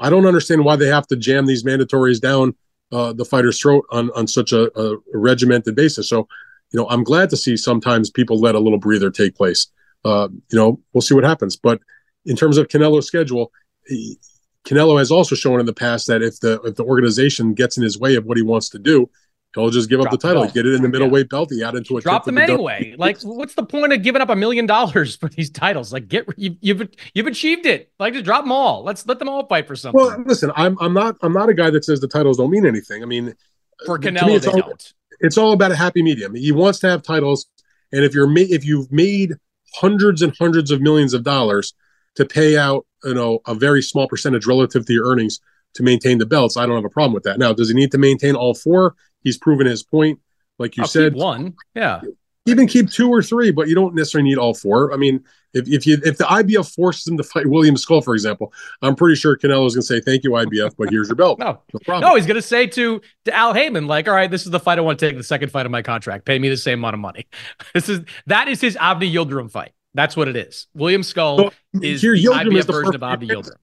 [0.00, 2.54] I don't understand why they have to jam these mandatories down
[2.92, 6.08] uh, the fighter's throat on on such a, a, regimented basis.
[6.08, 6.28] So,
[6.72, 9.68] you know, I'm glad to see sometimes people let a little breather take place.
[10.04, 11.56] Uh, you know, we'll see what happens.
[11.56, 11.80] But
[12.24, 13.50] in terms of Canelo's schedule,
[13.86, 14.18] he,
[14.64, 17.82] Canelo has also shown in the past that if the if the organization gets in
[17.82, 19.08] his way of what he wants to do,
[19.54, 21.36] he'll just give drop up the title, the get it in the middleweight yeah.
[21.36, 22.94] belt, he add into a drop them anyway.
[22.98, 25.92] like, what's the point of giving up a million dollars for these titles?
[25.92, 27.92] Like, get you, you've you've achieved it.
[27.98, 28.84] Like, just drop them all.
[28.84, 30.00] Let's let them all fight for something.
[30.00, 32.66] Well, listen, I'm I'm not I'm not a guy that says the titles don't mean
[32.66, 33.02] anything.
[33.02, 34.94] I mean, uh, for Canelo, me, they all, don't.
[35.20, 36.34] It's all about a happy medium.
[36.34, 37.46] He wants to have titles,
[37.92, 39.34] and if you're ma- if you've made
[39.74, 41.74] hundreds and hundreds of millions of dollars
[42.16, 45.40] to pay out, you know, a very small percentage relative to your earnings
[45.76, 47.38] to maintain the belts, I don't have a problem with that.
[47.38, 48.94] Now, does he need to maintain all four?
[49.22, 50.20] He's proven his point.
[50.58, 52.00] Like you I'll said, one, yeah.
[52.46, 54.92] Even keep two or three, but you don't necessarily need all four.
[54.92, 58.14] I mean, if, if you if the IBF forces him to fight William Scull, for
[58.14, 61.38] example, I'm pretty sure Canelo's gonna say thank you IBF, but here's your belt.
[61.40, 62.08] no, no, problem.
[62.08, 64.78] no, he's gonna say to to Al Haymon, like, all right, this is the fight
[64.78, 66.24] I want to take, the second fight of my contract.
[66.24, 67.26] Pay me the same amount of money.
[67.74, 69.72] This is that is his Avni Yildirim fight.
[69.94, 70.66] That's what it is.
[70.74, 71.50] William Scull so,
[71.82, 73.56] is the Yildirim IBF is the version of Avni Yildirim.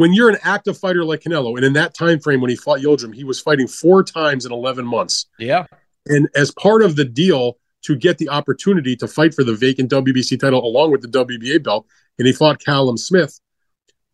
[0.00, 2.80] When you're an active fighter like Canelo, and in that time frame when he fought
[2.80, 5.26] Yildirim, he was fighting four times in 11 months.
[5.38, 5.66] Yeah.
[6.06, 9.90] And as part of the deal to get the opportunity to fight for the vacant
[9.90, 11.86] WBC title along with the WBA belt,
[12.18, 13.38] and he fought Callum Smith,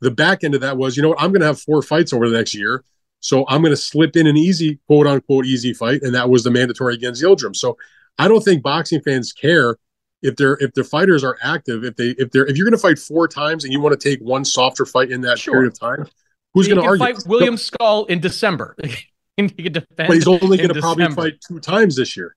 [0.01, 2.13] the back end of that was, you know what, I'm going to have four fights
[2.13, 2.83] over the next year.
[3.21, 6.03] So I'm going to slip in an easy, quote unquote, easy fight.
[6.03, 7.55] And that was the mandatory against Yildirim.
[7.55, 7.79] So
[8.19, 9.77] I don't think boxing fans care
[10.22, 12.78] if they're if the fighters are active, if they if they're if you're going to
[12.78, 15.55] fight four times and you want to take one softer fight in that sure.
[15.55, 16.06] period of time,
[16.55, 17.05] who's going to argue?
[17.05, 18.76] Fight William Scull in December.
[19.36, 20.09] he can defend.
[20.09, 22.34] But he's only going to probably fight two times this year.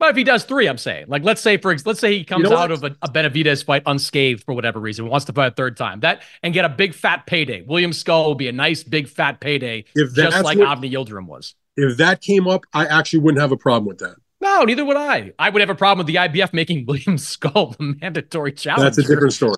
[0.00, 2.44] But if he does three, I'm saying, like, let's say for let's say he comes
[2.44, 5.52] you know out of a, a, Benavidez fight unscathed for whatever reason, wants to fight
[5.52, 7.60] a third time, that and get a big fat payday.
[7.60, 11.26] William Scull will be a nice big fat payday, if just like what, Avni Yildirim
[11.26, 11.54] was.
[11.76, 14.16] If that came up, I actually wouldn't have a problem with that.
[14.50, 15.32] No, neither would I.
[15.38, 18.96] I would have a problem with the IBF making William Scull the mandatory challenge.
[18.96, 19.54] That's a different story.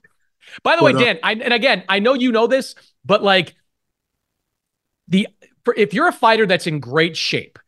[0.62, 2.74] By the but, way, uh, Dan, I, and again, I know you know this,
[3.05, 3.55] but like
[5.09, 5.28] the
[5.64, 7.59] for, if you're a fighter that's in great shape,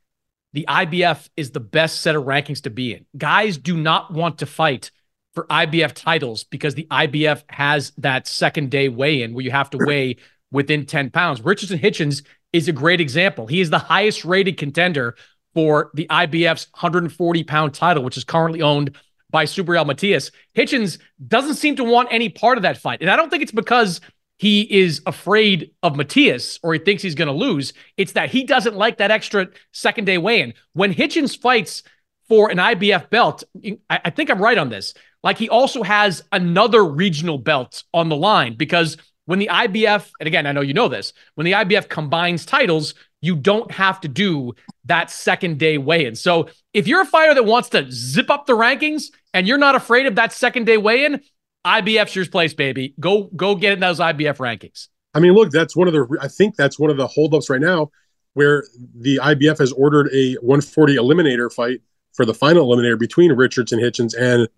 [0.52, 3.06] the IBF is the best set of rankings to be in.
[3.16, 4.90] Guys do not want to fight
[5.34, 9.70] for IBF titles because the IBF has that second day weigh in where you have
[9.70, 10.16] to weigh
[10.52, 11.40] within 10 pounds.
[11.42, 12.22] Richardson Hitchens
[12.52, 13.46] is a great example.
[13.46, 15.16] He is the highest rated contender
[15.54, 18.96] for the IBF's 140 pound title, which is currently owned
[19.30, 20.30] by Subriel Matias.
[20.56, 23.00] Hitchens doesn't seem to want any part of that fight.
[23.00, 24.00] And I don't think it's because
[24.38, 27.72] he is afraid of Matias or he thinks he's going to lose.
[27.96, 30.54] It's that he doesn't like that extra second day weigh in.
[30.72, 31.82] When Hitchens fights
[32.28, 33.44] for an IBF belt,
[33.88, 34.94] I think I'm right on this.
[35.22, 38.96] Like he also has another regional belt on the line because
[39.26, 42.94] when the IBF, and again, I know you know this, when the IBF combines titles,
[43.20, 46.14] you don't have to do that second day weigh in.
[46.14, 49.74] So if you're a fighter that wants to zip up the rankings and you're not
[49.74, 51.22] afraid of that second day weigh in,
[51.64, 52.94] IBF's your place, baby.
[53.00, 54.88] Go go get in those IBF rankings.
[55.14, 56.18] I mean, look, that's one of the.
[56.20, 57.90] I think that's one of the holdups right now,
[58.34, 58.64] where
[59.00, 61.80] the IBF has ordered a 140 eliminator fight
[62.12, 64.48] for the final eliminator between Richardson Hitchens and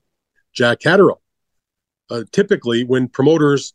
[0.53, 1.23] Jack Catterall.
[2.11, 3.75] Uh, typically, when promoters,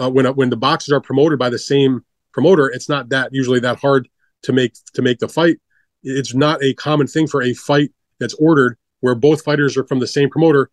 [0.00, 3.60] uh, when when the boxers are promoted by the same promoter, it's not that usually
[3.60, 4.08] that hard
[4.42, 5.58] to make to make the fight.
[6.02, 10.00] It's not a common thing for a fight that's ordered where both fighters are from
[10.00, 10.70] the same promoter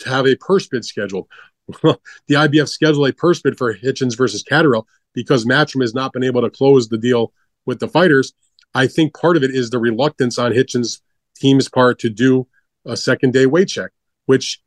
[0.00, 1.28] to have a purse bid scheduled.
[1.68, 1.98] the
[2.30, 6.42] IBF scheduled a purse bid for Hitchens versus Catterall because Matchroom has not been able
[6.42, 7.32] to close the deal
[7.66, 8.32] with the fighters.
[8.74, 11.00] I think part of it is the reluctance on Hitchens'
[11.36, 12.46] team's part to do
[12.84, 13.90] a second day weight check,
[14.26, 14.62] which,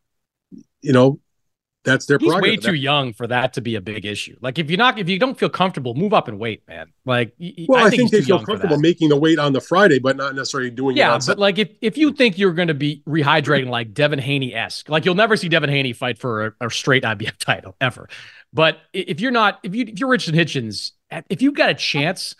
[0.82, 1.20] you know,
[1.84, 2.18] that's their.
[2.18, 4.38] He's way too young for that to be a big issue.
[4.42, 6.94] Like if you're not, if you don't feel comfortable, move up and wait, man.
[7.06, 7.34] Like,
[7.68, 10.16] well, I, I think, think they feel comfortable making the weight on the Friday, but
[10.16, 11.28] not necessarily doing yeah, it.
[11.28, 14.56] Yeah, but like if if you think you're going to be rehydrating like Devin Haney
[14.56, 18.08] esque, like you'll never see Devin Haney fight for a, a, straight IBF title ever.
[18.54, 21.76] But if you're not, if you if you're Richard Hitchens, eh, if you've got a
[21.76, 22.36] chance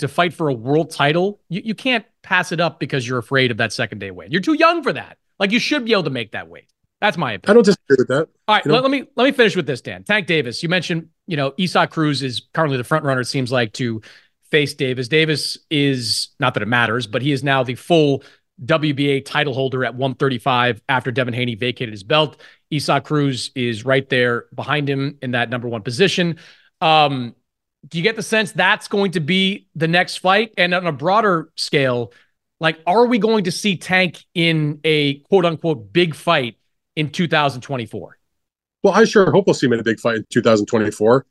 [0.00, 3.50] to fight for a world title, you, you can't pass it up because you're afraid
[3.50, 4.32] of that second day weight.
[4.32, 5.18] You're too young for that.
[5.38, 6.66] Like you should be able to make that weight.
[7.00, 7.50] That's my opinion.
[7.50, 8.28] I don't disagree with that.
[8.48, 10.02] All right, let, let, me let me finish with this, Dan.
[10.02, 10.62] Tank Davis.
[10.62, 13.20] You mentioned, you know, Isaac Cruz is currently the front runner.
[13.20, 14.02] It seems like to
[14.50, 15.08] face Davis.
[15.08, 18.24] Davis is not that it matters, but he is now the full
[18.64, 22.40] WBA title holder at 135 after Devin Haney vacated his belt.
[22.72, 26.38] Isaac Cruz is right there behind him in that number one position.
[26.80, 27.34] Um,
[27.86, 30.52] do you get the sense that's going to be the next fight?
[30.58, 32.12] And on a broader scale,
[32.60, 36.57] like, are we going to see Tank in a quote unquote big fight
[36.98, 38.18] in 2024?
[38.82, 41.26] Well, I sure hope we'll see him in a big fight in 2024.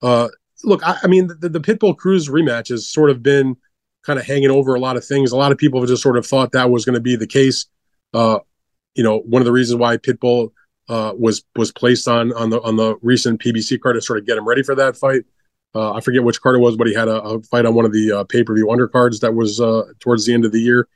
[0.00, 0.28] Uh,
[0.64, 3.56] look, I, I mean, the, the Pitbull Cruz rematch has sort of been
[4.02, 5.30] kind of hanging over a lot of things.
[5.30, 7.26] A lot of people have just sort of thought that was going to be the
[7.26, 7.66] case.
[8.14, 8.38] Uh,
[8.94, 10.52] you know, one of the reasons why Pitbull
[10.88, 14.26] uh, was was placed on on the on the recent PBC card to sort of
[14.26, 15.24] get him ready for that fight.
[15.74, 17.84] Uh, I forget which card it was, but he had a, a fight on one
[17.84, 20.60] of the uh, pay per view undercards that was uh, towards the end of the
[20.60, 20.88] year.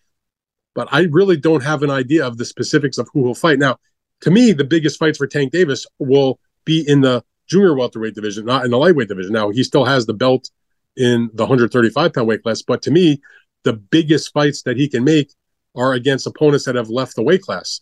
[0.75, 3.59] But I really don't have an idea of the specifics of who he'll fight.
[3.59, 3.79] Now,
[4.23, 8.45] to me, the biggest fights for Tank Davis will be in the junior welterweight division,
[8.45, 9.33] not in the lightweight division.
[9.33, 10.51] Now, he still has the belt
[10.97, 13.21] in the 135 pound weight class, but to me,
[13.65, 15.33] the biggest fights that he can make
[15.75, 17.81] are against opponents that have left the weight class.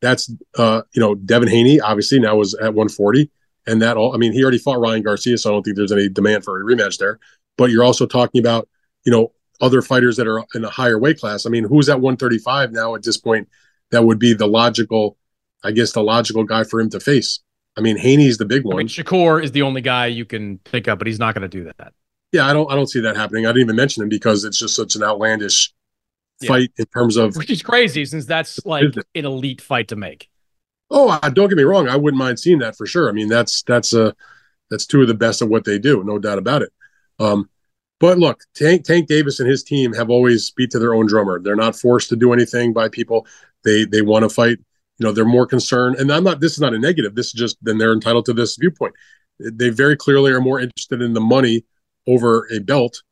[0.00, 3.30] That's uh, you know, Devin Haney obviously now is at 140,
[3.66, 4.14] and that all.
[4.14, 6.60] I mean, he already fought Ryan Garcia, so I don't think there's any demand for
[6.60, 7.20] a rematch there.
[7.56, 8.68] But you're also talking about
[9.04, 11.46] you know other fighters that are in a higher weight class.
[11.46, 13.48] I mean, who's at 135 now at this point?
[13.90, 15.16] That would be the logical,
[15.64, 17.40] I guess, the logical guy for him to face.
[17.76, 18.76] I mean, Haney's the big one.
[18.76, 21.48] I mean, Shakur is the only guy you can think of, but he's not going
[21.48, 21.92] to do that.
[22.32, 22.70] Yeah, I don't.
[22.70, 23.46] I don't see that happening.
[23.46, 25.72] I didn't even mention him because it's just such an outlandish
[26.46, 30.28] fight in terms of which is crazy since that's like an elite fight to make.
[30.90, 31.88] Oh, don't get me wrong.
[31.88, 33.08] I wouldn't mind seeing that for sure.
[33.08, 34.14] I mean, that's that's a
[34.70, 36.72] that's two of the best of what they do, no doubt about it.
[37.18, 37.48] Um,
[38.00, 41.40] but look, Tank Tank Davis and his team have always beat to their own drummer.
[41.40, 43.26] They're not forced to do anything by people.
[43.64, 44.58] They they want to fight.
[44.98, 45.96] You know, they're more concerned.
[45.96, 46.40] And I'm not.
[46.40, 47.14] This is not a negative.
[47.14, 48.94] This is just then they're entitled to this viewpoint.
[49.38, 51.64] They very clearly are more interested in the money
[52.06, 53.02] over a belt.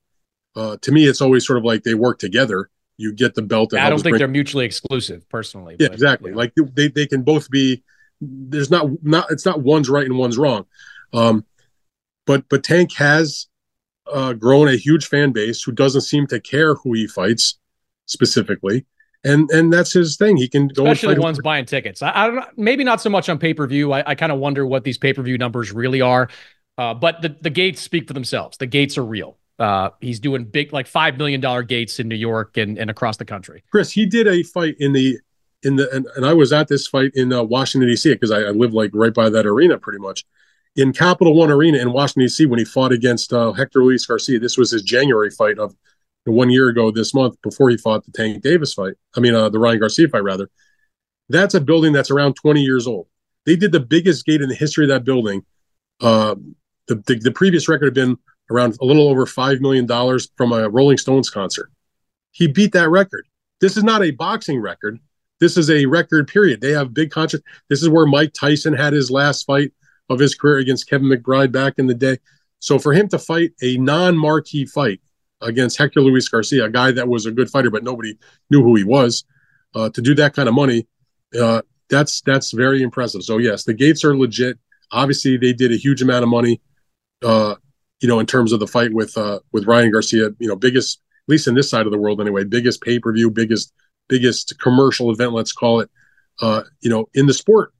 [0.54, 2.70] Uh, to me, it's always sort of like they work together
[3.00, 3.72] you get the belt.
[3.72, 5.74] I don't think they're mutually exclusive, personally.
[5.78, 6.32] Yeah, but, exactly.
[6.32, 7.82] Like they, they can both be.
[8.20, 10.66] There's not not it's not one's right and one's wrong,
[11.14, 11.46] um,
[12.26, 13.46] but but Tank has
[14.06, 17.58] uh, grown a huge fan base who doesn't seem to care who he fights
[18.04, 18.84] specifically,
[19.24, 20.36] and and that's his thing.
[20.36, 21.42] He can go especially the ones whoever.
[21.42, 22.02] buying tickets.
[22.02, 23.92] I, I, don't know, maybe not so much on pay per view.
[23.92, 26.28] I, I kind of wonder what these pay per view numbers really are,
[26.78, 28.56] uh, but the the gates speak for themselves.
[28.56, 29.38] The gates are real.
[29.58, 33.18] Uh, he's doing big, like five million dollar gates in New York and, and across
[33.18, 33.62] the country.
[33.70, 35.18] Chris, he did a fight in the
[35.62, 38.14] in the and, and I was at this fight in uh, Washington D.C.
[38.14, 40.24] because I, I live like right by that arena, pretty much
[40.76, 42.46] in Capital One Arena in Washington D.C.
[42.46, 44.38] when he fought against uh, Hector Luis Garcia.
[44.38, 45.76] This was his January fight of
[46.24, 48.94] one year ago this month before he fought the Tank Davis fight.
[49.16, 50.50] I mean, uh, the Ryan Garcia fight rather.
[51.28, 53.06] That's a building that's around 20 years old.
[53.46, 55.44] They did the biggest gate in the history of that building.
[56.00, 56.34] Uh,
[56.88, 58.18] the, the, the previous record had been
[58.50, 59.86] around a little over $5 million
[60.36, 61.70] from a Rolling Stones concert.
[62.32, 63.26] He beat that record.
[63.60, 64.98] This is not a boxing record.
[65.38, 66.60] This is a record period.
[66.60, 67.48] They have big contracts.
[67.68, 69.72] This is where Mike Tyson had his last fight
[70.08, 72.18] of his career against Kevin McBride back in the day.
[72.58, 75.00] So for him to fight a non-marquee fight
[75.42, 78.16] against Hector Luis Garcia, a guy that was a good fighter but nobody
[78.50, 79.24] knew who he was,
[79.74, 80.86] uh, to do that kind of money,
[81.40, 83.22] uh, that's that's very impressive.
[83.22, 84.58] So yes, the gates are legit.
[84.92, 86.60] Obviously, they did a huge amount of money.
[87.22, 87.56] Uh,
[88.00, 91.00] you know, in terms of the fight with uh, with Ryan Garcia, you know, biggest
[91.26, 93.72] at least in this side of the world anyway, biggest pay per view, biggest
[94.08, 95.90] biggest commercial event, let's call it,
[96.40, 97.72] uh, you know, in the sport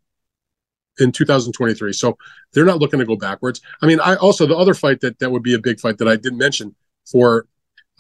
[0.99, 1.93] in 2023.
[1.93, 2.19] So
[2.53, 3.61] they're not looking to go backwards.
[3.83, 6.09] I mean, I also the other fight that that would be a big fight that
[6.09, 6.75] I didn't mention
[7.11, 7.47] for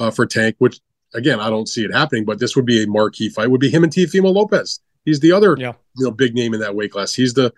[0.00, 0.80] uh, for Tank, which
[1.14, 3.44] again I don't see it happening, but this would be a marquee fight.
[3.44, 4.80] It Would be him and Teofimo Lopez.
[5.04, 5.74] He's the other yeah.
[5.96, 7.14] you know big name in that weight class.
[7.14, 7.52] He's the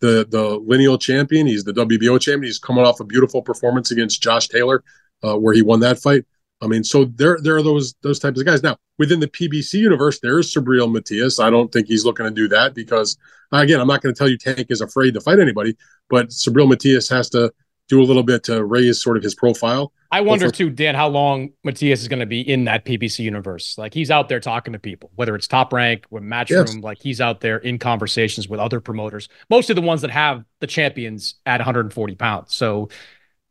[0.00, 1.46] the the lineal champion.
[1.46, 2.44] He's the WBO champion.
[2.44, 4.84] He's coming off a beautiful performance against Josh Taylor,
[5.22, 6.24] uh, where he won that fight.
[6.62, 8.62] I mean, so there there are those those types of guys.
[8.62, 11.40] Now within the PBC universe, there is Subriel Matias.
[11.40, 13.16] I don't think he's looking to do that because
[13.52, 15.76] again, I'm not going to tell you Tank is afraid to fight anybody,
[16.08, 17.52] but Subriel Matias has to
[17.90, 19.92] do a little bit to raise sort of his profile.
[20.12, 23.18] I wonder for- too, Dan, how long Matias is going to be in that PBC
[23.18, 23.76] universe.
[23.76, 26.76] Like he's out there talking to people, whether it's top rank or matchroom, yes.
[26.76, 30.68] like he's out there in conversations with other promoters, mostly the ones that have the
[30.68, 32.54] champions at 140 pounds.
[32.54, 32.88] So,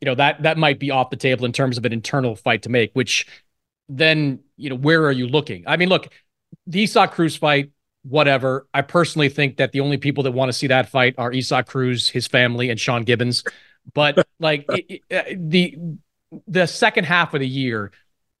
[0.00, 2.62] you know, that that might be off the table in terms of an internal fight
[2.62, 3.26] to make, which
[3.90, 5.64] then, you know, where are you looking?
[5.66, 6.08] I mean, look,
[6.66, 7.72] the Isaac Cruz fight,
[8.02, 8.66] whatever.
[8.72, 11.66] I personally think that the only people that want to see that fight are Isaac
[11.66, 13.44] Cruz, his family, and Sean Gibbons.
[13.92, 15.78] But like it, it, uh, the
[16.46, 17.92] the second half of the year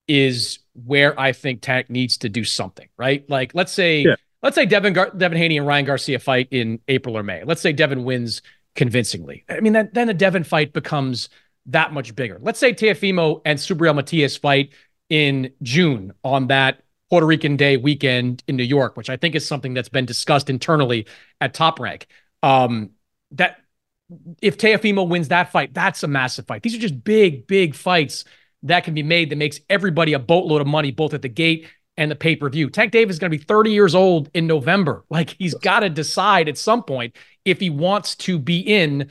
[0.06, 3.28] is where I think Tank needs to do something, right?
[3.28, 4.14] Like let's say yeah.
[4.42, 7.44] let's say Devin Gar- Devin Haney and Ryan Garcia fight in April or May.
[7.44, 8.42] Let's say Devin wins
[8.74, 9.44] convincingly.
[9.48, 11.28] I mean, then then the Devin fight becomes
[11.66, 12.38] that much bigger.
[12.40, 14.72] Let's say Teofimo and Subriel Matias fight
[15.08, 19.46] in June on that Puerto Rican Day weekend in New York, which I think is
[19.46, 21.06] something that's been discussed internally
[21.40, 22.06] at Top Rank.
[22.42, 22.90] Um,
[23.32, 23.58] that
[24.42, 26.62] if Teofimo wins that fight, that's a massive fight.
[26.62, 28.24] These are just big, big fights
[28.62, 31.68] that can be made that makes everybody a boatload of money, both at the gate
[31.96, 32.70] and the pay per view.
[32.70, 35.04] Tank Davis is going to be 30 years old in November.
[35.10, 39.10] Like he's got to decide at some point if he wants to be in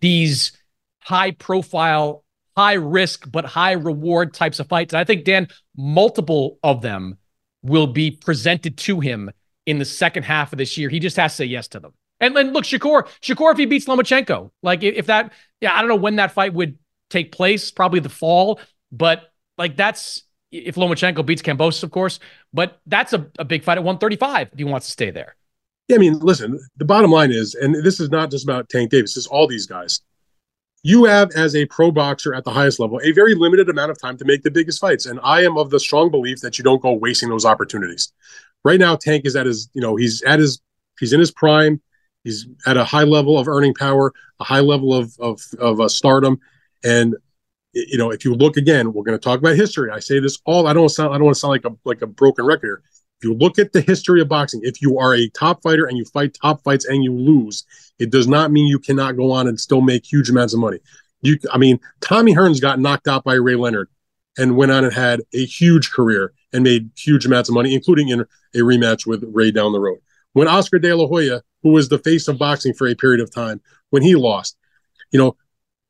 [0.00, 0.52] these
[1.00, 2.24] high profile,
[2.56, 4.92] high risk, but high reward types of fights.
[4.92, 7.18] And I think, Dan, multiple of them
[7.62, 9.30] will be presented to him
[9.66, 10.88] in the second half of this year.
[10.88, 11.94] He just has to say yes to them.
[12.24, 15.96] And look, Shakur, Shakur, if he beats Lomachenko, like if that, yeah, I don't know
[15.96, 16.78] when that fight would
[17.10, 18.60] take place, probably the fall.
[18.90, 22.20] But like that's if Lomachenko beats Kambosos, of course.
[22.52, 25.36] But that's a, a big fight at 135 if he wants to stay there.
[25.88, 28.90] Yeah, I mean, listen, the bottom line is, and this is not just about Tank
[28.90, 30.00] Davis, it's all these guys.
[30.82, 34.00] You have, as a pro boxer at the highest level, a very limited amount of
[34.00, 35.06] time to make the biggest fights.
[35.06, 38.12] And I am of the strong belief that you don't go wasting those opportunities.
[38.64, 40.60] Right now, Tank is at his, you know, he's at his,
[40.98, 41.80] he's in his prime.
[42.24, 45.88] He's at a high level of earning power, a high level of of of uh,
[45.88, 46.40] stardom,
[46.82, 47.14] and
[47.74, 49.90] you know, if you look again, we're going to talk about history.
[49.90, 50.66] I say this all.
[50.66, 51.14] I don't sound.
[51.14, 52.82] I don't want to sound like a like a broken record here.
[53.18, 55.96] If you look at the history of boxing, if you are a top fighter and
[55.96, 57.64] you fight top fights and you lose,
[57.98, 60.78] it does not mean you cannot go on and still make huge amounts of money.
[61.22, 63.88] You, I mean, Tommy Hearns got knocked out by Ray Leonard
[64.36, 68.08] and went on and had a huge career and made huge amounts of money, including
[68.08, 69.98] in a rematch with Ray down the road.
[70.34, 73.34] When Oscar De La Hoya, who was the face of boxing for a period of
[73.34, 73.60] time,
[73.90, 74.56] when he lost,
[75.10, 75.36] you know,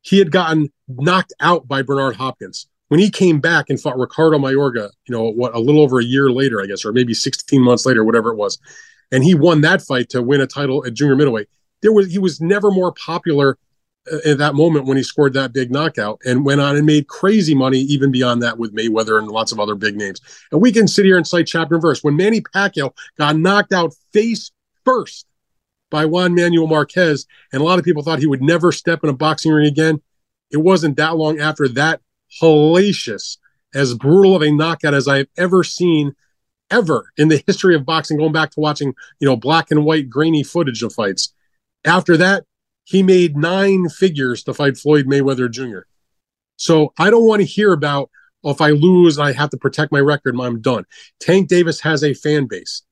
[0.01, 2.68] he had gotten knocked out by Bernard Hopkins.
[2.88, 6.05] When he came back and fought Ricardo Mayorga, you know, what a little over a
[6.05, 8.59] year later, I guess, or maybe 16 months later, whatever it was,
[9.10, 11.48] and he won that fight to win a title at junior middleweight.
[11.82, 13.59] There was he was never more popular
[14.12, 17.09] uh, at that moment when he scored that big knockout and went on and made
[17.09, 20.20] crazy money even beyond that with Mayweather and lots of other big names.
[20.52, 22.05] And we can sit here and cite chapter and verse.
[22.05, 24.52] When Manny Pacquiao got knocked out face
[24.84, 25.26] first
[25.94, 29.10] by Juan Manuel Marquez, and a lot of people thought he would never step in
[29.10, 30.02] a boxing ring again.
[30.50, 32.00] It wasn't that long after that
[32.42, 33.38] hellacious,
[33.72, 36.16] as brutal of a knockout as I've ever seen
[36.68, 40.10] ever in the history of boxing, going back to watching, you know, black and white
[40.10, 41.32] grainy footage of fights.
[41.84, 42.42] After that,
[42.82, 45.86] he made nine figures to fight Floyd Mayweather Jr.
[46.56, 48.10] So I don't want to hear about
[48.42, 50.86] oh, if I lose, I have to protect my record, I'm done.
[51.20, 52.82] Tank Davis has a fan base.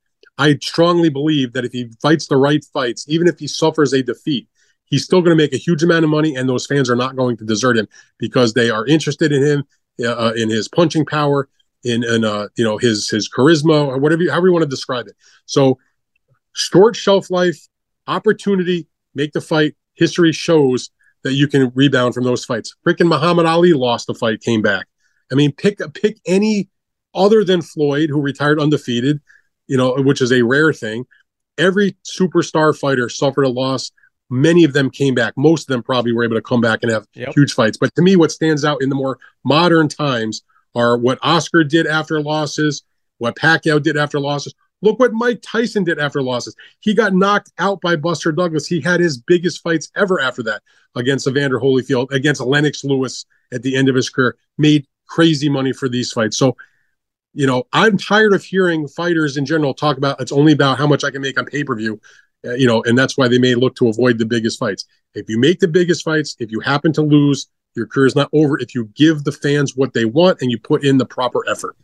[0.43, 4.03] I strongly believe that if he fights the right fights, even if he suffers a
[4.03, 4.49] defeat,
[4.87, 7.15] he's still going to make a huge amount of money, and those fans are not
[7.15, 7.87] going to desert him
[8.19, 9.65] because they are interested in him,
[10.05, 11.49] uh, uh in his punching power,
[11.85, 15.07] in uh, you know his his charisma, or whatever you, however you want to describe
[15.07, 15.15] it.
[15.47, 15.79] So,
[16.55, 17.69] short shelf life,
[18.09, 19.77] opportunity, make the fight.
[19.95, 20.91] History shows
[21.23, 22.75] that you can rebound from those fights.
[22.85, 24.89] Freaking Muhammad Ali lost the fight, came back.
[25.31, 26.69] I mean, pick pick any
[27.15, 29.21] other than Floyd, who retired undefeated
[29.73, 31.07] you know, which is a rare thing.
[31.57, 33.91] Every superstar fighter suffered a loss.
[34.29, 35.33] Many of them came back.
[35.35, 37.35] Most of them probably were able to come back and have yep.
[37.35, 37.79] huge fights.
[37.79, 40.43] But to me, what stands out in the more modern times
[40.75, 42.83] are what Oscar did after losses,
[43.17, 44.53] what Pacquiao did after losses.
[44.83, 46.55] Look what Mike Tyson did after losses.
[46.81, 48.67] He got knocked out by Buster Douglas.
[48.67, 50.63] He had his biggest fights ever after that
[50.97, 53.25] against Evander Holyfield, against Lennox Lewis
[53.55, 54.37] at the end of his career.
[54.59, 56.37] Made crazy money for these fights.
[56.37, 56.59] So
[57.35, 60.87] you know, I'm tired of hearing fighters in general talk about it's only about how
[60.87, 62.01] much I can make on pay per view,
[62.45, 64.85] uh, you know, and that's why they may look to avoid the biggest fights.
[65.15, 68.29] If you make the biggest fights, if you happen to lose, your career is not
[68.33, 71.49] over if you give the fans what they want and you put in the proper
[71.49, 71.77] effort.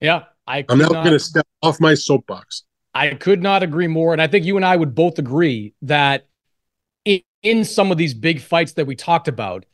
[0.00, 2.64] Yeah, I I'm now going to step off my soapbox.
[2.94, 6.26] I could not agree more, and I think you and I would both agree that
[7.04, 9.64] in, in some of these big fights that we talked about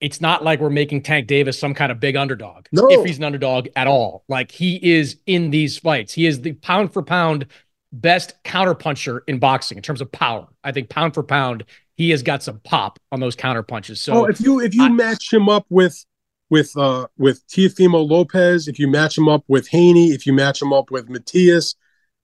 [0.00, 2.66] it's not like we're making Tank Davis some kind of big underdog.
[2.72, 2.88] No.
[2.88, 4.24] If he's an underdog at all.
[4.28, 6.12] Like he is in these fights.
[6.12, 7.46] He is the pound for pound
[7.92, 10.46] best counterpuncher in boxing in terms of power.
[10.62, 11.64] I think pound for pound,
[11.96, 14.00] he has got some pop on those counter punches.
[14.00, 16.04] So oh, if you if you I, match him up with
[16.50, 20.62] with uh with Teofimo Lopez, if you match him up with Haney, if you match
[20.62, 21.74] him up with Matias,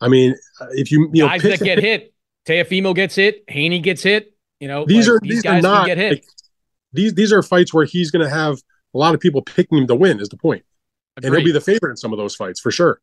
[0.01, 2.14] I mean, uh, if you you guys know guys that get hit,
[2.46, 4.32] Teofimo gets hit, Haney gets hit.
[4.60, 6.24] You know, these like, are these, these guys are not, get hit.
[6.95, 8.59] These these are fights where he's going to have
[8.95, 10.21] a lot of people picking him to win.
[10.21, 10.65] Is the point,
[11.16, 11.29] Agreed.
[11.29, 13.01] and he'll be the favorite in some of those fights for sure.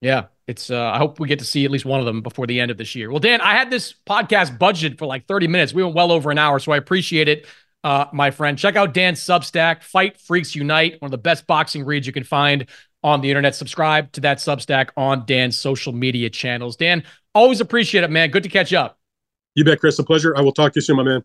[0.00, 0.70] Yeah, it's.
[0.70, 2.70] Uh, I hope we get to see at least one of them before the end
[2.70, 3.10] of this year.
[3.10, 5.72] Well, Dan, I had this podcast budgeted for like 30 minutes.
[5.74, 7.46] We went well over an hour, so I appreciate it,
[7.84, 8.56] uh, my friend.
[8.56, 12.24] Check out Dan's Substack, Fight Freaks Unite, one of the best boxing reads you can
[12.24, 12.66] find
[13.02, 13.56] on the internet.
[13.56, 16.76] Subscribe to that Substack on Dan's social media channels.
[16.76, 17.02] Dan,
[17.34, 18.30] always appreciate it, man.
[18.30, 18.98] Good to catch up.
[19.56, 19.98] You bet, Chris.
[19.98, 20.36] A pleasure.
[20.36, 21.24] I will talk to you soon, my man.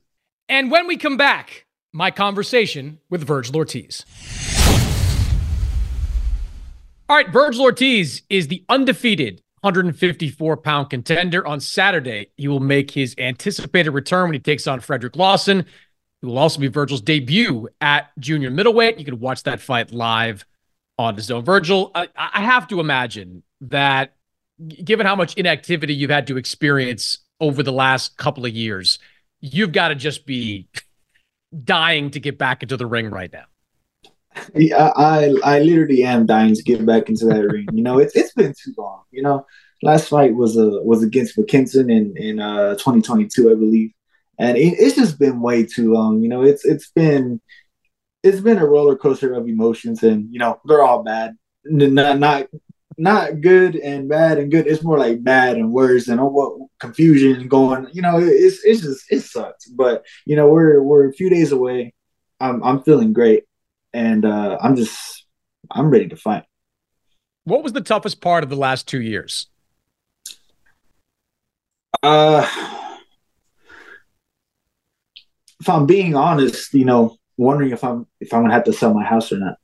[0.49, 4.05] And when we come back my conversation with Vergil Ortiz.
[7.07, 11.45] All right, Vergil Ortiz is the undefeated 154 pound contender.
[11.47, 15.59] On Saturday, he will make his anticipated return when he takes on Frederick Lawson.
[15.59, 18.97] It will also be Vergil's debut at junior middleweight.
[18.97, 20.45] You can watch that fight live
[20.97, 21.43] on DAZN.
[21.43, 24.15] Vergil, I, I have to imagine that
[24.83, 28.99] given how much inactivity you've had to experience over the last couple of years,
[29.41, 30.67] you've got to just be
[31.63, 33.45] dying to get back into the ring right now.
[34.55, 37.67] Yeah, I I literally am dying to get back into that ring.
[37.71, 39.03] You know, it's it's been too long.
[39.11, 39.45] You know,
[39.83, 43.91] last fight was a uh, was against McKinson in in uh 2022, I believe,
[44.39, 46.21] and it, it's just been way too long.
[46.21, 47.41] You know, it's it's been
[48.23, 51.35] it's been a roller coaster of emotions, and you know they're all bad.
[51.65, 52.47] Not not
[52.97, 54.67] not good and bad and good.
[54.67, 57.87] It's more like bad and worse and what confusion going.
[57.93, 59.67] You know, it's it's just it sucks.
[59.67, 61.93] But you know, we're we're a few days away.
[62.39, 63.45] I'm I'm feeling great,
[63.93, 65.25] and uh, I'm just
[65.71, 66.43] I'm ready to fight.
[67.45, 69.47] What was the toughest part of the last two years?
[72.01, 72.47] Uh,
[75.59, 78.93] if I'm being honest, you know, wondering if I'm if I'm gonna have to sell
[78.93, 79.55] my house or not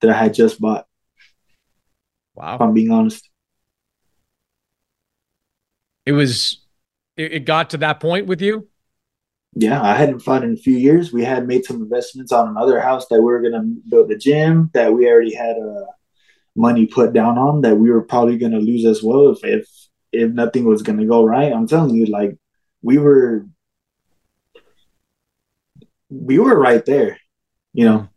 [0.00, 0.86] that I had just bought.
[2.34, 2.54] Wow.
[2.54, 3.28] If I'm being honest.
[6.06, 6.58] It was
[7.16, 8.68] it, it got to that point with you?
[9.54, 11.12] Yeah, I hadn't fought in a few years.
[11.12, 14.70] We had made some investments on another house that we were gonna build a gym
[14.74, 15.86] that we already had uh,
[16.54, 19.68] money put down on that we were probably gonna lose as well if if
[20.12, 21.52] if nothing was gonna go right.
[21.52, 22.36] I'm telling you, like
[22.82, 23.46] we were
[26.08, 27.18] we were right there,
[27.72, 28.08] you know.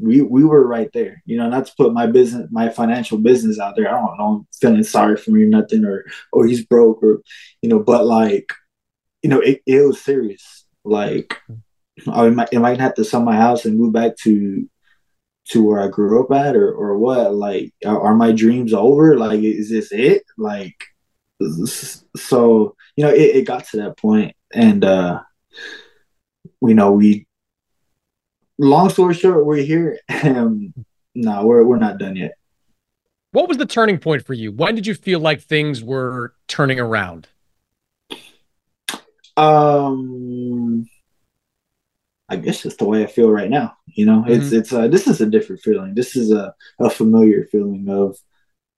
[0.00, 1.48] We we were right there, you know.
[1.48, 3.88] Not to put my business, my financial business out there.
[3.88, 7.22] I don't know, I'm feeling sorry for me or nothing, or or he's broke, or
[7.62, 7.80] you know.
[7.80, 8.52] But like,
[9.22, 10.64] you know, it, it was serious.
[10.84, 11.36] Like,
[12.10, 14.68] I might, I have to sell my house and move back to
[15.50, 17.34] to where I grew up at, or or what?
[17.34, 19.18] Like, are, are my dreams over?
[19.18, 20.22] Like, is this it?
[20.36, 20.84] Like,
[22.16, 25.20] so you know, it, it got to that point, and uh
[26.60, 27.27] you know, we
[28.58, 29.98] long story short, we're here.
[30.24, 30.74] Um,
[31.14, 32.34] no, we're we're not done yet.
[33.32, 34.52] What was the turning point for you?
[34.52, 37.28] When did you feel like things were turning around?
[39.36, 40.88] Um,
[42.28, 43.74] I guess it's the way I feel right now.
[43.86, 44.32] You know, mm-hmm.
[44.32, 45.94] it's it's uh, this is a different feeling.
[45.94, 48.16] This is a, a familiar feeling of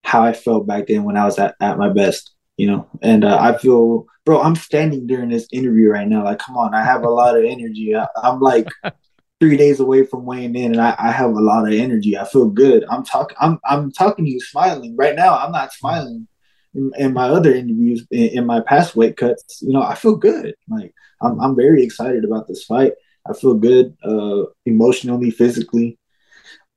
[0.05, 2.33] how I felt back then when I was at, at my best.
[2.57, 6.25] You know, and uh, I feel, bro, I'm standing during this interview right now.
[6.25, 7.97] Like, come on, I have a lot of energy.
[7.97, 8.69] I, I'm like
[9.41, 12.17] three days away from weighing in, and I, I, have a lot of energy.
[12.17, 12.85] I feel good.
[12.89, 13.37] I'm talking.
[13.41, 15.37] I'm I'm talking to you, smiling right now.
[15.37, 16.29] I'm not smiling
[16.75, 19.61] in, in my other interviews, in, in, my past weight cuts.
[19.63, 20.55] You know, I feel good.
[20.69, 20.93] Like
[21.23, 22.93] I'm I'm very excited about this fight.
[23.29, 25.99] I feel good, uh, emotionally, physically,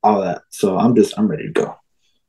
[0.02, 0.42] all that.
[0.48, 1.74] So I'm just I'm ready to go.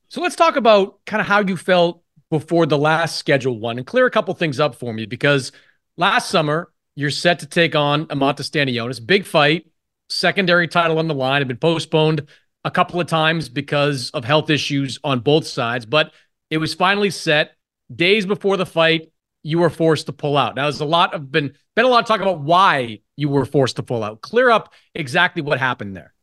[0.09, 3.87] So let's talk about kind of how you felt before the last scheduled one and
[3.87, 5.51] clear a couple things up for me because
[5.95, 9.67] last summer you're set to take on Eimantas Stanionis, big fight
[10.15, 12.27] secondary title on the line had been postponed
[12.63, 16.11] a couple of times because of health issues on both sides, but
[16.49, 17.51] it was finally set
[17.93, 19.11] days before the fight.
[19.43, 20.55] You were forced to pull out.
[20.55, 23.45] Now, there's a lot of been been a lot of talk about why you were
[23.45, 24.21] forced to pull out.
[24.21, 26.13] Clear up exactly what happened there.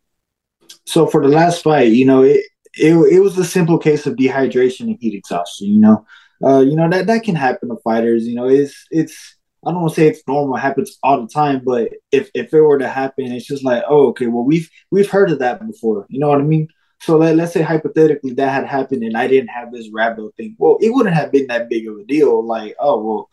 [0.87, 2.45] So for the last fight, you know, it
[2.75, 5.69] it, it was a simple case of dehydration and heat exhaustion.
[5.69, 6.07] You know,
[6.45, 8.27] uh, you know that that can happen to fighters.
[8.27, 11.29] You know, it's it's I don't want to say it's normal, it happens all the
[11.29, 14.69] time, but if if it were to happen, it's just like, oh, okay, well we've
[14.91, 16.07] we've heard of that before.
[16.09, 16.69] You know what I mean?
[17.01, 20.55] So let, let's say hypothetically that had happened and I didn't have this rhabdo thing.
[20.59, 22.45] Well, it wouldn't have been that big of a deal.
[22.45, 23.31] Like, oh well,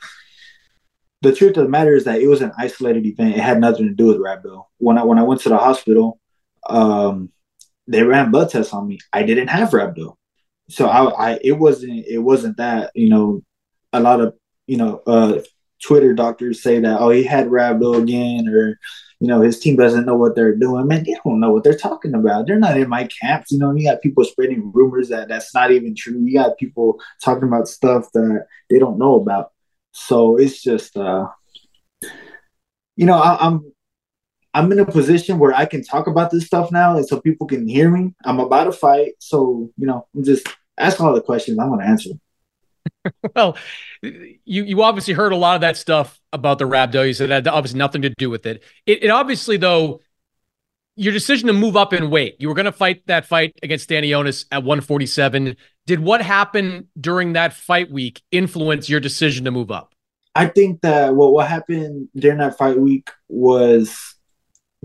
[1.21, 3.35] the truth of the matter is that it was an isolated event.
[3.35, 4.65] It had nothing to do with rhabdo.
[4.77, 6.19] When I when I went to the hospital,
[6.67, 7.31] um,
[7.87, 8.99] they ran blood tests on me.
[9.11, 10.15] I didn't have rhabdo,
[10.69, 13.43] so I, I it wasn't it wasn't that you know
[13.91, 14.35] a lot of
[14.67, 15.39] you know uh
[15.85, 18.79] Twitter doctors say that, oh, he had rhabdo again, or
[19.19, 20.87] you know, his team doesn't know what they're doing.
[20.87, 22.47] Man, they don't know what they're talking about.
[22.47, 23.51] They're not in my camps.
[23.51, 26.19] You know, you got people spreading rumors that that's not even true.
[26.23, 29.51] You got people talking about stuff that they don't know about.
[29.91, 31.27] So it's just, uh,
[32.95, 33.71] you know, I, I'm
[34.53, 37.45] I'm in a position where I can talk about this stuff now, and so people
[37.45, 38.13] can hear me.
[38.23, 40.47] I'm about to fight, so you know, I'm just
[40.77, 41.59] ask all the questions.
[41.59, 42.11] I'm going to answer.
[43.35, 43.57] well,
[44.01, 47.07] you you obviously heard a lot of that stuff about the rhabdo.
[47.07, 48.63] You said that obviously nothing to do with it.
[48.85, 50.01] It, it obviously though
[50.99, 52.35] your decision to move up in weight.
[52.39, 55.55] You were going to fight that fight against Stanionis at 147.
[55.85, 59.95] Did what happened during that fight week influence your decision to move up?
[60.35, 63.97] I think that what what happened during that fight week was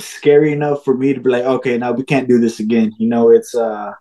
[0.01, 2.93] scary enough for me to be like, okay, now we can't do this again.
[2.99, 3.93] You know, it's uh,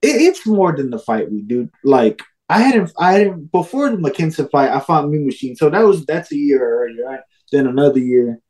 [0.00, 1.68] it, it's more than the fight we do.
[1.82, 4.70] Like I hadn't, I hadn't before the McKinson fight.
[4.70, 7.06] I fought Mean Machine, so that was that's a year earlier.
[7.06, 7.20] right?
[7.50, 8.40] Then another year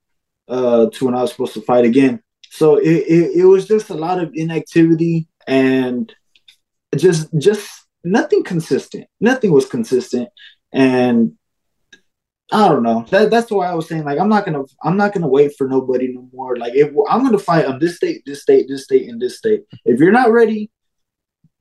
[0.49, 2.21] uh, to when I was supposed to fight again.
[2.51, 6.13] So it, it, it was just a lot of inactivity and
[6.97, 7.71] just just
[8.03, 9.07] nothing consistent.
[9.21, 10.31] Nothing was consistent,
[10.73, 11.35] and
[12.51, 13.07] I don't know.
[13.11, 15.69] That that's why I was saying like I'm not gonna I'm not gonna wait for
[15.69, 16.57] nobody no more.
[16.57, 19.63] Like if I'm gonna fight on this state, this state, this state, and this state.
[19.85, 20.73] If you're not ready,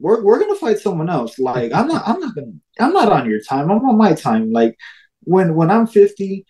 [0.02, 1.40] we're we're gonna fight someone else.
[1.40, 3.70] Like I'm not I'm not gonna I'm not on your time.
[3.72, 4.52] I'm on my time.
[4.52, 4.78] Like
[5.24, 6.46] when when I'm 50,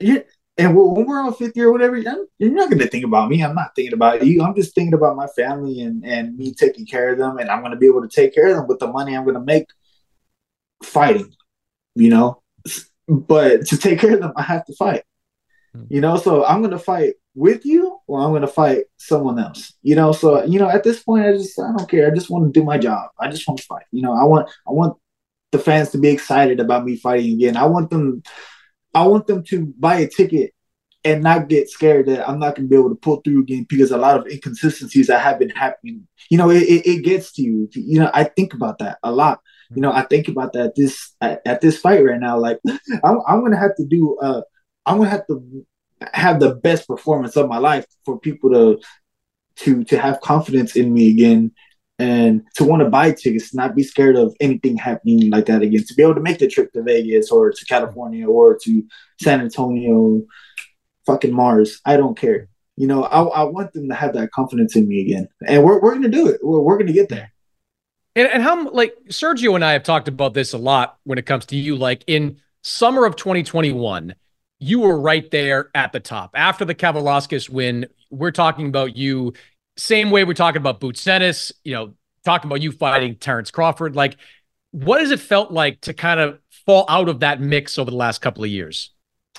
[0.00, 0.24] you
[0.58, 3.42] and when we're on 50 or whatever, you're not going to think about me.
[3.42, 4.42] I'm not thinking about you.
[4.42, 7.36] I'm just thinking about my family and, and me taking care of them.
[7.36, 9.34] And I'm to be able to take care of them with the money I'm going
[9.34, 9.66] to make
[10.82, 11.30] fighting,
[11.94, 12.42] you know?
[13.06, 15.02] But to take care of them, I have to fight,
[15.74, 15.84] hmm.
[15.90, 16.16] you know?
[16.16, 19.94] So I'm going to fight with you or I'm going to fight someone else, you
[19.94, 20.10] know?
[20.12, 22.10] So, you know, at this point, I just, I don't care.
[22.10, 23.10] I just want to do my job.
[23.20, 23.84] I just want to fight.
[23.92, 24.96] You know, I want, I want
[25.52, 27.56] the fans to be excited about me fighting again.
[27.56, 28.22] I want them,
[28.94, 30.52] I want them to buy a ticket
[31.04, 33.64] and not get scared that I'm not going to be able to pull through again
[33.68, 36.08] because a lot of inconsistencies that have been happening.
[36.30, 37.68] You know, it, it, it gets to you.
[37.74, 39.40] You know, I think about that a lot.
[39.74, 42.38] You know, I think about that this at, at this fight right now.
[42.38, 42.58] Like,
[43.04, 44.18] I'm, I'm going to have to do.
[44.18, 44.42] Uh,
[44.84, 45.66] I'm going to have to
[46.12, 48.80] have the best performance of my life for people to
[49.56, 51.52] to to have confidence in me again
[51.98, 55.82] and to want to buy tickets, not be scared of anything happening like that again,
[55.86, 58.84] to be able to make the trip to Vegas or to California or to
[59.20, 60.22] San Antonio,
[61.06, 61.80] fucking Mars.
[61.86, 62.48] I don't care.
[62.76, 65.80] You know, I, I want them to have that confidence in me again, and we're
[65.80, 66.40] we're gonna do it.
[66.42, 67.32] We're, we're gonna get there.
[68.14, 71.24] And, and how like Sergio and I have talked about this a lot when it
[71.24, 71.76] comes to you.
[71.76, 74.14] Like in summer of 2021,
[74.58, 77.86] you were right there at the top after the Kavaliauskas win.
[78.10, 79.34] We're talking about you
[79.76, 83.94] same way we're talking about Boots Ennis, you know, talking about you fighting Terrence Crawford.
[83.94, 84.16] Like,
[84.70, 87.96] what has it felt like to kind of fall out of that mix over the
[87.96, 88.92] last couple of years?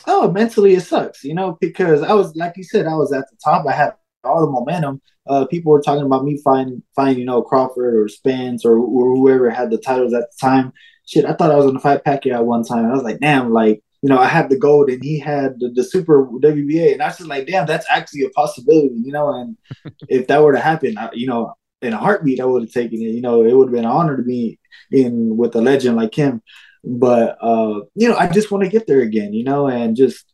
[0.06, 3.26] Oh, mentally it sucks, you know, because I was like you said, I was at
[3.30, 3.66] the top.
[3.68, 5.02] I had all the momentum.
[5.28, 9.16] Uh, people were talking about me fighting, fighting, you know, Crawford or Spence or, or
[9.16, 10.72] whoever had the titles at the time.
[11.06, 12.86] Shit, I thought I was gonna fight Pacquiao at one time.
[12.86, 15.70] I was like, damn, like you know, I had the gold and he had the,
[15.70, 16.94] the super WBA.
[16.94, 19.34] And I was just like, damn, that's actually a possibility, you know.
[19.34, 19.58] And
[20.08, 23.02] if that were to happen, I, you know, in a heartbeat, I would have taken
[23.02, 23.12] it.
[23.12, 24.60] You know, it would have been an honor to be
[24.92, 26.42] in with a legend like him.
[26.84, 30.26] But uh, you know, I just want to get there again, you know, and just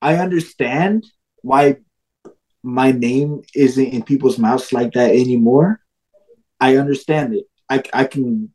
[0.00, 1.06] I understand
[1.42, 1.76] why
[2.62, 5.80] my name isn't in people's mouths like that anymore.
[6.58, 7.44] I understand it.
[7.68, 8.52] I I can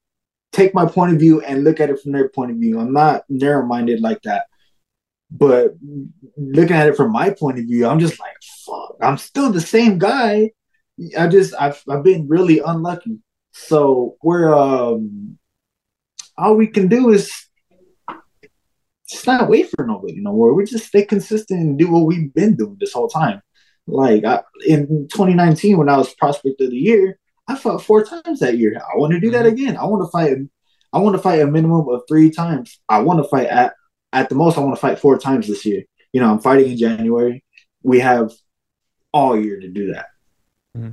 [0.53, 2.80] take my point of view and look at it from their point of view.
[2.80, 4.45] I'm not narrow minded like that.
[5.30, 5.73] But
[6.38, 8.35] looking at it from my point of view, I'm just like,
[8.65, 10.51] fuck, I'm still the same guy.
[11.17, 13.17] I just I've I've been really unlucky.
[13.51, 15.39] So we're um
[16.38, 17.31] all we can do is
[19.09, 20.53] just not wait for nobody no more.
[20.53, 23.41] We just stay consistent and do what we've been doing this whole time.
[23.88, 28.40] Like I, in 2019, when I was prospect of the year, I fought four times
[28.40, 28.80] that year.
[28.80, 29.56] I want to do that mm-hmm.
[29.56, 29.78] again.
[29.78, 30.38] I want to fight.
[30.91, 32.80] I want to fight a minimum of three times.
[32.88, 33.74] I want to fight at
[34.11, 34.57] at the most.
[34.57, 35.84] I want to fight four times this year.
[36.14, 37.44] You know, I'm fighting in January.
[37.82, 38.32] We have
[39.11, 40.07] all year to do that.
[40.78, 40.91] Mm-hmm.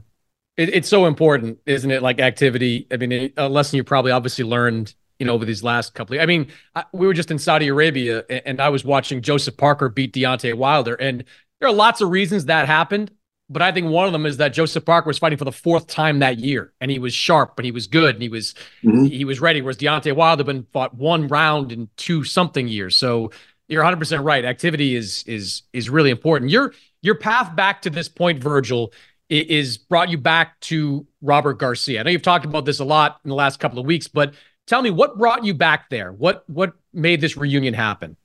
[0.57, 2.03] It, it's so important, isn't it?
[2.03, 2.87] Like activity.
[2.91, 4.95] I mean, a lesson you probably obviously learned.
[5.19, 6.17] You know, over these last couple.
[6.17, 9.21] Of, I mean, I, we were just in Saudi Arabia, and, and I was watching
[9.21, 11.25] Joseph Parker beat Deontay Wilder, and
[11.61, 13.11] there are lots of reasons that happened.
[13.53, 15.89] But I think one of them is that Joseph Parker was fighting for the fourth
[15.89, 18.55] time that year, and he was sharp, and he was good, and he was
[18.85, 19.07] mm-hmm.
[19.07, 19.61] he was ready.
[19.61, 22.97] Whereas Deontay Wilder been fought one round in two something years.
[22.97, 23.33] So
[23.67, 24.45] you're 100 percent right.
[24.45, 26.53] Activity is is is really important.
[26.53, 26.73] Your
[27.03, 28.93] your path back to this point, Vergil,
[29.29, 32.01] is brought you back to Robert Garcia.
[32.01, 34.35] I know you've talked about this a lot in the last couple of weeks, but
[34.69, 36.13] tell me what brought you back there.
[36.13, 38.17] What what made this reunion happen?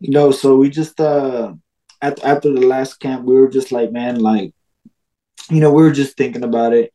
[0.00, 1.54] You know, so we just uh
[2.04, 4.52] after, after the last camp, we were just like, man, like,
[5.50, 6.92] you know, we were just thinking about it.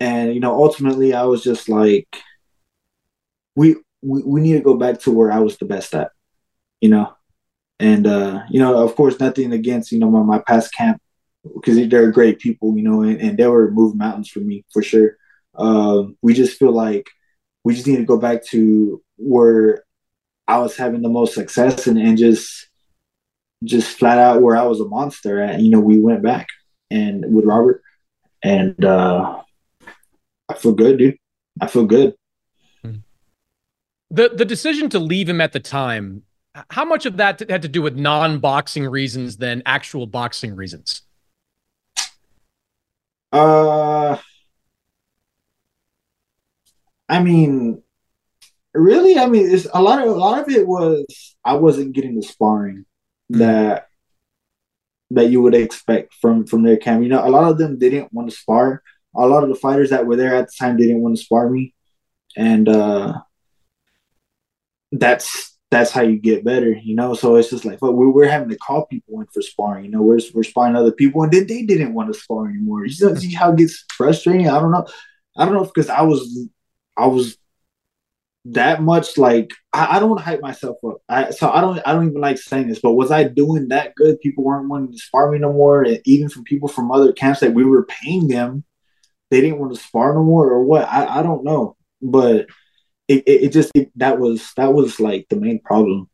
[0.00, 2.08] And, you know, ultimately I was just like,
[3.54, 6.12] we, we, we need to go back to where I was the best at,
[6.80, 7.12] you know?
[7.78, 11.00] And, uh, you know, of course, nothing against, you know, my, my past camp,
[11.54, 14.82] because they're great people, you know, and, and they were moving mountains for me for
[14.82, 15.16] sure.
[15.54, 17.10] Um, we just feel like
[17.64, 19.84] we just need to go back to where
[20.48, 22.70] I was having the most success and, and just
[23.64, 25.60] just flat out where I was a monster at.
[25.60, 26.48] You know, we went back
[26.90, 27.82] and with Robert,
[28.42, 29.42] and uh,
[30.48, 31.18] I feel good, dude.
[31.60, 32.14] I feel good.
[34.10, 36.24] The the decision to leave him at the time,
[36.70, 41.02] how much of that had to do with non boxing reasons than actual boxing reasons?
[43.32, 44.18] Uh,
[47.08, 47.82] I mean,
[48.74, 52.16] really, I mean, it's a lot of a lot of it was I wasn't getting
[52.16, 52.84] the sparring
[53.32, 53.88] that
[55.10, 57.02] that you would expect from from their camp.
[57.02, 58.82] You know, a lot of them didn't want to spar.
[59.14, 61.50] A lot of the fighters that were there at the time didn't want to spar
[61.50, 61.74] me,
[62.36, 63.20] and uh,
[64.90, 66.72] that's that's how you get better.
[66.72, 69.42] You know, so it's just like, but we're, we're having to call people in for
[69.42, 69.84] sparring.
[69.84, 72.86] You know, we're we're sparring other people, and then they didn't want to spar anymore.
[72.86, 74.48] You see how it gets frustrating?
[74.48, 74.86] I don't know.
[75.36, 76.48] I don't know because I was
[76.96, 77.36] I was
[78.44, 80.98] that much like I, I don't want to hype myself up.
[81.08, 83.94] I, so I don't I don't even like saying this, but was I doing that
[83.94, 84.20] good?
[84.20, 87.40] People weren't wanting to spar me no more, and even from people from other camps
[87.40, 88.64] that we were paying them,
[89.30, 90.88] they didn't want to spar no more or what?
[90.88, 92.46] I, I don't know, but
[93.08, 96.08] it, it, it just it, that was that was like the main problem.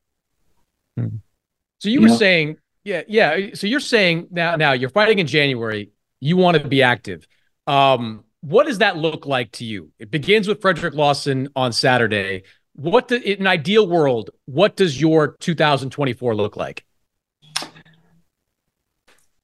[1.80, 2.16] So you, you were know?
[2.16, 3.54] saying, yeah, yeah.
[3.54, 5.92] So you're saying now now you're fighting in January.
[6.20, 7.26] You want to be active.
[7.66, 9.92] Um, what does that look like to you?
[9.98, 12.44] It begins with Frederick Lawson on Saturday.
[12.74, 16.84] What do, in an ideal world, what does your 2024 look like?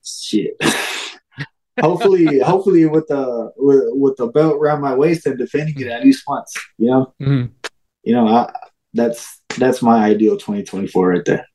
[0.05, 0.57] Shit.
[1.81, 6.05] hopefully, hopefully with the with, with the belt around my waist and defending it at
[6.05, 6.55] least once.
[6.79, 7.53] You know, mm-hmm.
[8.05, 8.53] you know, I,
[8.93, 11.47] that's that's my ideal 2024 right there.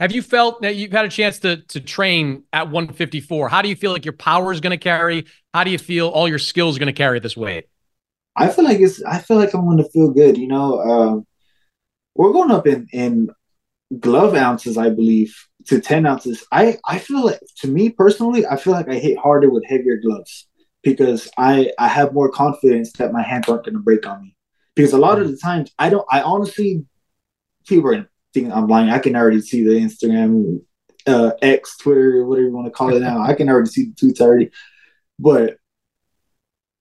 [0.00, 3.48] Have you felt that you've had a chance to to train at 154?
[3.48, 5.26] How do you feel like your power is going to carry?
[5.52, 7.68] How do you feel all your skills are going to carry this weight?
[8.36, 9.02] I feel like it's.
[9.04, 10.36] I feel like I'm going to feel good.
[10.36, 11.26] You know, um,
[12.16, 13.30] we're going up in in
[14.00, 16.44] glove ounces, I believe, to 10 ounces.
[16.50, 19.98] I I feel like to me personally, I feel like I hit harder with heavier
[19.98, 20.48] gloves
[20.82, 24.36] because I I have more confidence that my hands aren't going to break on me.
[24.74, 26.06] Because a lot of the times, I don't.
[26.10, 26.84] I honestly,
[27.68, 28.04] people
[28.34, 28.90] think I'm lying.
[28.90, 30.60] I can already see the Instagram,
[31.06, 33.22] uh, X, Twitter, whatever you want to call it now.
[33.22, 34.50] I can already see the tweets already.
[35.18, 35.56] But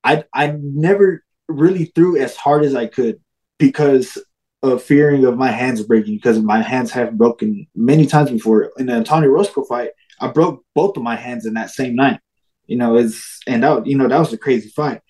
[0.04, 3.22] I I never really threw as hard as I could
[3.58, 4.18] because
[4.64, 8.72] of fearing of my hands breaking because my hands have broken many times before.
[8.78, 12.20] In the Antonio Orozco fight, I broke both of my hands in that same night.
[12.66, 15.02] You know, it's and that you know that was a crazy fight.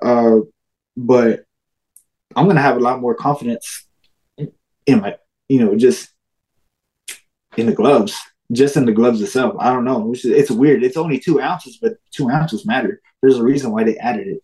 [0.00, 0.38] Uh,
[0.96, 1.44] but
[2.34, 3.86] I'm gonna have a lot more confidence
[4.86, 5.16] in my
[5.52, 6.08] you know, just
[7.58, 8.18] in the gloves,
[8.52, 9.54] just in the gloves itself.
[9.58, 10.12] I don't know.
[10.12, 10.82] Is, it's weird.
[10.82, 13.02] It's only two ounces, but two ounces matter.
[13.20, 14.42] There's a reason why they added it.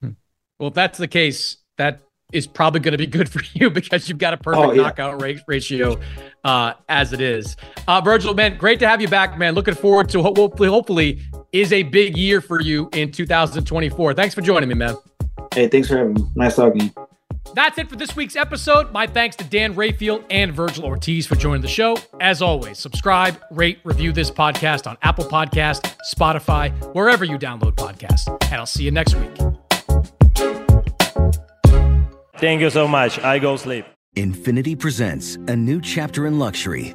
[0.00, 0.10] Hmm.
[0.58, 2.00] Well, if that's the case, that
[2.32, 4.80] is probably going to be good for you because you've got a perfect oh, yeah.
[4.80, 6.00] knockout rate ratio
[6.44, 7.54] uh, as it is.
[7.86, 9.54] Uh, Vergil, man, great to have you back, man.
[9.54, 11.20] Looking forward to hopefully, hopefully,
[11.52, 14.14] is a big year for you in 2024.
[14.14, 14.96] Thanks for joining me, man.
[15.52, 16.24] Hey, thanks for having me.
[16.34, 16.90] Nice talking
[17.54, 18.92] that's it for this week's episode.
[18.92, 21.96] My thanks to Dan Rafael and Vergil Ortiz for joining the show.
[22.20, 28.26] As always, subscribe, rate, review this podcast on Apple Podcast, Spotify, wherever you download podcasts.
[28.44, 29.36] And I'll see you next week.
[32.38, 33.18] Thank you so much.
[33.20, 33.86] I go sleep.
[34.16, 36.94] Infiniti presents a new chapter in luxury,